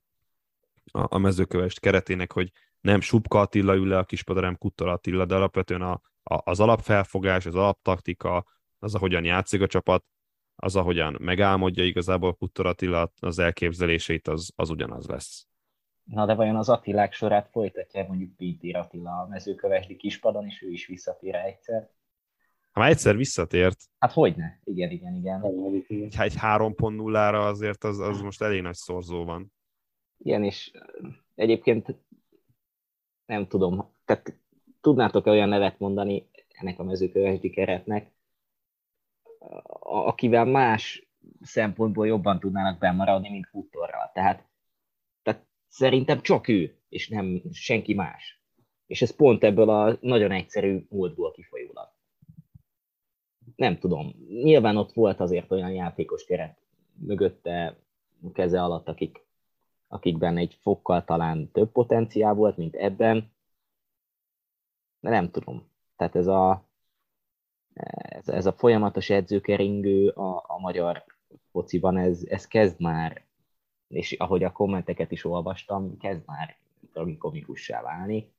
a 0.92 1.18
mezőkövest 1.18 1.80
keretének, 1.80 2.32
hogy 2.32 2.50
nem 2.80 3.00
Subka 3.00 3.40
Attila 3.40 3.74
ül 3.74 3.88
le 3.88 3.98
a 3.98 4.04
kispadra, 4.04 4.42
nem 4.42 4.56
Kuttor 4.56 4.88
Attila, 4.88 5.24
de 5.24 5.34
alapvetően 5.34 5.82
a, 5.82 6.00
a, 6.22 6.50
az 6.50 6.60
alapfelfogás, 6.60 7.46
az 7.46 7.54
alaptaktika, 7.54 8.44
az, 8.78 8.94
ahogyan 8.94 9.24
játszik 9.24 9.60
a 9.60 9.66
csapat, 9.66 10.04
az, 10.54 10.76
ahogyan 10.76 11.16
megálmodja 11.20 11.84
igazából 11.84 12.34
Kuttor 12.34 12.66
Attila 12.66 13.12
az 13.20 13.38
elképzeléseit, 13.38 14.28
az, 14.28 14.52
az 14.56 14.70
ugyanaz 14.70 15.06
lesz. 15.06 15.46
Na 16.04 16.26
de 16.26 16.34
vajon 16.34 16.56
az 16.56 16.68
Attilák 16.68 17.12
sorát 17.12 17.48
folytatja 17.48 18.06
mondjuk 18.06 18.36
Pintér 18.36 18.76
Attila 18.76 19.10
a 19.10 19.26
mezőkövesdi 19.28 19.96
kispadon, 19.96 20.46
és 20.46 20.62
ő 20.62 20.70
is 20.70 20.86
visszatér 20.86 21.34
egyszer? 21.34 21.90
Ha 22.72 22.80
már 22.80 22.90
egyszer 22.90 23.16
visszatért. 23.16 23.80
Hát 23.98 24.12
hogyne, 24.12 24.60
igen, 24.64 24.90
igen, 24.90 25.14
igen. 25.14 25.40
Ha 26.16 26.22
egy 26.22 26.34
3.0-ra 26.36 27.44
azért 27.46 27.84
az, 27.84 27.98
az 27.98 28.20
most 28.20 28.42
elég 28.42 28.62
nagy 28.62 28.74
szorzó 28.74 29.24
van. 29.24 29.52
Igen, 30.18 30.44
és 30.44 30.70
egyébként 31.34 31.94
nem 33.26 33.46
tudom, 33.46 33.92
tehát 34.04 34.34
tudnátok-e 34.80 35.30
olyan 35.30 35.48
nevet 35.48 35.78
mondani 35.78 36.28
ennek 36.48 36.78
a 36.78 36.84
mezőkövesdi 36.84 37.50
keretnek, 37.50 38.10
akivel 39.80 40.44
más 40.44 41.08
szempontból 41.40 42.06
jobban 42.06 42.40
tudnának 42.40 42.78
bemaradni, 42.78 43.30
mint 43.30 43.46
Futorral. 43.46 44.10
Tehát, 44.14 44.36
tehát 44.36 44.51
szerintem 45.72 46.20
csak 46.20 46.48
ő, 46.48 46.76
és 46.88 47.08
nem 47.08 47.42
senki 47.52 47.94
más. 47.94 48.42
És 48.86 49.02
ez 49.02 49.16
pont 49.16 49.44
ebből 49.44 49.70
a 49.70 49.98
nagyon 50.00 50.30
egyszerű 50.30 50.86
múltból 50.88 51.32
kifolyólag. 51.32 51.88
Nem 53.56 53.78
tudom. 53.78 54.14
Nyilván 54.28 54.76
ott 54.76 54.92
volt 54.92 55.20
azért 55.20 55.50
olyan 55.50 55.70
játékos 55.72 56.24
keret 56.24 56.58
mögötte, 56.94 57.76
keze 58.32 58.62
alatt, 58.62 58.88
akik, 58.88 59.26
akikben 59.88 60.36
egy 60.36 60.58
fokkal 60.60 61.04
talán 61.04 61.50
több 61.50 61.72
potenciál 61.72 62.34
volt, 62.34 62.56
mint 62.56 62.74
ebben. 62.74 63.32
De 65.00 65.10
nem 65.10 65.30
tudom. 65.30 65.70
Tehát 65.96 66.16
ez 66.16 66.26
a, 66.26 66.68
ez, 68.02 68.28
ez 68.28 68.46
a 68.46 68.52
folyamatos 68.52 69.10
edzőkeringő 69.10 70.08
a, 70.08 70.44
a 70.46 70.58
magyar 70.58 71.04
fociban, 71.50 71.96
ez, 71.96 72.22
ez 72.24 72.46
kezd 72.46 72.80
már, 72.80 73.26
és 73.92 74.12
ahogy 74.12 74.44
a 74.44 74.52
kommenteket 74.52 75.10
is 75.12 75.24
olvastam, 75.24 75.96
kezd 75.96 76.22
már 76.26 76.56
komikussá 77.18 77.82
válni. 77.82 78.32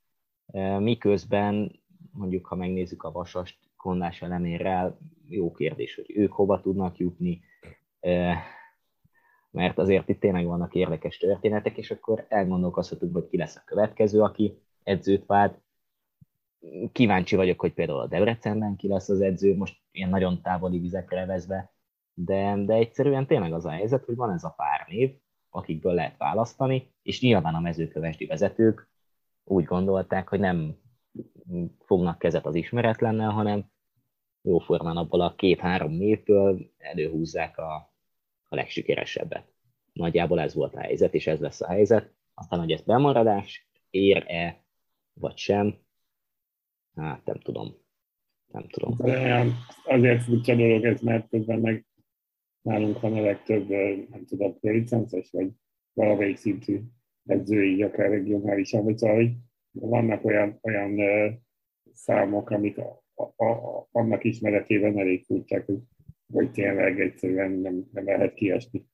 Miközben 0.79 1.79
mondjuk, 2.11 2.45
ha 2.45 2.55
megnézzük 2.55 3.03
a 3.03 3.11
Vasast 3.11 3.57
kondás 3.77 4.21
elemérrel, 4.21 4.97
jó 5.27 5.51
kérdés, 5.51 5.95
hogy 5.95 6.05
ők 6.17 6.31
hova 6.31 6.61
tudnak 6.61 6.97
jutni, 6.97 7.41
mert 9.51 9.77
azért 9.77 10.09
itt 10.09 10.19
tényleg 10.19 10.45
vannak 10.45 10.75
érdekes 10.75 11.17
történetek, 11.17 11.77
és 11.77 11.91
akkor 11.91 12.25
elgondolkozhatunk, 12.29 13.13
hogy 13.13 13.27
ki 13.27 13.37
lesz 13.37 13.55
a 13.55 13.63
következő, 13.65 14.21
aki 14.21 14.57
edzőt 14.83 15.25
vált. 15.25 15.61
Kíváncsi 16.91 17.35
vagyok, 17.35 17.59
hogy 17.59 17.73
például 17.73 17.99
a 17.99 18.07
Debrecenben 18.07 18.75
ki 18.75 18.87
lesz 18.87 19.09
az 19.09 19.21
edző, 19.21 19.55
most 19.55 19.77
ilyen 19.91 20.09
nagyon 20.09 20.41
távoli 20.41 20.79
vizekre 20.79 21.25
vezve, 21.25 21.71
de, 22.13 22.55
de 22.65 22.73
egyszerűen 22.73 23.27
tényleg 23.27 23.53
az 23.53 23.65
a 23.65 23.69
helyzet, 23.69 24.05
hogy 24.05 24.15
van 24.15 24.31
ez 24.31 24.43
a 24.43 24.53
pár 24.57 24.85
név, 24.87 25.15
akikből 25.55 25.93
lehet 25.93 26.17
választani, 26.17 26.91
és 27.01 27.21
nyilván 27.21 27.55
a 27.55 27.59
mezőkövesdi 27.59 28.25
vezetők 28.25 28.87
úgy 29.43 29.63
gondolták, 29.63 30.27
hogy 30.27 30.39
nem 30.39 30.75
fognak 31.85 32.19
kezet 32.19 32.45
az 32.45 32.55
ismeretlennel, 32.55 33.29
hanem 33.29 33.71
jóformán 34.41 34.97
abból 34.97 35.21
a 35.21 35.35
két-három 35.35 35.91
névből 35.91 36.71
előhúzzák 36.77 37.57
a, 37.57 37.73
a 38.49 38.55
legsikeresebbet. 38.55 39.51
Nagyjából 39.93 40.39
ez 40.39 40.53
volt 40.53 40.75
a 40.75 40.79
helyzet, 40.79 41.13
és 41.13 41.27
ez 41.27 41.39
lesz 41.39 41.61
a 41.61 41.67
helyzet. 41.67 42.13
Aztán, 42.33 42.59
hogy 42.59 42.71
ez 42.71 42.81
bemaradás 42.81 43.67
ér-e, 43.89 44.63
vagy 45.13 45.37
sem, 45.37 45.77
hát 46.95 47.25
nem 47.25 47.39
tudom. 47.39 47.81
Nem 48.51 48.67
tudom. 48.67 48.97
Azért 49.85 50.23
furcsa 50.23 50.55
dolog 50.55 50.85
ez, 50.85 51.01
mert 51.01 51.29
közben 51.29 51.59
meg 51.59 51.85
nálunk 52.63 52.99
van 52.99 53.13
a 53.13 53.21
legtöbb, 53.21 53.69
nem 54.09 54.25
tudom, 54.27 54.57
licences, 54.61 55.31
vagy 55.31 55.49
valamelyik 55.93 56.37
szintű 56.37 56.79
edzői, 57.25 57.83
akár 57.83 58.09
regionálisan, 58.09 58.83
vagy 58.83 58.97
szóval, 58.97 59.15
hogy 59.15 59.31
vannak 59.71 60.25
olyan, 60.25 60.59
olyan 60.61 60.99
számok, 61.93 62.49
amik 62.49 62.77
a, 62.77 63.03
a, 63.13 63.43
a, 63.45 63.87
annak 63.91 64.23
ismeretében 64.23 64.99
elég 64.99 65.23
furcsák, 65.25 65.65
hogy, 65.65 65.79
hogy 66.33 66.51
tényleg 66.51 66.99
egyszerűen 66.99 67.51
nem, 67.51 67.83
nem 67.91 68.05
lehet 68.05 68.33
kiesni. 68.33 68.85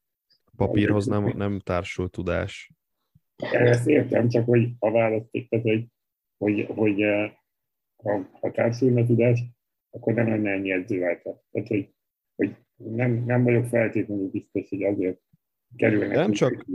Papírhoz 0.56 1.06
nem, 1.06 1.34
nem 1.38 1.60
társul 1.60 2.10
tudás. 2.10 2.72
Ezt 3.52 3.88
értem, 3.88 4.30
csak 4.30 4.46
hogy 4.46 4.70
a 4.80 4.92
választék, 4.92 5.50
tehát 5.50 5.66
hogy, 5.66 5.88
hogy, 6.38 6.66
hogy 6.76 7.02
ha, 8.04 8.30
ha 8.40 8.52
társulna 8.52 9.06
tudás, 9.06 9.44
akkor 9.90 10.14
nem 10.14 10.28
lenne 10.28 10.52
ennyi 10.52 10.72
edzőváltás. 10.72 11.36
Tehát, 11.52 11.68
hogy, 11.68 11.94
hogy 12.36 12.56
nem, 12.80 13.24
nem 13.26 13.44
vagyok 13.44 13.66
feltétlenül 13.66 14.30
biztos, 14.30 14.70
hogy 14.70 14.84
azért 14.84 15.20
kerülnek. 15.76 16.16
Nem 16.16 16.32
csak, 16.32 16.66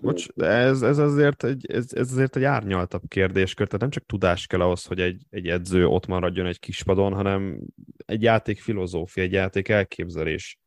bocs, 0.00 0.28
de 0.34 0.46
ez, 0.46 0.82
ez, 0.82 0.98
azért 0.98 1.44
egy, 1.44 1.66
ez, 1.70 1.92
ez 1.92 2.12
azért 2.12 2.36
egy 2.36 2.44
árnyaltabb 2.44 3.02
kérdéskör, 3.08 3.66
tehát 3.66 3.80
nem 3.80 3.90
csak 3.90 4.06
tudás 4.06 4.46
kell 4.46 4.60
ahhoz, 4.60 4.84
hogy 4.84 5.00
egy, 5.00 5.22
egy 5.30 5.48
edző 5.48 5.86
ott 5.86 6.06
maradjon 6.06 6.46
egy 6.46 6.58
kispadon, 6.58 7.12
hanem 7.12 7.60
egy 8.06 8.22
játék 8.22 8.60
filozófia, 8.60 9.22
egy 9.22 9.32
játék 9.32 9.68
elképzelés. 9.68 10.58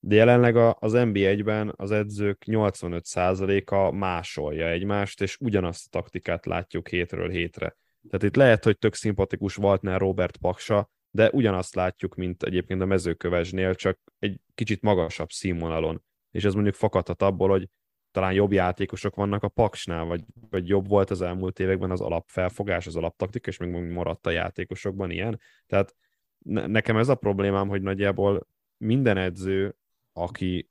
De 0.00 0.14
jelenleg 0.14 0.56
az 0.56 0.92
NB1-ben 0.96 1.72
az 1.76 1.90
edzők 1.90 2.42
85%-a 2.46 3.90
másolja 3.90 4.68
egymást, 4.68 5.22
és 5.22 5.36
ugyanazt 5.40 5.86
a 5.86 5.98
taktikát 5.98 6.46
látjuk 6.46 6.88
hétről 6.88 7.28
hétre. 7.28 7.76
Tehát 8.08 8.22
itt 8.22 8.36
lehet, 8.36 8.64
hogy 8.64 8.78
tök 8.78 8.94
szimpatikus 8.94 9.58
Waltner 9.58 10.00
Robert 10.00 10.36
Paksa, 10.36 10.90
de 11.16 11.30
ugyanazt 11.30 11.74
látjuk, 11.74 12.14
mint 12.14 12.42
egyébként 12.42 12.80
a 12.80 12.86
mezőkövesnél, 12.86 13.74
csak 13.74 13.98
egy 14.18 14.40
kicsit 14.54 14.82
magasabb 14.82 15.30
színvonalon. 15.30 16.02
És 16.30 16.44
ez 16.44 16.54
mondjuk 16.54 16.74
fakadhat 16.74 17.22
abból, 17.22 17.48
hogy 17.48 17.68
talán 18.10 18.32
jobb 18.32 18.52
játékosok 18.52 19.14
vannak 19.14 19.42
a 19.42 19.48
Paksnál, 19.48 20.04
vagy, 20.04 20.24
vagy 20.50 20.68
jobb 20.68 20.88
volt 20.88 21.10
az 21.10 21.22
elmúlt 21.22 21.60
években 21.60 21.90
az 21.90 22.00
alapfelfogás, 22.00 22.86
az 22.86 22.96
alaptaktika, 22.96 23.48
és 23.48 23.56
még 23.56 23.70
maradt 23.70 24.26
a 24.26 24.30
játékosokban 24.30 25.10
ilyen. 25.10 25.40
Tehát 25.66 25.96
nekem 26.44 26.96
ez 26.96 27.08
a 27.08 27.14
problémám, 27.14 27.68
hogy 27.68 27.82
nagyjából 27.82 28.48
minden 28.76 29.16
edző, 29.16 29.76
aki 30.12 30.70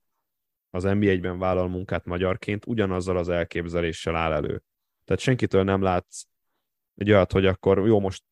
az 0.70 0.84
NBA-ben 0.84 1.40
vállal 1.40 1.68
munkát 1.68 2.06
magyarként, 2.06 2.66
ugyanazzal 2.66 3.18
az 3.18 3.30
elképzeléssel 3.30 4.16
áll 4.16 4.34
elő. 4.34 4.64
Tehát 5.04 5.22
senkitől 5.22 5.64
nem 5.64 5.82
látsz 5.82 6.24
egy 6.96 7.12
olyat, 7.12 7.32
hogy 7.32 7.46
akkor 7.46 7.88
jó, 7.88 8.00
most 8.00 8.24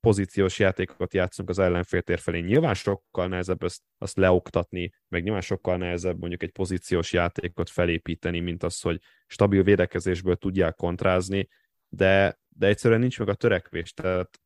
pozíciós 0.00 0.58
játékokat 0.58 1.14
játszunk 1.14 1.48
az 1.48 1.58
ellenfél 1.58 2.02
tér 2.02 2.18
felé. 2.18 2.40
Nyilván 2.40 2.74
sokkal 2.74 3.28
nehezebb 3.28 3.62
azt, 3.62 3.82
azt 3.98 4.16
leoktatni, 4.16 4.92
meg 5.08 5.22
nyilván 5.22 5.40
sokkal 5.40 5.76
nehezebb 5.76 6.18
mondjuk 6.18 6.42
egy 6.42 6.52
pozíciós 6.52 7.12
játékot 7.12 7.70
felépíteni, 7.70 8.40
mint 8.40 8.62
az, 8.62 8.80
hogy 8.80 9.00
stabil 9.26 9.62
védekezésből 9.62 10.36
tudják 10.36 10.74
kontrázni, 10.74 11.48
de, 11.88 12.38
de 12.48 12.66
egyszerűen 12.66 13.00
nincs 13.00 13.18
meg 13.18 13.28
a 13.28 13.34
törekvés. 13.34 13.92
Tehát 13.92 14.40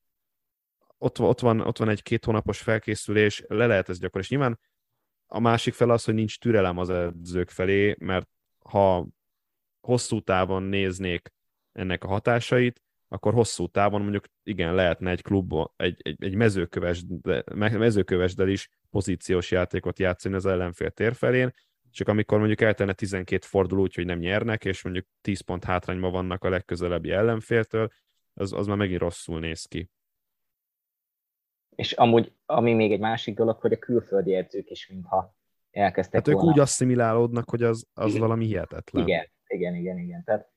ott, 0.99 1.21
ott, 1.21 1.41
van, 1.41 1.61
ott 1.61 1.79
van 1.79 1.89
egy 1.89 2.03
két 2.03 2.25
hónapos 2.25 2.61
felkészülés, 2.61 3.45
le 3.49 3.67
lehet 3.67 3.89
ez 3.89 3.99
gyakorlatilag. 3.99 4.23
És 4.23 4.29
nyilván 4.29 4.61
a 5.27 5.41
másik 5.41 5.75
fel 5.75 5.91
az, 5.91 6.05
hogy 6.05 6.15
nincs 6.15 6.39
türelem 6.39 6.79
az 6.79 6.91
edzők 6.91 7.51
felé, 7.51 7.97
mert 7.99 8.29
ha 8.59 9.09
hosszú 9.81 10.21
távon 10.21 10.63
néznék 10.63 11.33
ennek 11.73 12.05
a 12.05 12.09
hatásait, 12.09 12.83
akkor 13.13 13.35
hosszú 13.35 13.67
távon 13.67 14.01
mondjuk 14.01 14.25
igen, 14.43 14.75
lehetne 14.75 15.11
egy 15.11 15.23
klubban, 15.23 15.73
egy, 15.77 16.01
egy, 16.03 16.25
egy 16.25 16.35
mezőkövesdel, 16.35 17.45
mezőkövesdel 17.55 18.49
is 18.49 18.69
pozíciós 18.91 19.51
játékot 19.51 19.99
játszani 19.99 20.35
az 20.35 20.47
ellenfél 20.47 20.91
térfelén, 20.91 21.51
csak 21.91 22.09
amikor 22.09 22.39
mondjuk 22.39 22.61
eltenne 22.61 22.93
12 22.93 23.47
forduló 23.47 23.83
úgy, 23.83 23.95
hogy 23.95 24.05
nem 24.05 24.19
nyernek, 24.19 24.65
és 24.65 24.83
mondjuk 24.83 25.07
10 25.21 25.41
pont 25.41 25.65
hátrányban 25.65 26.13
vannak 26.13 26.45
a 26.45 26.49
legközelebbi 26.49 27.11
ellenféltől, 27.11 27.89
az, 28.35 28.53
az 28.53 28.67
már 28.67 28.77
megint 28.77 29.01
rosszul 29.01 29.41
néz 29.41 29.65
ki. 29.65 29.91
És 31.75 31.93
amúgy, 31.93 32.33
ami 32.47 32.75
még 32.75 32.93
egy 32.93 33.01
másik 33.01 33.35
dolog, 33.35 33.61
hogy 33.61 33.73
a 33.73 33.79
külföldi 33.79 34.35
edzők 34.35 34.71
is 34.71 34.89
mintha 34.89 35.37
elkezdtek 35.71 36.15
Hát 36.15 36.29
ők 36.29 36.35
volna. 36.35 36.51
úgy 36.51 36.59
asszimilálódnak, 36.59 37.51
hogy 37.51 37.63
az, 37.63 37.87
az 37.95 38.19
valami 38.19 38.47
hihetetlen. 38.47 39.07
Igen, 39.07 39.31
igen, 39.47 39.75
igen, 39.75 39.99
igen. 39.99 40.25
Tehát 40.25 40.52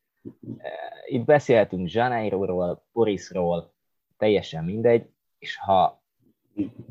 itt 1.06 1.26
beszélhetünk 1.26 1.88
Zsaneiróról, 1.88 2.86
Borisról, 2.92 3.74
teljesen 4.18 4.64
mindegy, 4.64 5.10
és 5.40 5.58
ha, 5.58 6.04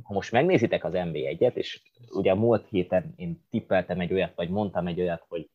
ha 0.02 0.12
most 0.12 0.32
megnézitek 0.32 0.84
az 0.84 0.92
MB1-et, 0.96 1.54
és 1.54 1.82
ugye 2.10 2.30
a 2.30 2.34
múlt 2.34 2.68
héten 2.68 3.12
én 3.16 3.44
tippeltem 3.50 4.00
egy 4.00 4.12
olyat, 4.12 4.34
vagy 4.34 4.48
mondtam 4.48 4.86
egy 4.86 5.00
olyat, 5.00 5.24
hogy 5.28 5.50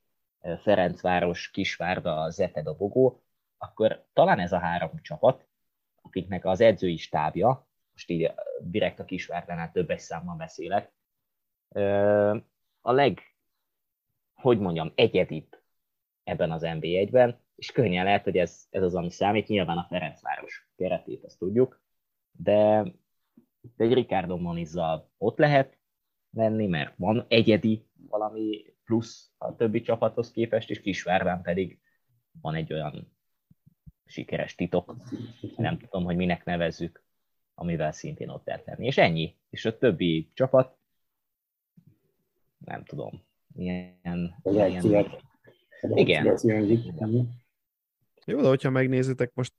Ferencváros, 0.61 1.49
Kisvárda, 1.51 2.29
Zete 2.29 2.61
dobogó, 2.61 3.21
akkor 3.57 4.05
talán 4.13 4.39
ez 4.39 4.51
a 4.51 4.59
három 4.59 4.91
csapat, 5.01 5.47
akiknek 6.01 6.45
az 6.45 6.61
edzői 6.61 6.97
stábja, 6.97 7.67
most 7.91 8.09
így 8.09 8.31
direkt 8.61 8.99
a 8.99 9.05
Kisvárdánál 9.05 9.71
többes 9.71 10.01
számmal 10.01 10.35
beszélek, 10.35 10.91
a 12.81 12.91
leg, 12.91 13.19
hogy 14.33 14.59
mondjam, 14.59 14.91
egyedibb 14.95 15.59
ebben 16.23 16.51
az 16.51 16.61
NB1-ben, 16.65 17.39
és 17.59 17.71
könnyen 17.71 18.03
lehet, 18.03 18.23
hogy 18.23 18.37
ez, 18.37 18.67
ez 18.69 18.83
az, 18.83 18.95
ami 18.95 19.09
számít. 19.09 19.47
Nyilván 19.47 19.77
a 19.77 19.85
Ferencváros 19.89 20.69
keretét, 20.75 21.23
azt 21.23 21.37
tudjuk, 21.37 21.81
de, 22.31 22.83
de 23.75 23.83
egy 23.83 23.93
Ricardo 23.93 24.37
Monizzal 24.37 25.11
ott 25.17 25.37
lehet 25.37 25.77
lenni, 26.31 26.67
mert 26.67 26.93
van 26.97 27.25
egyedi 27.27 27.85
valami 28.07 28.65
plusz 28.83 29.31
a 29.37 29.55
többi 29.55 29.81
csapathoz 29.81 30.31
képest, 30.31 30.69
és 30.69 30.81
Kisvárván 30.81 31.41
pedig 31.41 31.79
van 32.41 32.55
egy 32.55 32.73
olyan 32.73 33.17
sikeres 34.05 34.55
titok, 34.55 34.95
nem 35.57 35.77
tudom, 35.77 36.03
hogy 36.03 36.15
minek 36.15 36.45
nevezzük, 36.45 37.03
amivel 37.53 37.91
szintén 37.91 38.29
ott 38.29 38.45
lehet 38.45 38.65
lenni. 38.65 38.85
És 38.85 38.97
ennyi. 38.97 39.35
És 39.49 39.65
a 39.65 39.77
többi 39.77 40.31
csapat, 40.33 40.77
nem 42.57 42.83
tudom, 42.83 43.23
ilyen... 43.55 44.35
ilyen... 44.43 44.83
Igen. 45.81 46.37
Jó, 48.25 48.41
de 48.41 48.47
hogyha 48.47 48.69
megnézitek, 48.69 49.31
most 49.33 49.53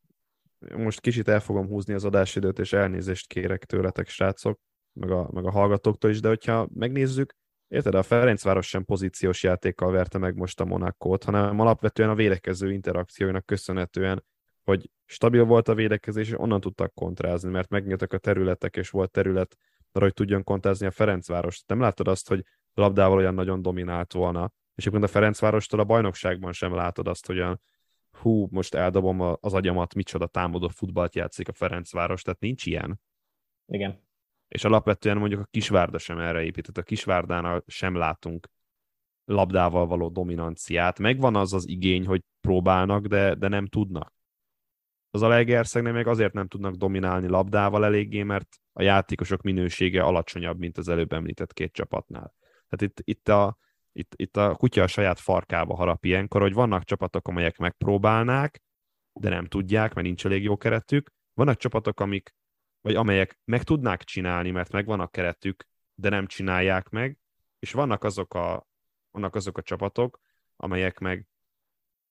most 0.77 1.01
kicsit 1.01 1.29
el 1.29 1.41
fogom 1.41 1.67
húzni 1.67 1.95
az 1.95 2.05
adásidőt, 2.05 2.59
és 2.59 2.73
elnézést 2.73 3.27
kérek 3.27 3.65
tőletek, 3.65 4.09
srácok, 4.09 4.61
meg 4.93 5.11
a, 5.11 5.29
meg 5.33 5.45
a 5.45 5.51
hallgatóktól 5.51 6.11
is, 6.11 6.21
de 6.21 6.29
hogyha 6.29 6.69
megnézzük, 6.75 7.35
érted, 7.69 7.95
a 7.95 8.03
Ferencváros 8.03 8.69
sem 8.69 8.85
pozíciós 8.85 9.43
játékkal 9.43 9.91
verte 9.91 10.19
meg 10.19 10.37
most 10.37 10.61
a 10.61 10.65
Monakót, 10.65 11.25
hanem 11.25 11.61
alapvetően 11.61 12.09
a 12.09 12.15
védekező 12.15 12.73
interakcióinak 12.73 13.47
köszönhetően, 13.47 14.25
hogy 14.65 14.91
stabil 15.05 15.45
volt 15.45 15.69
a 15.69 15.75
védekezés, 15.75 16.29
és 16.29 16.39
onnan 16.39 16.61
tudtak 16.61 16.95
kontrázni, 16.95 17.51
mert 17.51 17.69
megnyíltak 17.69 18.13
a 18.13 18.19
területek, 18.19 18.77
és 18.77 18.91
volt 18.91 19.11
terület 19.11 19.57
arra, 19.93 20.05
hogy 20.05 20.15
tudjon 20.15 20.45
kontrázni 20.45 20.87
a 20.87 20.91
Ferencváros. 20.91 21.63
Nem 21.67 21.81
látod 21.81 22.09
azt, 22.09 22.29
hogy 22.29 22.45
labdával 22.75 23.17
olyan 23.17 23.35
nagyon 23.35 23.63
dominált 23.63 24.13
volna, 24.13 24.53
és 24.75 24.87
egyébként 24.87 25.05
a 25.05 25.13
Ferencvárostól 25.13 25.81
a 25.81 25.85
bajnokságban 25.85 26.53
sem 26.53 26.75
látod 26.75 27.09
azt, 27.09 27.27
hogy 27.27 27.39
olyan 27.39 27.61
hú, 28.21 28.49
most 28.51 28.75
eldobom 28.75 29.21
az 29.41 29.55
agyamat, 29.55 29.95
micsoda 29.95 30.27
támadó 30.27 30.69
futballt 30.69 31.15
játszik 31.15 31.49
a 31.49 31.53
Ferencváros, 31.53 32.23
tehát 32.23 32.41
nincs 32.41 32.67
ilyen. 32.67 33.01
Igen. 33.67 34.09
És 34.49 34.65
alapvetően 34.65 35.17
mondjuk 35.17 35.41
a 35.41 35.49
Kisvárda 35.51 35.99
sem 35.99 36.19
erre 36.19 36.43
épített, 36.43 36.79
a 36.79 36.83
Kisvárdánál 36.83 37.65
sem 37.67 37.95
látunk 37.95 38.49
labdával 39.25 39.87
való 39.87 40.09
dominanciát. 40.09 40.99
Megvan 40.99 41.37
az 41.37 41.53
az 41.53 41.69
igény, 41.69 42.07
hogy 42.07 42.23
próbálnak, 42.41 43.07
de, 43.07 43.35
de 43.35 43.49
nem 43.49 43.67
tudnak. 43.67 44.15
Az 45.11 45.23
Alegerszegnél 45.23 45.93
meg 45.93 46.07
azért 46.07 46.33
nem 46.33 46.49
tudnak 46.49 46.75
dominálni 46.75 47.29
labdával 47.29 47.85
eléggé, 47.85 48.23
mert 48.23 48.49
a 48.73 48.83
játékosok 48.83 49.43
minősége 49.43 50.03
alacsonyabb, 50.03 50.59
mint 50.59 50.79
az 50.79 50.89
előbb 50.89 51.13
említett 51.13 51.53
két 51.53 51.73
csapatnál. 51.73 52.35
Tehát 52.69 52.97
itt, 52.97 53.01
itt 53.05 53.29
a, 53.29 53.59
itt, 53.93 54.13
itt 54.17 54.37
a 54.37 54.55
kutya 54.55 54.83
a 54.83 54.87
saját 54.87 55.21
farkába 55.21 55.75
harap 55.75 56.05
ilyenkor, 56.05 56.41
hogy 56.41 56.53
vannak 56.53 56.85
csapatok, 56.85 57.29
amelyek 57.29 57.59
megpróbálnák, 57.59 58.63
de 59.13 59.29
nem 59.29 59.47
tudják, 59.47 59.95
mert 59.95 60.07
nincs 60.07 60.25
elég 60.25 60.43
jó 60.43 60.57
keretük. 60.57 61.11
Vannak 61.35 61.57
csapatok, 61.57 62.01
amik, 62.01 62.35
vagy 62.81 62.95
amelyek 62.95 63.41
meg 63.45 63.63
tudnák 63.63 64.05
csinálni, 64.05 64.51
mert 64.51 64.73
megvan 64.73 65.01
a 65.01 65.07
keretük, 65.07 65.67
de 65.95 66.09
nem 66.09 66.27
csinálják 66.27 66.89
meg, 66.89 67.19
és 67.59 67.73
vannak 67.73 68.05
azok 68.05 68.35
a, 68.35 68.67
vannak 69.11 69.35
azok 69.35 69.59
a 69.59 69.63
csapatok, 69.63 70.21
amelyek 70.57 70.99
meg 70.99 71.27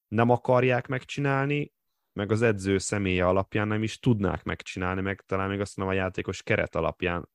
nem 0.08 0.30
akarják 0.30 0.88
megcsinálni, 0.88 1.74
meg 2.14 2.32
az 2.32 2.42
edző 2.42 2.78
személye 2.78 3.28
alapján 3.28 3.68
nem 3.68 3.84
is 3.84 4.00
tudnák 4.00 4.44
megcsinálni, 4.44 5.02
meg 5.02 5.22
talán 5.22 5.50
még 5.50 5.60
azt 5.60 5.78
mondom 5.78 5.96
a 5.96 6.00
játékos 6.00 6.44
keret 6.44 6.76
alapján, 6.76 7.30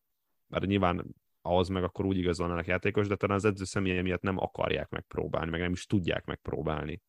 mert 0.47 0.67
nyilván 0.67 1.15
ahhoz 1.45 1.69
meg 1.69 1.83
akkor 1.83 2.05
úgy 2.05 2.19
igazolnának 2.19 2.67
játékos, 2.67 3.09
de 3.09 3.17
talán 3.17 3.37
az 3.37 3.45
edző 3.45 3.65
személye 3.65 4.03
miatt 4.03 4.23
nem 4.23 4.39
akarják 4.39 4.89
megpróbálni, 4.89 5.51
meg 5.51 5.61
nem 5.61 5.73
is 5.73 5.87
tudják 5.87 6.25
megpróbálni. 6.25 7.03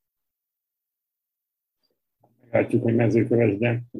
Látjuk, 2.49 2.83
hogy 2.83 2.95
mezőkövesden 2.95 3.91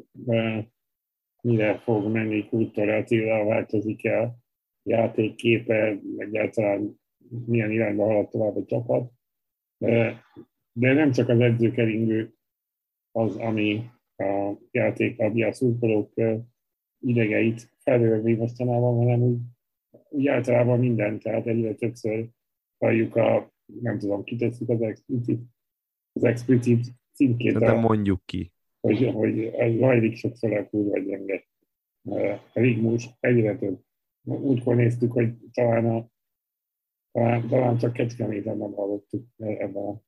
mire 1.40 1.78
fog 1.78 2.12
menni 2.12 2.48
Kultúra 2.48 2.96
Attila, 2.96 3.44
változik 3.44 4.04
el 4.04 4.38
játékképe, 4.82 5.98
egyáltalán 6.16 7.00
milyen 7.46 7.70
irányba 7.70 8.04
halad 8.04 8.28
tovább 8.28 8.56
a 8.56 8.64
csapat. 8.64 9.12
De 10.72 10.92
nem 10.92 11.10
csak 11.10 11.28
az 11.28 11.40
edzőkeringő 11.40 12.34
az, 13.12 13.36
ami 13.36 13.90
a 14.16 14.52
játék, 14.70 15.20
a 15.20 15.52
szurkolók 15.52 16.12
idegeit 16.98 17.70
felőrvi 17.78 18.34
mostanában, 18.34 18.96
hanem 18.96 19.20
úgy 19.20 19.38
úgy 20.08 20.26
általában 20.26 20.78
minden, 20.78 21.18
tehát 21.18 21.46
egyre 21.46 21.74
többször 21.74 22.28
halljuk 22.78 23.16
a, 23.16 23.52
nem 23.80 23.98
tudom, 23.98 24.24
kitetszik 24.24 24.68
az 24.68 24.80
explicit, 24.80 25.40
az 26.12 26.24
explicit 26.24 26.86
címkét. 27.12 27.58
De 27.58 27.72
mondjuk 27.72 28.22
ki. 28.24 28.52
Hogy, 28.80 29.10
hogy 29.12 29.52
zajlik 29.78 30.16
sokszor 30.16 30.52
a 30.52 30.68
kurva 30.68 30.98
gyenge. 30.98 31.44
Rigmus 32.52 33.08
egyre 33.20 33.56
több. 33.56 33.80
Úgykor 34.24 34.74
néztük, 34.74 35.12
hogy 35.12 35.34
talán, 35.52 35.86
a, 35.86 36.08
talán, 37.12 37.48
talán 37.48 37.78
csak 37.78 37.92
Kecskeméten 37.92 38.56
nem 38.56 38.72
hallottuk 38.72 39.26
ebben 39.36 39.82
a, 39.82 40.02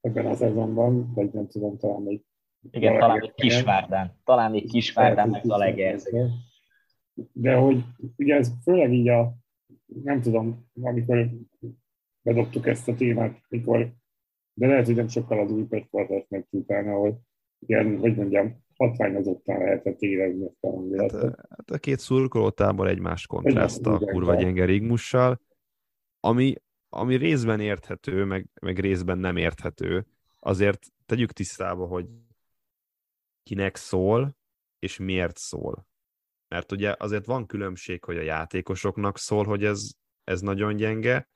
ebben 0.00 0.26
a 0.26 0.34
szezonban, 0.34 1.12
vagy 1.14 1.32
nem 1.32 1.48
tudom, 1.48 1.78
talán 1.78 2.02
még 2.02 2.24
igen, 2.70 2.98
talán 2.98 3.18
még 3.18 3.34
Kisvárdán. 3.34 4.20
Talán 4.24 4.50
még 4.50 4.70
Kisvárdán, 4.70 5.28
meg 5.28 5.44
Zalegerszeg. 5.44 6.30
De 7.32 7.54
hogy 7.54 7.84
ugye 8.16 8.34
ez 8.34 8.52
főleg 8.62 8.92
így 8.92 9.08
a, 9.08 9.34
nem 10.02 10.20
tudom, 10.20 10.66
amikor 10.80 11.30
bedobtuk 12.22 12.66
ezt 12.66 12.88
a 12.88 12.94
témát, 12.94 13.40
mikor, 13.48 13.92
de 14.54 14.66
lehet, 14.66 14.86
hogy 14.86 14.94
nem 14.94 15.08
sokkal 15.08 15.38
az 15.40 15.50
új 15.50 15.64
Pest 15.64 15.88
meg 16.28 16.46
utána, 16.50 16.92
ahol 16.92 17.20
ilyen, 17.66 17.98
hogy 17.98 18.16
mondjam, 18.16 18.64
hatványozottan 18.76 19.58
lehetett 19.58 20.00
érezni 20.00 20.44
ezt 20.44 20.64
a 20.64 20.70
hangulatot. 20.70 21.22
Hát, 21.22 21.46
hát 21.48 21.70
a 21.70 21.78
két 21.78 21.98
szurkolótábor 21.98 22.88
egymás 22.88 23.26
kontraszt 23.26 23.86
a 23.86 23.98
kurva 23.98 24.34
gyenge 24.34 24.64
rigmussal, 24.64 25.40
ami, 26.20 26.54
ami 26.88 27.16
részben 27.16 27.60
érthető, 27.60 28.24
meg, 28.24 28.48
meg 28.60 28.78
részben 28.78 29.18
nem 29.18 29.36
érthető. 29.36 30.06
Azért 30.38 30.86
tegyük 31.06 31.32
tisztába, 31.32 31.86
hogy 31.86 32.06
kinek 33.42 33.76
szól, 33.76 34.36
és 34.78 34.98
miért 34.98 35.36
szól. 35.36 35.88
Mert 36.54 36.72
ugye 36.72 36.94
azért 36.98 37.26
van 37.26 37.46
különbség, 37.46 38.04
hogy 38.04 38.16
a 38.16 38.22
játékosoknak 38.22 39.18
szól, 39.18 39.44
hogy 39.44 39.64
ez, 39.64 39.90
ez 40.24 40.40
nagyon 40.40 40.76
gyenge, 40.76 41.28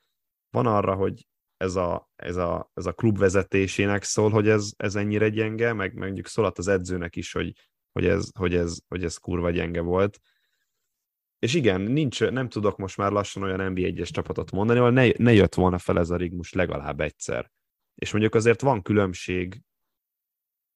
van 0.50 0.66
arra, 0.66 0.94
hogy 0.94 1.26
ez 1.56 1.76
a, 1.76 2.10
ez 2.16 2.36
a, 2.36 2.70
ez 2.74 2.86
a 2.86 2.92
klub 2.92 3.18
vezetésének 3.18 4.02
szól, 4.02 4.30
hogy 4.30 4.48
ez, 4.48 4.72
ez 4.76 4.94
ennyire 4.94 5.28
gyenge, 5.28 5.72
meg, 5.72 5.94
mondjuk 5.94 6.26
szólat 6.26 6.58
az 6.58 6.68
edzőnek 6.68 7.16
is, 7.16 7.32
hogy, 7.32 7.52
hogy, 7.92 8.06
ez, 8.06 8.30
hogy, 8.38 8.54
ez, 8.54 8.78
hogy 8.88 9.04
ez 9.04 9.16
kurva 9.16 9.50
gyenge 9.50 9.80
volt. 9.80 10.20
És 11.38 11.54
igen, 11.54 11.80
nincs, 11.80 12.20
nem 12.20 12.48
tudok 12.48 12.76
most 12.76 12.96
már 12.96 13.12
lassan 13.12 13.42
olyan 13.42 13.72
NB1-es 13.74 14.08
csapatot 14.10 14.50
mondani, 14.50 14.78
ahol 14.78 14.90
ne, 14.90 15.08
ne 15.16 15.32
jött 15.32 15.54
volna 15.54 15.78
fel 15.78 15.98
ez 15.98 16.10
a 16.10 16.16
rigmus 16.16 16.52
legalább 16.52 17.00
egyszer. 17.00 17.50
És 17.94 18.12
mondjuk 18.12 18.34
azért 18.34 18.60
van 18.60 18.82
különbség, 18.82 19.62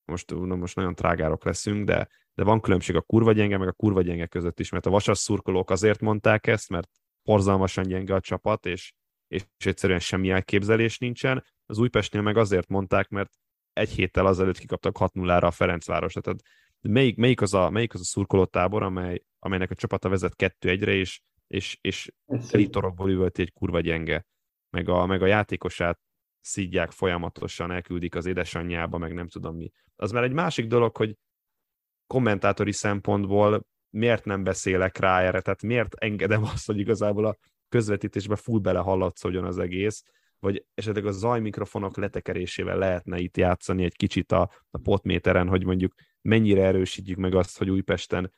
most, 0.04 0.34
most 0.34 0.76
nagyon 0.76 0.94
trágárok 0.94 1.44
leszünk, 1.44 1.84
de 1.84 2.08
de 2.38 2.44
van 2.44 2.60
különbség 2.60 2.96
a 2.96 3.00
kurva 3.00 3.32
gyenge, 3.32 3.58
meg 3.58 3.68
a 3.68 3.72
kurva 3.72 4.02
gyenge 4.02 4.26
között 4.26 4.60
is, 4.60 4.70
mert 4.70 4.86
a 4.86 4.90
vasas 4.90 5.18
szurkolók 5.18 5.70
azért 5.70 6.00
mondták 6.00 6.46
ezt, 6.46 6.68
mert 6.68 6.88
porzalmasan 7.22 7.84
gyenge 7.84 8.14
a 8.14 8.20
csapat, 8.20 8.66
és, 8.66 8.92
és 9.28 9.44
egyszerűen 9.58 9.98
semmi 9.98 10.30
elképzelés 10.30 10.98
nincsen. 10.98 11.44
Az 11.66 11.78
Újpestnél 11.78 12.22
meg 12.22 12.36
azért 12.36 12.68
mondták, 12.68 13.08
mert 13.08 13.30
egy 13.72 13.90
héttel 13.90 14.26
azelőtt 14.26 14.58
kikaptak 14.58 14.96
6-0-ra 15.00 15.42
a 15.42 15.50
Ferencváros. 15.50 16.12
Tehát 16.12 16.40
melyik, 16.80 17.16
melyik, 17.16 17.40
az 17.40 17.54
a, 17.54 17.70
melyik 17.70 17.94
az 17.94 18.00
a 18.00 18.04
szurkolótábor, 18.04 18.82
amely, 18.82 19.22
amelynek 19.38 19.70
a 19.70 19.74
csapata 19.74 20.08
vezet 20.08 20.34
2-1-re, 20.36 20.92
és, 20.92 21.20
és, 21.46 21.78
és 21.80 22.12
telitorokból 22.50 23.10
üvölti 23.10 23.42
egy 23.42 23.52
kurva 23.52 23.80
gyenge. 23.80 24.26
Meg 24.70 24.88
a, 24.88 25.06
meg 25.06 25.22
a 25.22 25.26
játékosát 25.26 26.00
szídják 26.40 26.90
folyamatosan, 26.90 27.70
elküldik 27.70 28.14
az 28.14 28.26
édesanyjába, 28.26 28.98
meg 28.98 29.14
nem 29.14 29.28
tudom 29.28 29.56
mi. 29.56 29.70
Az 29.96 30.10
már 30.10 30.22
egy 30.22 30.32
másik 30.32 30.66
dolog, 30.66 30.96
hogy 30.96 31.16
kommentátori 32.08 32.72
szempontból 32.72 33.66
miért 33.90 34.24
nem 34.24 34.44
beszélek 34.44 34.98
rá 34.98 35.20
erre, 35.20 35.40
tehát 35.40 35.62
miért 35.62 35.94
engedem 35.94 36.42
azt, 36.42 36.66
hogy 36.66 36.78
igazából 36.78 37.26
a 37.26 37.36
közvetítésbe 37.68 38.36
full 38.36 38.60
bele 38.60 38.78
hallatszódjon 38.78 39.44
az 39.44 39.58
egész, 39.58 40.02
vagy 40.38 40.64
esetleg 40.74 41.06
a 41.06 41.10
zajmikrofonok 41.10 41.96
letekerésével 41.96 42.78
lehetne 42.78 43.18
itt 43.18 43.36
játszani 43.36 43.84
egy 43.84 43.96
kicsit 43.96 44.32
a, 44.32 44.50
a 44.70 44.78
potméteren, 44.78 45.48
hogy 45.48 45.64
mondjuk 45.64 45.94
mennyire 46.22 46.64
erősítjük 46.64 47.18
meg 47.18 47.34
azt, 47.34 47.58
hogy 47.58 47.70
Újpesten, 47.70 48.32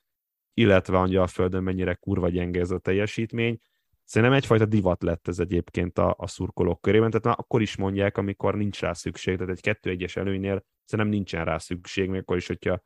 illetve 0.54 0.98
Angyalföldön 0.98 1.62
mennyire 1.62 1.94
kurva 1.94 2.28
gyenge 2.28 2.60
ez 2.60 2.70
a 2.70 2.78
teljesítmény. 2.78 3.58
Szerintem 4.04 4.36
egyfajta 4.36 4.66
divat 4.66 5.02
lett 5.02 5.28
ez 5.28 5.38
egyébként 5.38 5.98
a, 5.98 6.14
a 6.18 6.26
szurkolók 6.26 6.80
körében, 6.80 7.10
tehát 7.10 7.38
akkor 7.38 7.62
is 7.62 7.76
mondják, 7.76 8.16
amikor 8.16 8.54
nincs 8.54 8.80
rá 8.80 8.92
szükség, 8.92 9.36
tehát 9.36 9.52
egy 9.52 9.60
kettő-egyes 9.60 10.16
előnynél 10.16 10.64
szerintem 10.84 11.14
nincsen 11.14 11.44
rá 11.44 11.58
szükség, 11.58 12.08
még 12.08 12.20
akkor 12.20 12.36
is, 12.36 12.46
hogyha 12.46 12.82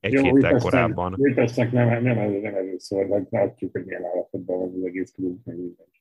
egy 0.00 0.12
Jó, 0.12 0.22
héttel 0.22 0.32
Újpesten, 0.32 0.60
korábban. 0.70 1.14
Újpestnek 1.16 1.72
nem, 1.72 1.88
nem, 1.88 2.02
nem, 2.02 2.30
nem 2.30 2.54
először, 2.54 3.06
vagy 3.06 3.26
látjuk, 3.30 3.72
hogy 3.72 3.84
milyen 3.84 4.04
állapotban 4.04 4.58
van 4.58 4.72
az 4.76 4.84
egész 4.84 5.10
klub. 5.10 5.38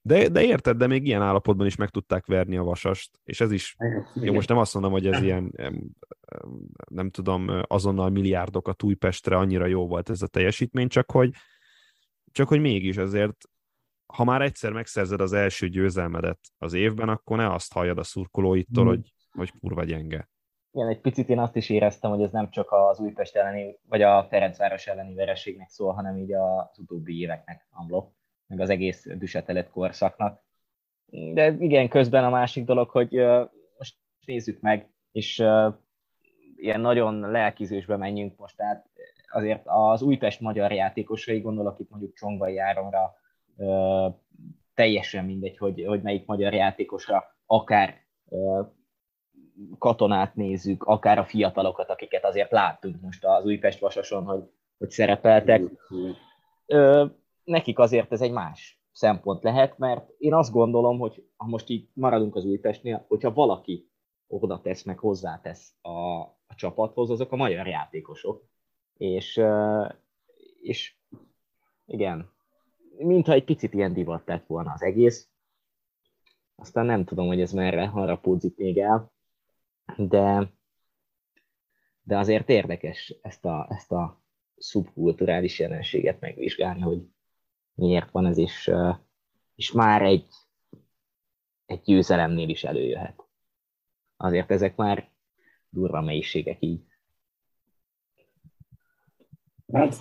De, 0.01 0.27
de 0.27 0.43
érted, 0.43 0.77
de 0.77 0.87
még 0.87 1.05
ilyen 1.05 1.21
állapotban 1.21 1.65
is 1.65 1.75
meg 1.75 1.89
tudták 1.89 2.25
verni 2.25 2.57
a 2.57 2.63
vasast, 2.63 3.19
és 3.23 3.41
ez 3.41 3.51
is, 3.51 3.75
jó, 4.13 4.33
most 4.33 4.49
nem 4.49 4.57
azt 4.57 4.73
mondom, 4.73 4.91
hogy 4.91 5.07
ez 5.07 5.21
ilyen, 5.21 5.53
nem 6.89 7.09
tudom, 7.09 7.47
azonnal 7.67 8.09
milliárdokat 8.09 8.83
Újpestre 8.83 9.37
annyira 9.37 9.65
jó 9.65 9.87
volt 9.87 10.09
ez 10.09 10.21
a 10.21 10.27
teljesítmény, 10.27 10.87
csak 10.87 11.11
hogy, 11.11 11.31
csak 12.31 12.47
hogy 12.47 12.59
mégis 12.59 12.97
azért, 12.97 13.49
ha 14.13 14.23
már 14.23 14.41
egyszer 14.41 14.71
megszerzed 14.71 15.21
az 15.21 15.33
első 15.33 15.67
győzelmedet 15.67 16.39
az 16.57 16.73
évben, 16.73 17.09
akkor 17.09 17.37
ne 17.37 17.53
azt 17.53 17.73
halljad 17.73 17.97
a 17.97 18.03
szurkolóittól, 18.03 18.83
hmm. 18.83 18.93
hogy, 18.93 19.13
hogy 19.31 19.51
kurva 19.59 19.83
gyenge. 19.83 20.29
Igen, 20.71 20.87
egy 20.87 21.01
picit 21.01 21.29
én 21.29 21.39
azt 21.39 21.55
is 21.55 21.69
éreztem, 21.69 22.11
hogy 22.11 22.21
ez 22.21 22.31
nem 22.31 22.49
csak 22.49 22.71
az 22.71 22.99
Újpest 22.99 23.35
elleni, 23.35 23.79
vagy 23.89 24.01
a 24.01 24.25
Ferencváros 24.29 24.87
elleni 24.87 25.13
vereségnek 25.13 25.69
szól, 25.69 25.93
hanem 25.93 26.17
így 26.17 26.33
az 26.33 26.79
utóbbi 26.79 27.19
éveknek 27.19 27.67
amlok, 27.71 28.11
meg 28.47 28.59
az 28.59 28.69
egész 28.69 29.07
düsetelet 29.17 29.69
korszaknak. 29.69 30.43
De 31.33 31.55
igen, 31.59 31.89
közben 31.89 32.23
a 32.23 32.29
másik 32.29 32.65
dolog, 32.65 32.89
hogy 32.89 33.11
most 33.77 33.95
nézzük 34.25 34.61
meg, 34.61 34.89
és 35.11 35.37
ilyen 36.55 36.79
nagyon 36.79 37.31
lelkizésbe 37.31 37.97
menjünk 37.97 38.37
most 38.37 38.61
át. 38.61 38.85
azért 39.31 39.61
az 39.65 40.01
Újpest 40.01 40.39
magyar 40.39 40.71
játékosai, 40.71 41.39
gondolok 41.39 41.79
itt 41.79 41.89
mondjuk 41.89 42.13
Csongvai 42.13 42.57
Áronra, 42.57 43.15
teljesen 44.73 45.25
mindegy, 45.25 45.57
hogy, 45.57 45.83
hogy 45.85 46.01
melyik 46.01 46.25
magyar 46.25 46.53
játékosra, 46.53 47.23
akár 47.45 47.95
katonát 49.77 50.35
nézzük, 50.35 50.83
akár 50.83 51.17
a 51.17 51.25
fiatalokat, 51.25 51.89
akiket 51.89 52.25
azért 52.25 52.51
láttunk 52.51 53.01
most 53.01 53.25
az 53.25 53.45
Újpest 53.45 53.79
Vasason, 53.79 54.23
hogy, 54.23 54.43
hogy 54.77 54.89
szerepeltek. 54.89 55.61
Ö, 56.65 57.05
nekik 57.43 57.79
azért 57.79 58.11
ez 58.11 58.21
egy 58.21 58.31
más 58.31 58.81
szempont 58.91 59.43
lehet, 59.43 59.77
mert 59.77 60.09
én 60.17 60.33
azt 60.33 60.51
gondolom, 60.51 60.99
hogy 60.99 61.27
ha 61.35 61.47
most 61.47 61.69
így 61.69 61.89
maradunk 61.93 62.35
az 62.35 62.45
Újpestnél, 62.45 63.05
hogyha 63.07 63.33
valaki 63.33 63.89
oda 64.27 64.61
tesz, 64.61 64.83
meg 64.83 64.99
hozzátesz 64.99 65.73
a, 65.81 66.19
a 66.21 66.55
csapathoz, 66.55 67.09
azok 67.09 67.31
a 67.31 67.35
magyar 67.35 67.67
játékosok. 67.67 68.43
És, 68.97 69.41
és 70.61 70.95
igen, 71.85 72.31
mintha 72.97 73.33
egy 73.33 73.43
picit 73.43 73.73
ilyen 73.73 73.93
divat 73.93 74.21
lett 74.25 74.45
volna 74.45 74.71
az 74.71 74.83
egész. 74.83 75.29
Aztán 76.55 76.85
nem 76.85 77.03
tudom, 77.03 77.27
hogy 77.27 77.41
ez 77.41 77.51
merre 77.51 77.87
harapódzik 77.87 78.57
még 78.57 78.77
el, 78.77 79.11
de, 79.95 80.51
de 82.01 82.17
azért 82.17 82.49
érdekes 82.49 83.15
ezt 83.21 83.45
a, 83.45 83.67
ezt 83.69 83.91
a 83.91 84.21
szubkulturális 84.57 85.59
jelenséget 85.59 86.19
megvizsgálni, 86.19 86.81
hogy 86.81 87.01
miért 87.73 88.11
van 88.11 88.25
ez, 88.25 88.37
és, 88.37 88.71
és 89.55 89.71
már 89.71 90.01
egy, 90.01 90.27
egy 91.65 91.81
győzelemnél 91.81 92.49
is 92.49 92.63
előjöhet. 92.63 93.23
Azért 94.17 94.51
ezek 94.51 94.75
már 94.75 95.09
durva 95.69 96.01
mélységek 96.01 96.57
így. 96.59 96.85
Hát 99.73 99.95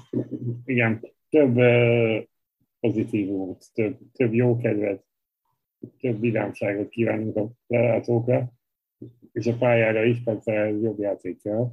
igen, 0.64 1.00
több 1.28 1.56
pozitívumot, 2.80 3.64
több, 3.72 3.98
több 4.12 4.34
jó 4.34 4.56
kedvet, 4.56 5.04
több 6.00 6.20
vidámságot 6.20 6.88
kívánunk 6.88 7.36
a 7.36 7.50
lelátókra, 7.66 8.55
és 9.32 9.46
a 9.46 9.56
pályára 9.56 10.04
is 10.04 10.22
persze 10.22 10.52
jobb 10.70 10.98
játék 10.98 11.42
kell. 11.42 11.72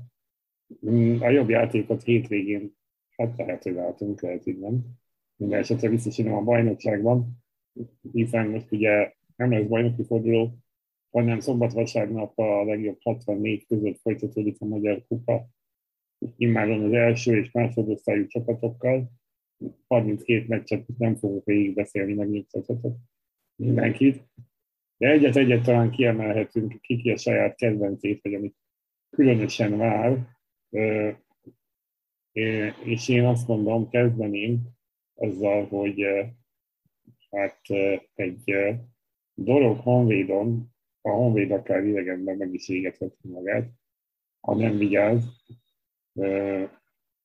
A 1.20 1.30
jobb 1.30 1.50
játékot 1.50 2.04
hétvégén, 2.04 2.76
hát 3.18 3.38
lehet, 3.38 3.64
hogy 3.64 3.74
látunk, 3.74 4.22
lehet, 4.22 4.44
hogy 4.44 4.60
nem. 4.60 4.86
Minden 5.36 5.60
esetre 5.60 5.90
biztosan 5.90 6.28
a 6.28 6.42
bajnokságban, 6.42 7.44
hiszen 8.12 8.48
most 8.48 8.72
ugye 8.72 9.14
nem 9.36 9.52
lesz 9.52 9.68
bajnoki 9.68 10.04
forduló, 10.04 10.58
hanem 11.12 11.40
szombat-vasárnap 11.40 12.40
a 12.40 12.64
legjobb 12.64 12.98
64 13.02 13.66
között 13.66 14.00
folytatódik 14.00 14.56
a 14.60 14.66
Magyar 14.66 15.04
Kupa. 15.08 15.48
Immáron 16.38 16.84
az 16.84 16.94
első 16.94 17.38
és 17.38 17.52
másodosztályú 17.52 18.28
csapatokkal. 18.28 19.12
32 19.88 20.46
meccset 20.48 20.88
nem 20.98 21.16
fogok 21.16 21.46
végig 21.46 21.74
beszélni, 21.74 22.14
megnyugtathatok 22.14 22.96
mindenkit. 23.56 24.24
De 24.98 25.10
egyet-egyet 25.10 25.64
talán 25.64 25.92
kiemelhetünk, 25.92 26.82
ki 26.82 26.98
ki 26.98 27.12
a 27.12 27.18
saját 27.18 27.56
kedvencét, 27.56 28.22
vagy 28.22 28.34
amit 28.34 28.56
különösen 29.10 29.78
vár. 29.78 30.28
És 32.84 33.10
én 33.10 33.26
azt 33.26 33.48
mondom, 33.48 33.90
kezdeném 33.90 34.62
azzal, 35.14 35.66
hogy 35.66 36.06
hát 37.30 37.62
egy 38.14 38.54
dolog 39.34 39.80
Honvédon, 39.80 40.72
a 41.02 41.10
Honvéd 41.10 41.52
akár 41.52 41.86
idegenben 41.86 42.38
meg 42.38 42.54
is 42.54 42.70
égetheti 42.70 43.28
magát, 43.28 43.72
ha 44.40 44.56
nem 44.56 44.78
vigyáz. 44.78 45.24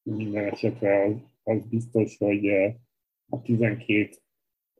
Minden 0.03 0.45
esetre 0.45 1.03
az, 1.05 1.14
az 1.43 1.69
biztos, 1.69 2.16
hogy 2.16 2.49
a 3.29 3.43
12 3.43 4.11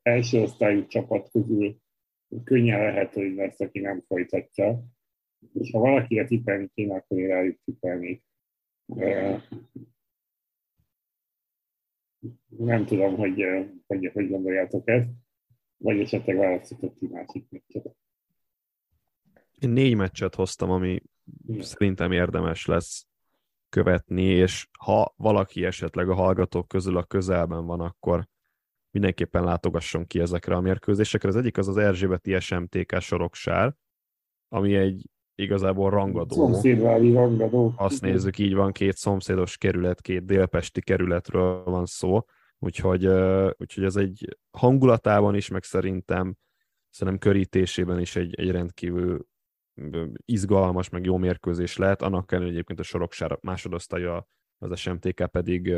első 0.03 0.41
osztályú 0.41 0.87
csapat 0.87 1.31
közül 1.31 1.77
könnyen 2.45 2.81
lehet, 2.81 3.13
hogy 3.13 3.35
lesz, 3.35 3.61
aki 3.61 3.81
nem 3.81 4.03
folytatja. 4.07 4.85
És 5.53 5.71
ha 5.71 5.79
valakire 5.79 6.27
tippelni 6.27 6.71
kéne, 6.75 6.95
akkor 6.95 7.19
én 7.19 7.29
rájuk 7.29 7.59
tippelni. 7.65 8.25
Nem 12.47 12.87
tudom, 12.87 13.17
hogy, 13.17 13.45
hogy, 13.87 14.11
hogy 14.13 14.29
gondoljátok 14.29 14.89
ezt, 14.89 15.11
vagy 15.77 16.01
esetleg 16.01 16.37
választhatok 16.37 16.95
ki 16.95 17.07
másik 17.07 17.51
meccset. 17.51 17.97
Én 19.59 19.71
négy 19.71 19.97
meccset 19.97 20.35
hoztam, 20.35 20.71
ami 20.71 21.03
Igen. 21.47 21.63
szerintem 21.63 22.13
érdemes 22.13 22.67
lesz 22.67 23.07
követni, 23.69 24.23
és 24.23 24.69
ha 24.79 25.15
valaki 25.17 25.65
esetleg 25.65 26.09
a 26.09 26.15
hallgatók 26.15 26.69
közül 26.69 26.97
a 26.97 27.05
közelben 27.05 27.67
van, 27.67 27.81
akkor 27.81 28.29
mindenképpen 28.91 29.45
látogasson 29.45 30.07
ki 30.07 30.21
ezekre 30.21 30.55
a 30.55 30.61
mérkőzésekre. 30.61 31.29
Az 31.29 31.37
egyik 31.37 31.59
az 31.59 31.69
az 31.69 31.77
Erzsébeti 31.77 32.41
SMTK 32.41 33.01
Soroksár, 33.01 33.75
ami 34.49 34.75
egy 34.75 35.11
igazából 35.35 35.91
rangadó. 35.91 36.35
Szomszédvári 36.35 37.13
rangadó. 37.13 37.73
Azt 37.77 38.01
nézzük, 38.01 38.39
így 38.39 38.55
van, 38.55 38.73
két 38.73 38.97
szomszédos 38.97 39.57
kerület, 39.57 40.01
két 40.01 40.25
délpesti 40.25 40.81
kerületről 40.81 41.63
van 41.65 41.87
szó, 41.87 42.25
úgyhogy, 42.59 43.07
úgyhogy 43.57 43.85
ez 43.85 43.97
egy 43.97 44.39
hangulatában 44.51 45.35
is, 45.35 45.49
meg 45.49 45.63
szerintem 45.63 46.37
szerintem 46.91 47.19
körítésében 47.19 48.01
is 48.01 48.17
egy, 48.17 48.35
egy 48.35 48.51
rendkívül 48.51 49.27
izgalmas, 50.25 50.89
meg 50.89 51.05
jó 51.05 51.17
mérkőzés 51.17 51.77
lehet, 51.77 52.03
annak 52.03 52.33
ellenére 52.33 52.53
egyébként 52.53 52.81
a 52.81 52.83
Soroksár 52.83 53.39
másodosztálya, 53.41 54.29
az 54.59 54.79
SMTK 54.79 55.27
pedig 55.27 55.75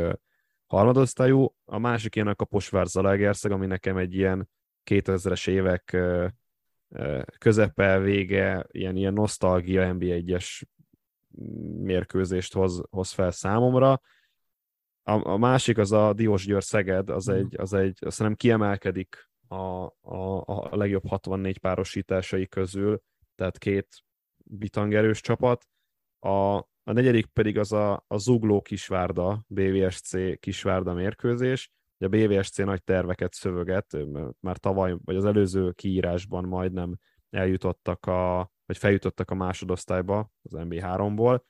harmadosztályú, 0.71 1.55
a 1.65 1.77
másik 1.77 2.15
ilyen 2.15 2.27
a 2.27 2.35
Kaposvár 2.35 2.85
Zalaegerszeg, 2.85 3.51
ami 3.51 3.65
nekem 3.65 3.97
egy 3.97 4.13
ilyen 4.13 4.49
2000-es 4.85 5.49
évek 5.49 5.97
közepe, 7.37 7.99
vége, 7.99 8.65
ilyen, 8.71 8.95
ilyen 8.95 9.13
nosztalgia 9.13 9.93
NB1-es 9.93 10.61
mérkőzést 11.81 12.53
hoz, 12.53 12.81
hoz 12.89 13.11
fel 13.11 13.31
számomra. 13.31 14.01
A, 15.03 15.29
a 15.29 15.37
másik 15.37 15.77
az 15.77 15.91
a 15.91 16.13
Diós 16.13 16.45
Győr 16.45 16.63
Szeged, 16.63 17.09
az 17.09 17.25
mhm. 17.25 17.35
egy, 17.35 17.55
az 17.57 17.73
egy 17.73 17.97
azt 18.05 18.19
nem 18.19 18.35
kiemelkedik 18.35 19.29
a, 19.47 19.55
a, 20.01 20.43
a 20.45 20.75
legjobb 20.75 21.07
64 21.07 21.57
párosításai 21.57 22.47
közül, 22.47 23.01
tehát 23.35 23.57
két 23.57 23.87
bitangerős 24.37 25.21
csapat. 25.21 25.67
A, 26.19 26.69
a 26.83 26.91
negyedik 26.91 27.25
pedig 27.25 27.57
az 27.57 27.71
a, 27.71 28.03
a 28.07 28.17
Zugló 28.17 28.61
Kisvárda, 28.61 29.43
BVSC 29.47 30.39
Kisvárda 30.39 30.93
mérkőzés. 30.93 31.71
a 31.97 32.07
BVSC 32.07 32.57
nagy 32.57 32.83
terveket 32.83 33.33
szövöget, 33.33 33.97
már 34.39 34.57
tavaly, 34.57 34.95
vagy 35.03 35.15
az 35.15 35.25
előző 35.25 35.71
kiírásban 35.71 36.43
majdnem 36.43 36.97
eljutottak 37.29 38.05
a, 38.05 38.51
vagy 38.65 38.77
feljutottak 38.77 39.31
a 39.31 39.35
másodosztályba 39.35 40.31
az 40.41 40.51
MB3-ból, 40.53 41.41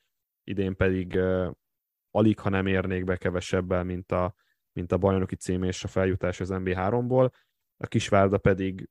idén 0.44 0.76
pedig 0.76 1.14
uh, 1.14 1.50
alig, 2.10 2.38
ha 2.38 2.48
nem 2.48 2.66
érnék 2.66 3.04
be 3.04 3.16
kevesebbel, 3.16 3.84
mint 3.84 4.12
a, 4.12 4.34
mint 4.72 4.92
a 4.92 4.98
bajnoki 4.98 5.36
cím 5.36 5.62
és 5.62 5.84
a 5.84 5.88
feljutás 5.88 6.40
az 6.40 6.50
MB3-ból. 6.52 7.32
A 7.76 7.86
Kisvárda 7.86 8.38
pedig 8.38 8.88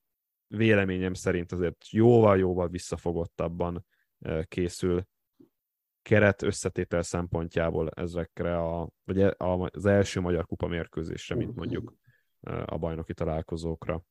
véleményem 0.48 1.14
szerint 1.14 1.52
azért 1.52 1.90
jóval-jóval 1.90 2.68
visszafogottabban 2.68 3.86
készül 4.44 5.06
keret 6.02 6.42
összetétel 6.42 7.02
szempontjából 7.02 7.90
ezekre 7.90 8.58
a, 8.58 8.90
vagy 9.04 9.22
e, 9.22 9.36
az 9.38 9.86
első 9.86 10.20
magyar 10.20 10.46
kupa 10.46 10.68
mérkőzésre, 10.68 11.36
mint 11.36 11.56
mondjuk 11.56 11.94
a 12.66 12.78
bajnoki 12.78 13.14
találkozókra. 13.14 14.04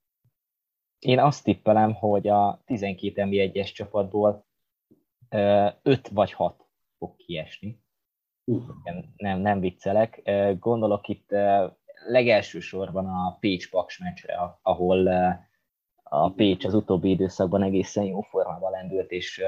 Én 0.98 1.18
azt 1.18 1.44
tippelem, 1.44 1.92
hogy 1.92 2.28
a 2.28 2.62
12 2.64 3.22
NB1-es 3.24 3.72
csapatból 3.72 4.46
5 5.82 6.08
vagy 6.08 6.32
6 6.32 6.66
fog 6.98 7.16
kiesni. 7.16 7.82
Nem, 9.16 9.40
nem 9.40 9.60
viccelek. 9.60 10.30
Gondolok 10.58 11.08
itt 11.08 11.30
legelső 12.06 12.60
sorban 12.60 13.06
a 13.06 13.36
Pécs-Paks 13.40 13.98
meccsre, 13.98 14.58
ahol 14.62 15.06
a 16.02 16.30
Pécs 16.30 16.64
az 16.64 16.74
utóbbi 16.74 17.10
időszakban 17.10 17.62
egészen 17.62 18.04
jó 18.04 18.20
formában 18.20 18.70
lendült, 18.70 19.10
és 19.10 19.42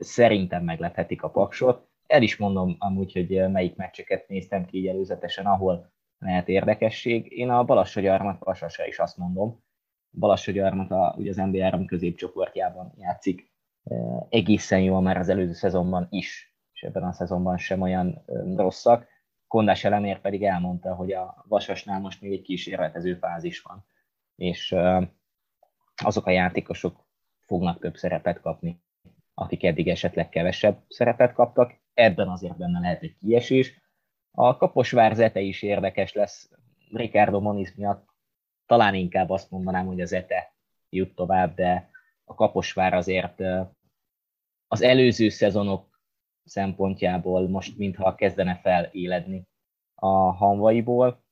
szerintem 0.00 0.64
meglephetik 0.64 1.22
a 1.22 1.30
paksot. 1.30 1.88
El 2.06 2.22
is 2.22 2.36
mondom 2.36 2.76
amúgy, 2.78 3.12
hogy 3.12 3.50
melyik 3.50 3.76
meccseket 3.76 4.28
néztem 4.28 4.64
ki 4.64 4.88
előzetesen, 4.88 5.46
ahol 5.46 5.92
lehet 6.18 6.48
érdekesség. 6.48 7.38
Én 7.38 7.50
a 7.50 7.64
Balassagyarmat 7.64 8.44
Vasasra 8.44 8.86
is 8.86 8.98
azt 8.98 9.16
mondom. 9.16 9.62
Balassagyarmat 10.10 10.90
a, 10.90 11.14
ugye 11.18 11.30
az 11.30 11.36
NBA-3 11.40 11.84
középcsoportjában 11.86 12.92
játszik 12.96 13.50
egészen 14.28 14.80
jól 14.80 15.00
már 15.00 15.16
az 15.16 15.28
előző 15.28 15.52
szezonban 15.52 16.06
is, 16.10 16.56
és 16.72 16.82
ebben 16.82 17.02
a 17.02 17.12
szezonban 17.12 17.58
sem 17.58 17.80
olyan 17.80 18.24
rosszak. 18.56 19.06
Kondás 19.46 19.84
elemér 19.84 20.20
pedig 20.20 20.44
elmondta, 20.44 20.94
hogy 20.94 21.12
a 21.12 21.44
Vasasnál 21.48 22.00
most 22.00 22.20
még 22.20 22.32
egy 22.32 22.42
kísérletező 22.42 23.14
fázis 23.14 23.60
van, 23.60 23.84
és 24.36 24.74
azok 25.94 26.26
a 26.26 26.30
játékosok 26.30 27.06
fognak 27.40 27.80
több 27.80 27.96
szerepet 27.96 28.40
kapni, 28.40 28.82
akik 29.40 29.64
eddig 29.64 29.88
esetleg 29.88 30.28
kevesebb 30.28 30.78
szerepet 30.88 31.32
kaptak. 31.32 31.74
Ebben 31.94 32.28
azért 32.28 32.56
benne 32.56 32.80
lehet 32.80 33.02
egy 33.02 33.16
kiesés. 33.16 33.80
A 34.30 34.56
Kaposvár 34.56 35.14
Zete 35.14 35.40
is 35.40 35.62
érdekes 35.62 36.12
lesz 36.12 36.50
Ricardo 36.92 37.40
Moniz 37.40 37.74
miatt. 37.76 38.08
Talán 38.66 38.94
inkább 38.94 39.30
azt 39.30 39.50
mondanám, 39.50 39.86
hogy 39.86 40.00
az 40.00 40.08
Zete 40.08 40.54
jut 40.90 41.14
tovább, 41.14 41.54
de 41.54 41.90
a 42.24 42.34
Kaposvár 42.34 42.94
azért 42.94 43.40
az 44.68 44.82
előző 44.82 45.28
szezonok 45.28 46.00
szempontjából 46.44 47.48
most 47.48 47.78
mintha 47.78 48.14
kezdene 48.14 48.54
feléledni 48.62 49.48
a 49.94 50.08
hanvaiból. 50.32 51.24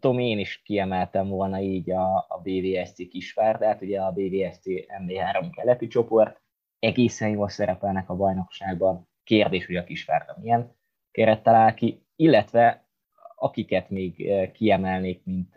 Tomi, 0.00 0.28
én 0.28 0.38
is 0.38 0.62
kiemeltem 0.62 1.28
volna 1.28 1.60
így 1.60 1.90
a, 1.90 2.16
a 2.16 2.40
BVSC 2.42 3.08
kisvárdát, 3.08 3.82
ugye 3.82 4.00
a 4.00 4.12
BVSC 4.12 4.62
MB3 5.02 5.50
keleti 5.52 5.86
csoport, 5.86 6.40
egészen 6.78 7.28
jól 7.28 7.48
szerepelnek 7.48 8.10
a 8.10 8.16
bajnokságban, 8.16 9.08
kérdés, 9.24 9.66
hogy 9.66 9.76
a 9.76 9.84
kisvárda 9.84 10.36
milyen 10.40 10.76
kerettel 11.10 11.54
áll 11.54 11.74
ki, 11.74 12.06
illetve 12.16 12.88
akiket 13.34 13.90
még 13.90 14.32
kiemelnék, 14.52 15.24
mint 15.24 15.54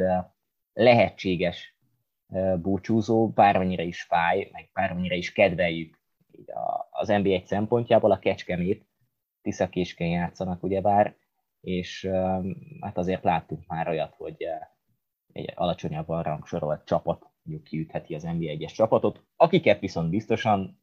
lehetséges 0.73 1.77
búcsúzó, 2.61 3.29
bármennyire 3.29 3.83
is 3.83 4.01
fáj, 4.01 4.49
meg 4.51 4.69
bármennyire 4.73 5.15
is 5.15 5.31
kedveljük 5.31 6.01
az 6.89 7.07
NBA 7.07 7.41
szempontjából 7.45 8.11
a 8.11 8.19
Kecskemét, 8.19 8.85
Tisza 9.41 9.69
Késkén 9.69 10.11
játszanak 10.11 10.63
ugyebár, 10.63 11.15
és 11.63 12.09
hát 12.79 12.97
azért 12.97 13.23
láttunk 13.23 13.67
már 13.67 13.87
olyat, 13.87 14.13
hogy 14.17 14.45
egy 15.31 15.51
alacsonyabban 15.55 16.23
rangsorolt 16.23 16.85
csapat 16.85 17.25
mondjuk 17.43 17.67
kiütheti 17.67 18.15
az 18.15 18.23
NBA 18.23 18.49
egyes 18.49 18.71
csapatot, 18.71 19.23
akiket 19.35 19.79
viszont 19.79 20.09
biztosan 20.09 20.81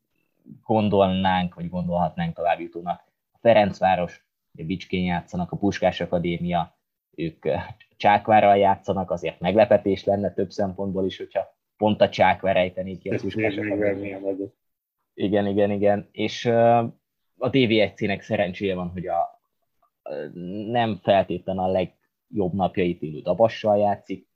gondolnánk, 0.62 1.54
vagy 1.54 1.68
gondolhatnánk 1.68 2.34
tovább 2.34 2.60
jutónak. 2.60 3.04
A 3.32 3.38
Ferencváros, 3.38 4.26
a 4.58 4.62
Bicskén 4.62 5.04
játszanak, 5.04 5.52
a 5.52 5.56
Puskás 5.56 6.00
Akadémia, 6.00 6.78
ők 7.10 7.46
Csákvárral 7.96 8.56
játszanak, 8.56 9.10
azért 9.10 9.40
meglepetés 9.40 10.04
lenne 10.04 10.32
több 10.32 10.50
szempontból 10.50 11.06
is, 11.06 11.16
hogyha 11.16 11.56
pont 11.76 12.00
a 12.00 12.08
Csákvár 12.08 12.56
ejtené 12.56 12.98
ki 12.98 13.08
a 13.08 13.18
Puskás 13.20 13.56
Akadémia. 13.56 14.18
Igen, 15.14 15.46
igen, 15.46 15.70
igen. 15.70 16.08
És 16.12 16.46
a 17.36 17.50
DV1C-nek 17.50 18.20
szerencséje 18.20 18.74
van, 18.74 18.88
hogy 18.88 19.06
a, 19.06 19.39
nem 20.70 20.96
feltétlen 21.02 21.58
a 21.58 21.66
legjobb 21.66 22.52
napjait 22.52 23.02
élő 23.02 23.20
Dabassal 23.20 23.78
játszik, 23.78 24.28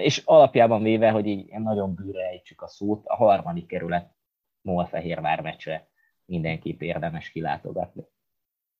és 0.00 0.22
alapjában 0.24 0.82
véve, 0.82 1.10
hogy 1.10 1.26
így 1.26 1.58
nagyon 1.58 1.94
bűre 1.94 2.28
ejtsük 2.28 2.62
a 2.62 2.68
szót, 2.68 3.06
a 3.06 3.14
harmadik 3.14 3.66
kerület 3.66 4.14
Molfehérvár 4.60 5.40
meccsre 5.40 5.88
mindenképp 6.24 6.80
érdemes 6.80 7.30
kilátogatni. 7.30 8.04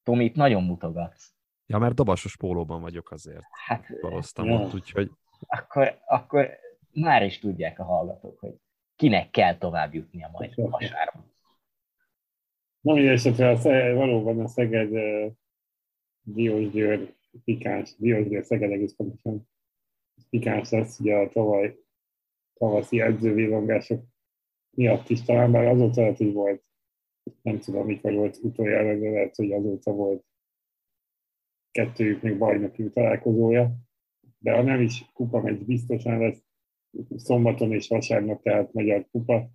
Tomi, 0.03 0.25
itt 0.25 0.35
nagyon 0.35 0.63
mutogatsz. 0.63 1.33
Ja, 1.67 1.79
mert 1.79 1.95
dabasos 1.95 2.37
pólóban 2.37 2.81
vagyok 2.81 3.11
azért. 3.11 3.45
Hát, 3.67 3.87
valósztam 4.01 4.47
ja. 4.47 4.61
ott, 4.61 4.75
úgyhogy... 4.75 5.11
Akkor, 5.47 6.01
akkor 6.07 6.59
már 6.93 7.23
is 7.23 7.39
tudják 7.39 7.79
a 7.79 7.85
hallgatók, 7.85 8.39
hogy 8.39 8.55
kinek 8.97 9.31
kell 9.31 9.59
tovább 9.59 9.95
jutni 9.95 10.25
a 10.25 10.29
majd 10.33 10.55
vasárban. 10.55 11.33
Na, 12.81 12.93
minden 12.93 13.13
esetre 13.13 13.49
a, 13.49 13.57
valóban 13.95 14.41
a 14.41 14.49
Szeged 14.49 14.91
Diós 16.25 16.71
Győr 16.71 17.15
pikáns, 17.45 17.97
Diós 17.97 18.29
Győr 18.29 18.45
Szeged 18.45 18.71
egész 18.71 18.95
pontosan. 18.95 19.49
Pikáns 20.31 20.71
lesz, 20.71 21.01
ugye 21.01 21.17
a 21.17 21.29
tavaly 21.29 21.79
tavaszi 22.55 23.01
edzővillongások 23.01 24.05
miatt 24.71 25.09
is 25.09 25.23
talán, 25.23 25.53
bár 25.53 25.67
azóta 25.67 26.01
lehet, 26.01 26.17
hogy 26.17 26.33
volt, 26.33 26.65
nem 27.43 27.59
tudom, 27.59 27.87
mikor 27.87 28.13
volt 28.13 28.39
utoljára, 28.43 28.99
de 28.99 29.11
lehet, 29.11 29.37
hogy 29.37 29.53
azóta 29.53 29.93
volt 29.93 30.25
kettőjük 31.71 32.23
még 32.23 32.39
bajnoki 32.39 32.91
találkozója, 32.91 33.77
de 34.39 34.53
ha 34.53 34.63
nem 34.63 34.81
is 34.81 35.11
kupa 35.13 35.41
megy 35.41 35.65
biztosan 35.65 36.19
lesz 36.19 36.45
szombaton 37.17 37.73
és 37.73 37.89
vasárnap, 37.89 38.43
tehát 38.43 38.73
magyar 38.73 39.07
kupa, 39.11 39.51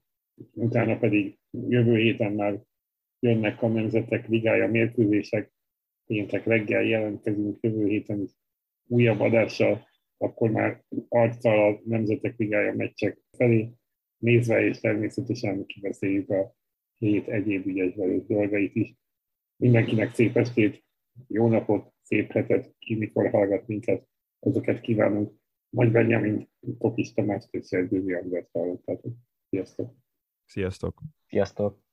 utána 0.54 0.98
pedig 0.98 1.40
jövő 1.52 1.98
héten 1.98 2.34
már 2.34 2.64
jönnek 3.20 3.62
a 3.62 3.68
nemzetek 3.68 4.28
ligája 4.28 4.68
mérkőzések, 4.68 5.52
péntek 6.10 6.46
reggel 6.46 6.84
jelentkezünk 6.84 7.58
jövő 7.62 7.88
héten 7.88 8.22
is 8.22 8.32
újabb 8.88 9.20
adással, 9.20 9.88
akkor 10.18 10.52
már 10.52 10.84
arccal 11.08 11.74
a 11.74 11.82
Nemzetek 11.86 12.38
Ligája 12.38 12.76
meccsek 12.76 13.20
felé 13.38 13.72
nézve, 14.18 14.66
és 14.66 14.80
természetesen 14.80 15.66
kibeszéljük 15.66 16.30
a 16.30 16.56
hét 16.98 17.28
egyéb 17.28 17.66
ügyes 17.66 17.94
dolgait 18.28 18.76
is. 18.76 18.96
Mindenkinek 19.56 20.14
szép 20.14 20.38
estét, 20.38 20.84
jó 21.28 21.48
napot, 21.48 21.94
szép 22.02 22.32
hetet, 22.32 22.76
ki 22.80 22.96
mikor 22.96 23.30
hallgat 23.30 23.68
minket, 23.68 24.08
azokat 24.40 24.80
kívánunk. 24.80 25.34
Majd 25.70 25.92
Benjamin, 25.92 26.50
Kokis 26.78 27.14
Tamás 27.14 27.46
és 27.52 27.66
Szerzőzi 27.66 28.14
András 28.14 28.46
hallottátok. 28.52 29.14
Sziasztok! 29.50 29.94
Sziasztok! 30.46 31.02
Sziasztok! 31.28 31.89